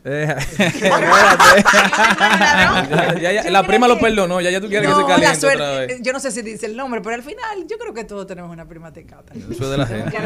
[0.05, 0.27] Eh,
[3.19, 5.61] Ya- ya- ya- la prima lo perdonó, ya, ya tú quieres que se caliente suerte.
[5.61, 6.01] otra vez.
[6.01, 8.51] Yo no sé si dice el nombre, pero al final yo creo que todos tenemos
[8.51, 9.33] una prima tecata.
[9.33, 10.17] Eso es de la gente.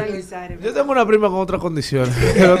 [0.62, 2.14] Yo tengo una prima con otras condiciones.
[2.34, 2.58] Pero.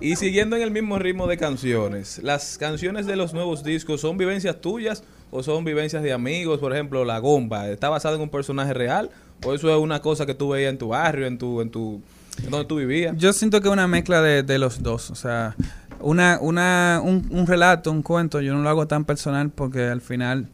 [0.00, 4.18] Y siguiendo en el mismo ritmo de canciones, ¿las canciones de los nuevos discos son
[4.18, 6.58] vivencias tuyas o son vivencias de amigos?
[6.60, 9.10] Por ejemplo, La Gomba, ¿está basada en un personaje real
[9.44, 12.02] o eso es una cosa que tú veías en tu barrio, en tu, en tu,
[12.42, 13.16] en donde tú vivías?
[13.16, 15.10] Yo siento que es una mezcla de, de los dos.
[15.10, 15.54] O sea,
[16.00, 20.00] una, una, un, un relato, un cuento, yo no lo hago tan personal porque al
[20.00, 20.48] final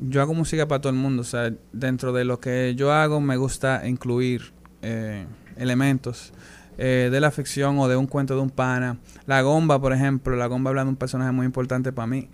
[0.00, 1.22] yo hago música para todo el mundo.
[1.22, 4.52] O sea, dentro de lo que yo hago me gusta incluir
[4.82, 5.26] eh,
[5.56, 6.32] elementos
[6.78, 8.98] eh, de la ficción o de un cuento de un pana.
[9.26, 12.28] La Gomba, por ejemplo, La Gomba habla de un personaje muy importante para mí.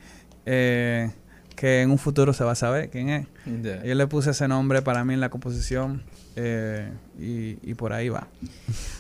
[0.47, 1.11] eh,
[1.55, 3.27] que en un futuro se va a saber quién es.
[3.63, 3.85] Ya.
[3.85, 6.03] Yo le puse ese nombre para mí en la composición
[6.37, 8.29] eh, y, y por ahí va.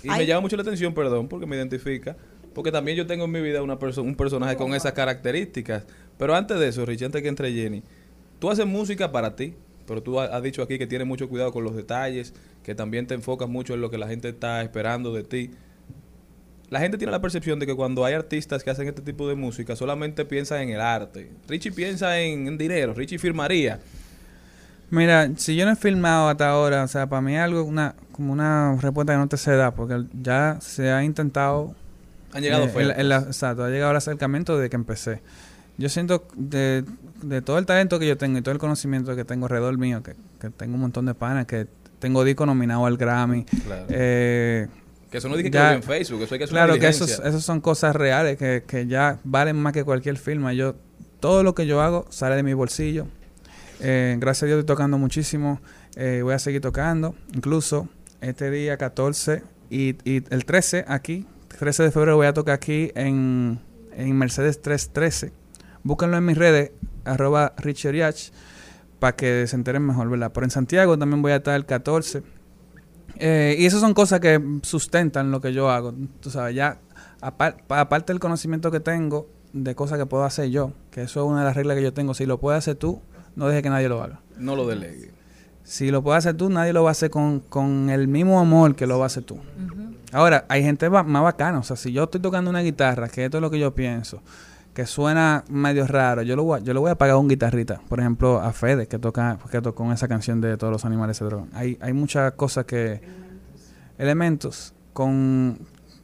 [0.03, 2.17] Y me llama mucho la atención, perdón, porque me identifica,
[2.55, 5.85] porque también yo tengo en mi vida una perso- un personaje con esas características.
[6.19, 7.83] Pero antes de eso, Rich, antes que entre Jenny,
[8.39, 9.55] tú haces música para ti,
[9.87, 13.07] pero tú ha- has dicho aquí que tienes mucho cuidado con los detalles, que también
[13.07, 15.51] te enfocas mucho en lo que la gente está esperando de ti.
[16.71, 19.35] La gente tiene la percepción de que cuando hay artistas que hacen este tipo de
[19.35, 21.29] música solamente piensan en el arte.
[21.47, 23.81] Richie piensa en, en dinero, Richie firmaría.
[24.93, 27.94] Mira, si yo no he filmado hasta ahora, o sea, para mí es algo, una,
[28.12, 31.74] como una respuesta que no te se da, porque ya se ha intentado...
[32.35, 32.94] Han llegado eh,
[33.27, 35.20] exacto, ha llegado el acercamiento desde que empecé.
[35.78, 36.85] Yo siento de,
[37.23, 40.02] de todo el talento que yo tengo y todo el conocimiento que tengo alrededor mío,
[40.02, 41.66] que, que tengo un montón de panas, que
[41.98, 43.44] tengo disco nominado al Grammy.
[43.44, 43.86] Claro.
[43.89, 44.66] eh,
[45.10, 46.89] Que eso no dije que ya- en Facebook, eso hay que hacer una Claro que
[46.89, 50.52] eso son cosas reales que, que ya valen más que cualquier firma.
[50.52, 50.74] Yo,
[51.20, 53.06] todo lo que yo hago sale de mi bolsillo.
[53.85, 55.61] Eh, gracias a Dios estoy tocando muchísimo.
[55.97, 57.15] Eh, voy a seguir tocando.
[57.35, 57.89] Incluso
[58.21, 61.27] este día 14 y, el 13 aquí,
[61.59, 63.59] 13 de febrero voy a tocar aquí en,
[63.97, 65.33] en Mercedes 313.
[65.83, 66.71] Búsquenlo en mis redes,
[67.05, 68.31] arroba richeriach,
[69.01, 70.31] para que se enteren mejor, ¿verdad?
[70.33, 72.23] Pero en Santiago también voy a estar el 14.
[73.17, 75.93] Eh, y esas son cosas que sustentan lo que yo hago.
[76.21, 76.79] Tú sabes, ya
[77.21, 81.25] apar- pa- aparte del conocimiento que tengo de cosas que puedo hacer yo, que eso
[81.25, 82.15] es una de las reglas que yo tengo.
[82.15, 83.03] Si lo puedes hacer tú,
[83.37, 84.21] no dejes que nadie lo haga.
[84.39, 85.11] No lo delegue.
[85.65, 88.75] Si lo puedes hacer tú, nadie lo va a hacer con, con el mismo amor
[88.75, 89.39] que lo va a hacer tú.
[90.13, 91.59] Ahora, hay gente más bacana.
[91.59, 94.21] O sea, si yo estoy tocando una guitarra, que esto es lo que yo pienso,
[94.75, 97.29] que suena medio raro, yo lo voy a, yo le voy a pagar a un
[97.29, 97.81] guitarrita.
[97.89, 101.25] Por ejemplo, a Fede, que toca que tocó esa canción de Todos los animales se
[101.25, 101.49] drogan.
[101.55, 103.01] Hay, hay muchas cosas que...
[103.99, 105.59] Elementos con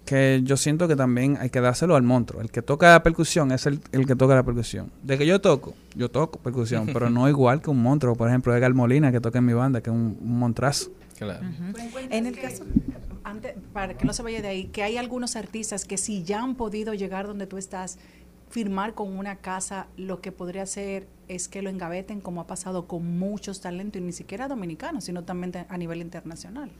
[0.09, 2.41] que yo siento que también hay que dárselo al monstruo.
[2.41, 4.91] El que toca la percusión es el, el que toca la percusión.
[5.03, 8.15] De que yo toco, yo toco percusión, pero no igual que un monstruo.
[8.15, 10.91] Por ejemplo, Edgar Molina, que toca en mi banda, que es un, un montrazo.
[11.19, 11.45] Claro.
[12.11, 12.65] En el caso,
[13.23, 16.41] antes, para que no se vaya de ahí, que hay algunos artistas que si ya
[16.43, 17.99] han podido llegar donde tú estás,
[18.49, 22.87] firmar con una casa, lo que podría hacer es que lo engaveten, como ha pasado
[22.87, 26.71] con muchos talentos, y ni siquiera dominicanos, sino también a nivel internacional.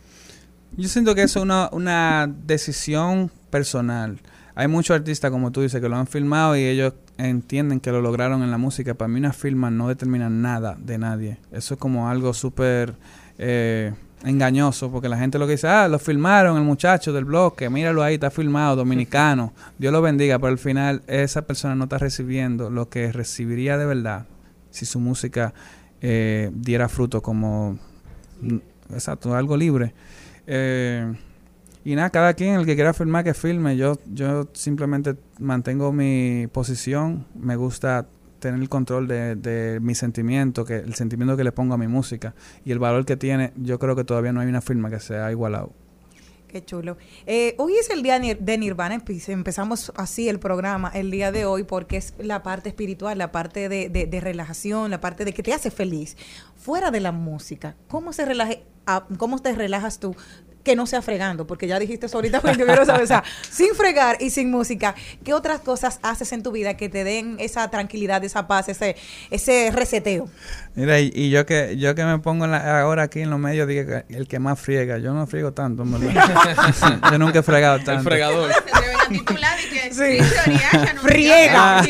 [0.77, 4.21] Yo siento que eso es una, una decisión personal.
[4.55, 8.01] Hay muchos artistas, como tú dices, que lo han filmado y ellos entienden que lo
[8.01, 8.95] lograron en la música.
[8.95, 11.39] Para mí una firma no determina nada de nadie.
[11.53, 12.95] Eso es como algo súper
[13.39, 13.93] eh,
[14.25, 18.03] engañoso, porque la gente lo que dice, ah, lo filmaron el muchacho del bloque, míralo
[18.03, 19.53] ahí, está filmado, dominicano.
[19.79, 23.87] Dios lo bendiga, pero al final esa persona no está recibiendo lo que recibiría de
[23.87, 24.27] verdad
[24.71, 25.55] si su música
[26.01, 27.79] eh, diera fruto como,
[28.93, 29.95] exacto, algo libre.
[30.51, 31.13] Eh,
[31.85, 33.77] y nada, cada quien, el que quiera filmar, que filme.
[33.77, 37.27] Yo, yo simplemente mantengo mi posición.
[37.39, 38.07] Me gusta
[38.41, 41.87] tener el control de, de mi sentimiento, que el sentimiento que le pongo a mi
[41.89, 42.35] música
[42.65, 43.53] y el valor que tiene.
[43.57, 45.73] Yo creo que todavía no hay una firma que sea igualado.
[46.47, 46.97] Qué chulo.
[47.27, 48.97] Eh, hoy es el día de Nirvana.
[48.99, 53.31] empe- Empezamos así el programa el día de hoy porque es la parte espiritual, la
[53.33, 56.17] parte de, de- de relajación, la parte de que te hace feliz.
[56.57, 58.63] Fuera de la música, ¿cómo, se relaje,
[59.17, 60.15] cómo te relajas tú?
[60.65, 63.25] Que no sea fregando, porque ya dijiste eso ahorita, pero yo quiero saber, o sea,
[63.51, 64.95] sin fregar y sin música,
[65.25, 68.97] ¿qué otras cosas haces en tu vida que te den esa tranquilidad, esa paz, ese,
[69.31, 70.29] ese reseteo?
[70.75, 73.39] Mira, y, y yo que yo que me pongo en la- ahora aquí en los
[73.39, 74.99] medios, digo que el que más friega.
[74.99, 76.55] Yo no friego tanto, en verdad.
[77.13, 78.03] yo nunca he fregado tanto.
[78.05, 78.51] fregador.
[79.11, 79.39] Y que
[79.91, 80.19] Sí.
[81.01, 81.83] Friega.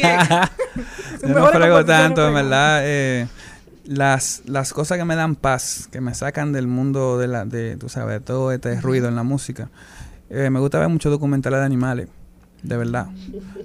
[1.22, 2.80] yo no frego tanto, en verdad.
[2.84, 3.26] eh,
[3.88, 7.76] las, las cosas que me dan paz, que me sacan del mundo de la, de,
[7.78, 9.70] tú sabes, de todo este ruido en la música.
[10.28, 12.08] eh, me gusta ver muchos documentales de animales,
[12.62, 13.06] de verdad.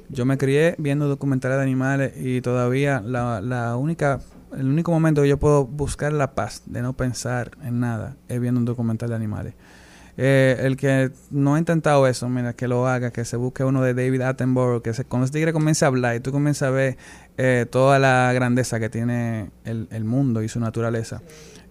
[0.07, 4.21] Yo me crié viendo documentales de animales y todavía la, la única,
[4.57, 8.39] el único momento que yo puedo buscar la paz de no pensar en nada es
[8.39, 9.55] viendo un documental de animales.
[10.18, 13.81] Eh, el que no ha intentado eso, mira, que lo haga, que se busque uno
[13.81, 16.72] de David Attenborough, que se, cuando este tigre comience a hablar y tú comienzas a
[16.72, 16.98] ver
[17.38, 21.22] eh, toda la grandeza que tiene el, mundo y su naturaleza,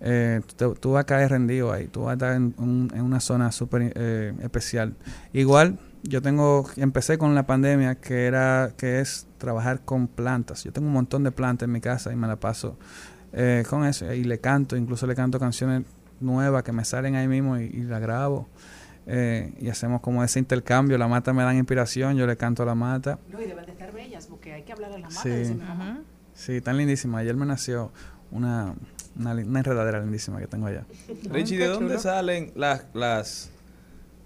[0.00, 3.92] eh, tú, vas a caer rendido ahí, tú vas a estar en una zona súper
[3.94, 4.94] eh, especial.
[5.32, 10.64] Igual, yo tengo, empecé con la pandemia que era, que es trabajar con plantas.
[10.64, 12.76] Yo tengo un montón de plantas en mi casa y me la paso
[13.32, 15.84] eh, con eso y le canto, incluso le canto canciones
[16.22, 18.48] nuevas que me salen ahí mismo y, y la grabo.
[19.06, 22.66] Eh, y hacemos como ese intercambio, la mata me dan inspiración, yo le canto a
[22.66, 23.18] la mata.
[23.32, 25.22] No, y deben de estar bellas porque hay que hablar a la mata.
[25.22, 25.28] Sí.
[25.30, 26.00] dice mi mamá.
[26.34, 27.18] Sí, tan lindísima.
[27.18, 27.90] Ayer me nació
[28.30, 28.74] una,
[29.18, 30.84] una, una enredadera lindísima que tengo allá.
[31.30, 33.50] Richie, ¿de dónde salen las, las,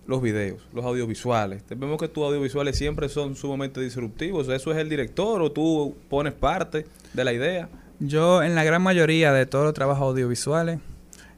[0.07, 1.63] los videos, los audiovisuales?
[1.65, 4.47] Te- Vemos que tus audiovisuales siempre son sumamente disruptivos.
[4.51, 7.69] ¿Eso es el director o tú pones parte de la idea?
[7.99, 10.81] Yo, en la gran mayoría de todos los trabajos audiovisuales,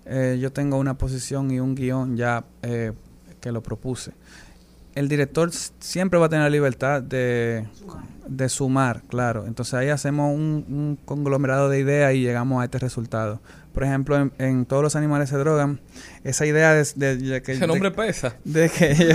[0.09, 2.93] eh, yo tengo una posición y un guion ya eh,
[3.41, 4.13] que lo propuse.
[4.95, 7.67] El director siempre va a tener la libertad de
[8.27, 9.47] de sumar, claro.
[9.47, 13.41] Entonces ahí hacemos un, un conglomerado de ideas y llegamos a este resultado.
[13.73, 15.81] Por ejemplo, en, en Todos los animales se drogan,
[16.25, 17.53] esa idea de, de- de que...
[17.53, 18.35] Ese nombre de- pesa.
[18.45, 19.15] De que, yo,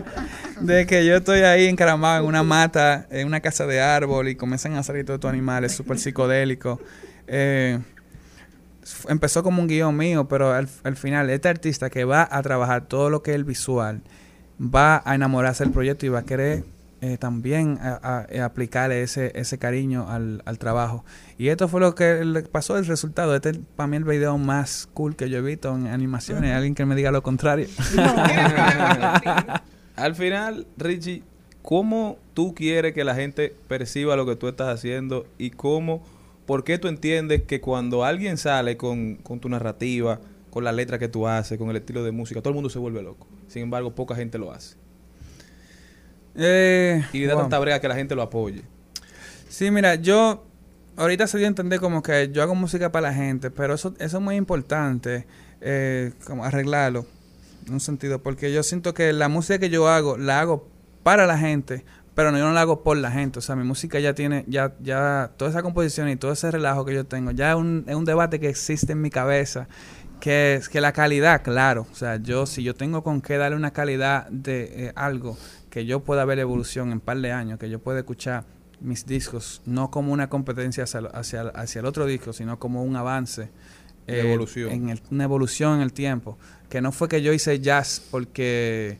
[0.60, 4.36] de que yo estoy ahí encaramado en una mata, en una casa de árbol y
[4.36, 6.78] comienzan a salir todos estos animales súper psicodélicos.
[7.26, 7.78] Eh,
[9.08, 12.86] empezó como un guion mío, pero al, al final este artista que va a trabajar
[12.86, 14.02] todo lo que es el visual,
[14.60, 16.64] va a enamorarse del proyecto y va a querer
[17.02, 21.04] eh, también a- a- eh, aplicarle ese, ese cariño al, al trabajo.
[21.36, 23.36] Y esto fue lo que le pasó el resultado.
[23.36, 26.54] Este es para mí el video más cool que yo he visto en animaciones.
[26.54, 27.68] Alguien que me diga lo contrario.
[29.96, 31.22] Al final, Richie,
[31.62, 36.02] ¿cómo tú quieres que la gente perciba lo que tú estás haciendo y cómo,
[36.46, 40.20] por qué tú entiendes que cuando alguien sale con, con tu narrativa,
[40.50, 42.78] con la letra que tú haces, con el estilo de música, todo el mundo se
[42.78, 43.26] vuelve loco?
[43.48, 44.76] Sin embargo, poca gente lo hace.
[46.34, 47.42] Eh, Y da wow.
[47.42, 48.62] tanta brega que la gente lo apoye.
[49.48, 50.44] Sí, mira, yo
[50.96, 53.94] ahorita se dio a entender como que yo hago música para la gente, pero eso,
[53.98, 55.26] eso es muy importante,
[55.60, 57.06] eh, como arreglarlo
[57.66, 60.68] en un sentido, porque yo siento que la música que yo hago, la hago
[61.02, 61.84] para la gente,
[62.16, 63.38] pero no, yo no la hago por la gente.
[63.38, 66.84] O sea, mi música ya tiene, ya, ya, toda esa composición y todo ese relajo
[66.84, 69.68] que yo tengo, ya es un, es un debate que existe en mi cabeza.
[70.18, 71.86] Que es que la calidad, claro.
[71.92, 75.36] O sea, yo, si yo tengo con qué darle una calidad de eh, algo
[75.68, 78.44] que yo pueda ver evolución en un par de años, que yo pueda escuchar
[78.80, 82.82] mis discos, no como una competencia hacia, el- hacia, hacia el otro disco, sino como
[82.82, 83.50] un avance.
[84.06, 84.70] De evolución.
[84.72, 86.38] En el- una evolución en el tiempo.
[86.70, 88.98] Que no fue que yo hice jazz porque,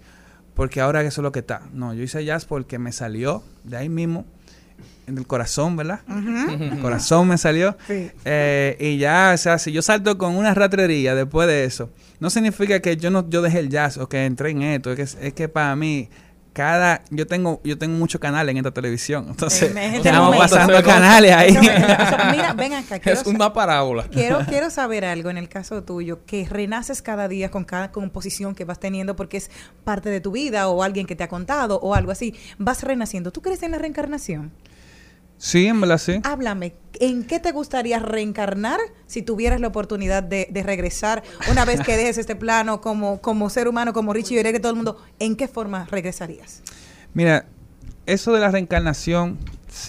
[0.56, 1.60] porque ahora eso es lo que está.
[1.72, 4.24] No, yo hice jazz porque me salió de ahí mismo,
[5.06, 6.00] en el corazón, ¿verdad?
[6.08, 7.76] El corazón me salió.
[7.86, 8.10] Sí.
[8.24, 12.30] Eh, y ya, o sea, si yo salto con una ratrería después de eso, no
[12.30, 14.92] significa que yo no yo dejé el jazz o que entré en esto.
[14.92, 16.08] Es que, es que para mí,
[16.56, 17.02] cada.
[17.10, 19.26] Yo tengo yo tengo muchos canales en esta televisión.
[19.28, 21.50] Entonces, En estamos pasando canales ahí.
[21.50, 22.98] Eso me- eso- mira, ven acá.
[22.98, 24.04] quiero Es una parábola.
[24.08, 28.54] Quiero, quiero saber algo en el caso tuyo, que renaces cada día con cada composición
[28.54, 29.50] que vas teniendo porque es
[29.84, 32.34] parte de tu vida o alguien que te ha contado o algo así.
[32.58, 33.30] Vas renaciendo.
[33.32, 34.50] ¿Tú crees en la reencarnación?
[35.38, 36.20] Sí, en verdad sí.
[36.24, 41.80] Háblame, ¿en qué te gustaría reencarnar si tuvieras la oportunidad de, de regresar una vez
[41.80, 45.02] que dejes este plano como, como ser humano, como Richie y que todo el mundo?
[45.18, 46.62] ¿En qué forma regresarías?
[47.12, 47.46] Mira,
[48.06, 49.38] eso de la reencarnación,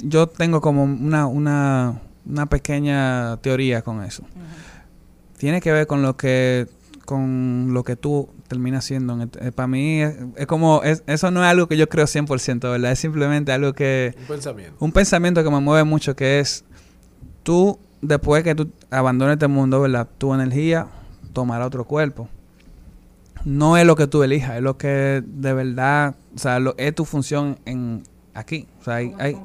[0.02, 4.24] yo tengo como una, una, una pequeña teoría con eso.
[5.38, 6.68] Tiene que ver con lo que
[7.08, 9.18] con lo que tú terminas siendo.
[9.56, 12.92] Para mí es, es como, es- eso no es algo que yo creo 100%, ¿verdad?
[12.92, 14.14] Es simplemente algo que...
[14.20, 14.76] Un pensamiento.
[14.80, 16.66] Un pensamiento que me mueve mucho, que es,
[17.44, 20.06] tú, después que tú abandones este mundo, ¿verdad?
[20.18, 20.88] Tu energía
[21.32, 22.28] tomará otro cuerpo.
[23.46, 26.94] No es lo que tú elijas, es lo que de verdad, o sea, lo, es
[26.94, 28.04] tu función en
[28.34, 28.68] aquí.
[28.82, 29.38] O sea, hay, hay,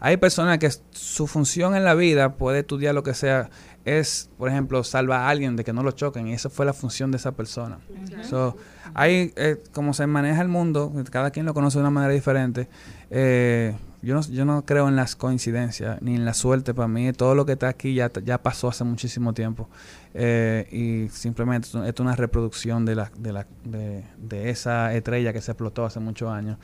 [0.00, 3.50] hay personas que su función en la vida puede estudiar lo que sea,
[3.84, 6.72] es, por ejemplo, salvar a alguien de que no lo choquen, y esa fue la
[6.72, 7.78] función de esa persona.
[8.22, 8.56] So,
[8.94, 12.68] hay, eh, como se maneja el mundo, cada quien lo conoce de una manera diferente.
[13.10, 16.74] eh, yo, no, yo no creo en las coincidencias ni en la suerte.
[16.74, 19.68] Para mí, todo lo que está aquí ya, ya pasó hace muchísimo tiempo.
[20.16, 25.32] Eh, y simplemente esto es una reproducción de, la, de, la, de, de esa estrella
[25.32, 26.56] que se explotó hace muchos años.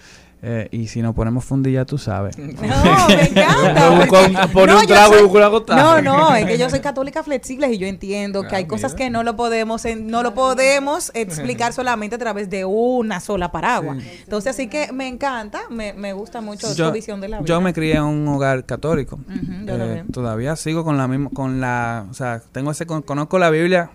[0.42, 2.38] Eh, y si nos ponemos fundir, ya tú sabes.
[2.38, 2.46] No,
[3.08, 3.98] me encanta.
[4.08, 6.00] Porque- pone un yo y busco gotada.
[6.00, 8.94] No, no, es que yo soy católica flexible y yo entiendo que Ah, hay cosas
[8.94, 13.52] que no lo podemos en- no lo podemos explicar solamente a través de una sola
[13.52, 13.98] paraguas.
[14.24, 17.46] Entonces, así que me encanta, me, me gusta mucho tu visión de la vida.
[17.46, 19.18] yo me crié en un hogar católico.
[19.66, 23.38] Yo Eh, todavía sigo con la misma, con la, o sea, tengo ese, con- conozco
[23.40, 23.90] la Biblia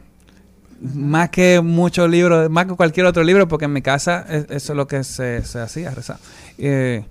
[0.81, 4.73] más que muchos libros, más que cualquier otro libro, porque en mi casa es- eso
[4.73, 6.17] es lo que se, se hacía, rezar.
[6.57, 7.05] Eh,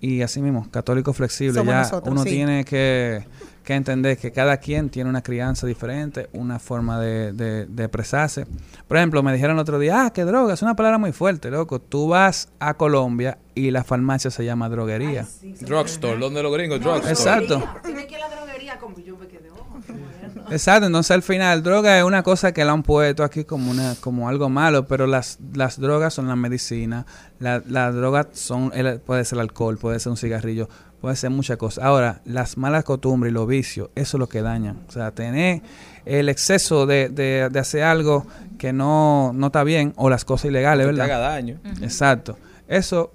[0.00, 2.30] y así mismo, católico flexible, Somos ya nosotros, uno sí.
[2.30, 3.24] tiene que,
[3.62, 8.46] que entender que cada quien tiene una crianza diferente, una forma de, de- de expresarse.
[8.88, 11.52] Por ejemplo, me dijeron el otro día, ah, que droga, es una palabra muy fuerte,
[11.52, 11.80] loco.
[11.80, 15.24] Tú vas a Colombia y la farmacia se llama droguería.
[15.60, 17.12] Drugstore, donde los gringos, drugstore.
[17.12, 17.62] Exacto.
[17.86, 20.40] Dime que la droguería, como yo me quedé, oh, qué moderno.
[20.52, 23.94] Exacto, entonces al final droga es una cosa que la han puesto aquí como una
[24.00, 27.06] como algo malo, pero las, las drogas son la medicina,
[27.38, 30.68] la- las drogas son el- puede ser el alcohol, puede ser un cigarrillo,
[31.00, 31.82] puede ser muchas cosas.
[31.84, 34.80] Ahora, las malas costumbres y los vicios, eso es lo que dañan.
[34.88, 35.62] O sea, tener
[36.04, 38.26] el exceso de, de, de hacer algo
[38.58, 41.16] que no, no está bien o las cosas ilegales, Que te ¿verdad?
[41.16, 41.58] haga daño.
[41.80, 42.38] Exacto.
[42.68, 43.12] Eso,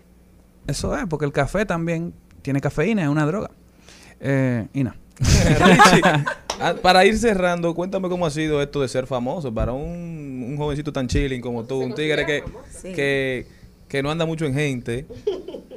[0.68, 3.52] eso es, porque el café también tiene cafeína, es una droga.
[4.20, 4.94] Eh, y no.
[6.60, 10.58] Ah, para ir cerrando, cuéntame cómo ha sido esto de ser famoso para un, un
[10.58, 12.44] jovencito tan chilling como tú, un tigre que,
[12.82, 13.46] que,
[13.88, 15.06] que no anda mucho en gente.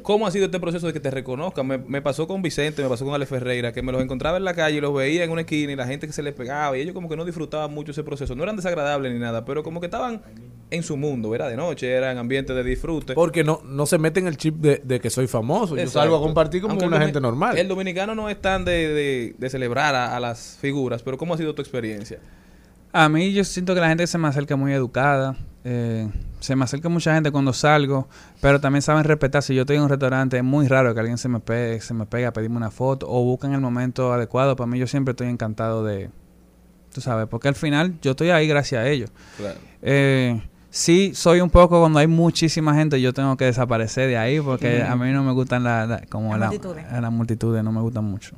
[0.02, 1.66] ¿Cómo ha sido este proceso de que te reconozcan?
[1.66, 4.44] Me, me pasó con Vicente, me pasó con Ale Ferreira, que me los encontraba en
[4.44, 6.76] la calle y los veía en una esquina y la gente que se les pegaba
[6.76, 8.34] y ellos como que no disfrutaban mucho ese proceso.
[8.34, 10.22] No eran desagradables ni nada, pero como que estaban
[10.70, 13.14] en su mundo, era de noche, era en ambiente de disfrute.
[13.14, 15.74] Porque no, no se mete en el chip de, de que soy famoso.
[15.76, 16.00] Yo Exacto.
[16.00, 17.58] salgo a compartir como Aunque una gente normal.
[17.58, 21.34] El dominicano no es tan de, de- de celebrar a, a las figuras, pero ¿cómo
[21.34, 22.18] ha sido tu experiencia?
[22.92, 25.36] A mí yo siento que la gente se me acerca muy educada.
[25.64, 26.08] eh,
[26.40, 28.08] se me acerca mucha gente cuando salgo,
[28.40, 29.42] pero también saben respetar.
[29.42, 31.92] Si yo estoy en un restaurante, es muy raro que alguien se me pegue, se
[31.92, 34.56] me pegue a pedirme una foto o busquen el momento adecuado.
[34.56, 36.08] Para mí yo siempre estoy encantado de,
[36.94, 39.10] tú sabes, porque al final yo estoy ahí gracias a ellos.
[39.36, 39.58] Claro.
[39.82, 40.40] Eh,
[40.70, 44.82] sí, soy un poco cuando hay muchísima gente, yo tengo que desaparecer de ahí porque
[44.82, 46.84] a mí no me gustan la, la- como Las la, multitudes.
[46.90, 48.34] a las multitudes, no me gustan mucho.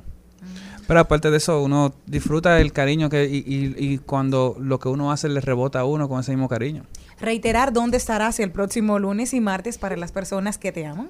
[0.87, 4.89] Pero aparte de eso, uno disfruta el cariño que y, y- y cuando lo que
[4.89, 6.83] uno hace le rebota a uno con ese mismo cariño.
[7.19, 11.09] Reiterar dónde estarás el próximo lunes y martes para las personas que te aman.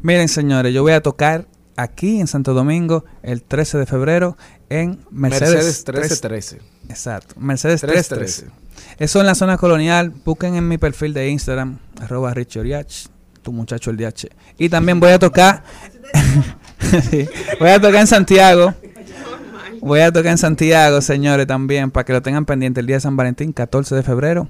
[0.00, 4.36] Miren, señores, yo voy a tocar aquí en Santo Domingo el 13 de febrero
[4.70, 6.60] en Mercedes, Mercedes 1313.
[6.88, 8.42] Exacto, Mercedes 313.
[8.46, 8.94] 313.
[8.98, 10.12] Eso en la zona colonial.
[10.24, 13.06] Busquen en mi perfil de Instagram, arroba Richie Oriach,
[13.42, 14.28] tu muchacho el DH.
[14.58, 15.62] Y también voy a tocar.
[17.10, 17.26] Sí,
[17.58, 18.74] voy a tocar en Santiago.
[19.82, 23.00] Voy a tocar en Santiago, señores, también, para que lo tengan pendiente el día de
[23.00, 24.48] San Valentín, 14 de febrero.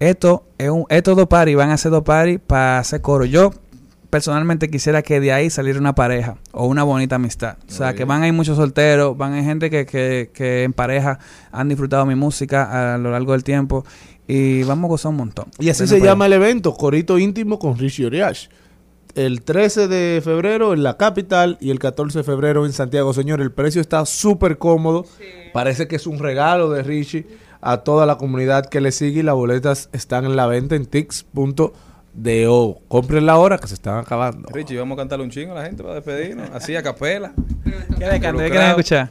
[0.00, 3.24] Esto es un, estos dos paris, van a ser dos paris para hacer coro.
[3.24, 3.52] Yo
[4.10, 7.56] personalmente quisiera que de ahí saliera una pareja o una bonita amistad.
[7.66, 10.64] O sea, que van a ir muchos solteros, van a ir gente que, que, que
[10.64, 11.20] en pareja
[11.52, 13.82] han disfrutado mi música a lo largo del tiempo
[14.28, 15.46] y vamos a gozar un montón.
[15.58, 18.50] Y así se llama el evento, Corito Íntimo con Richie Oriach.
[19.16, 23.14] El 13 de febrero en la capital y el 14 de febrero en Santiago.
[23.14, 25.06] Señor, el precio está súper cómodo.
[25.54, 27.26] Parece que es un regalo de Richie
[27.62, 30.84] a toda la comunidad que le sigue y las boletas están en la venta en
[30.86, 31.72] tix.do.
[32.88, 34.48] Compren la hora que se están acabando.
[34.52, 37.32] Richie, vamos a cantarle un chingo a la gente para despedirnos, así a capela.
[37.98, 39.08] ¿Qué le quieren escuchar?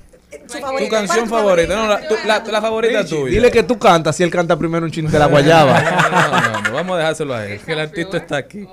[0.78, 3.32] Tu canción favorita, no, la, tu- la- la favorita Richie, tuya.
[3.36, 5.82] Dile que tú cantas si él canta primero un chin de la guayaba.
[5.82, 8.68] No, no, no, no, vamos a dejárselo a él, que el artista está aquí.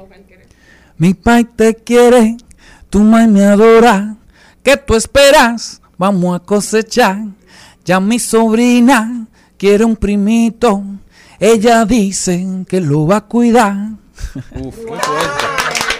[1.03, 2.37] Mi pai te quiere,
[2.89, 4.15] tu mai me adora.
[4.63, 5.83] ¿Qué tú esperas?
[5.99, 7.25] Vamos a cosechar.
[7.85, 9.27] Ya mi sobrina
[9.59, 10.81] quiere un primito.
[11.41, 13.75] Ella dice que lo va a cuidar.
[14.55, 15.45] Uf, qué fuerte.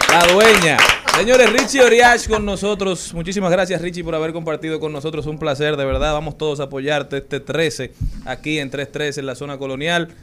[0.07, 0.77] La dueña.
[1.17, 3.13] Señores, Richie Oriach con nosotros.
[3.13, 5.25] Muchísimas gracias, Richie, por haber compartido con nosotros.
[5.25, 6.13] Un placer, de verdad.
[6.13, 7.91] Vamos todos a apoyarte este 13
[8.23, 10.15] aquí en 313 en la zona colonial.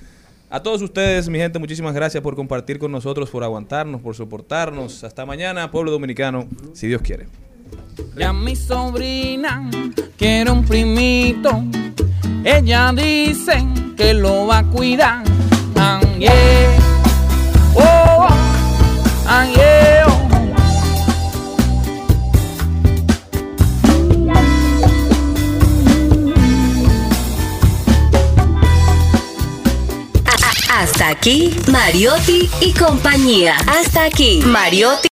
[0.53, 5.05] A todos ustedes, mi gente, muchísimas gracias por compartir con nosotros, por aguantarnos, por soportarnos.
[5.05, 7.29] Hasta mañana, pueblo dominicano, si Dios quiere.
[8.17, 9.71] Ya mi sobrina
[10.19, 11.63] quiere un primito.
[12.43, 13.65] Ella dice
[13.97, 15.23] que lo va a cuidar.
[17.77, 18.27] Oh,
[19.29, 20.10] ah, yeah,
[30.81, 33.55] Hasta aquí, Mariotti y compañía.
[33.67, 35.09] Hasta aquí, Mariotti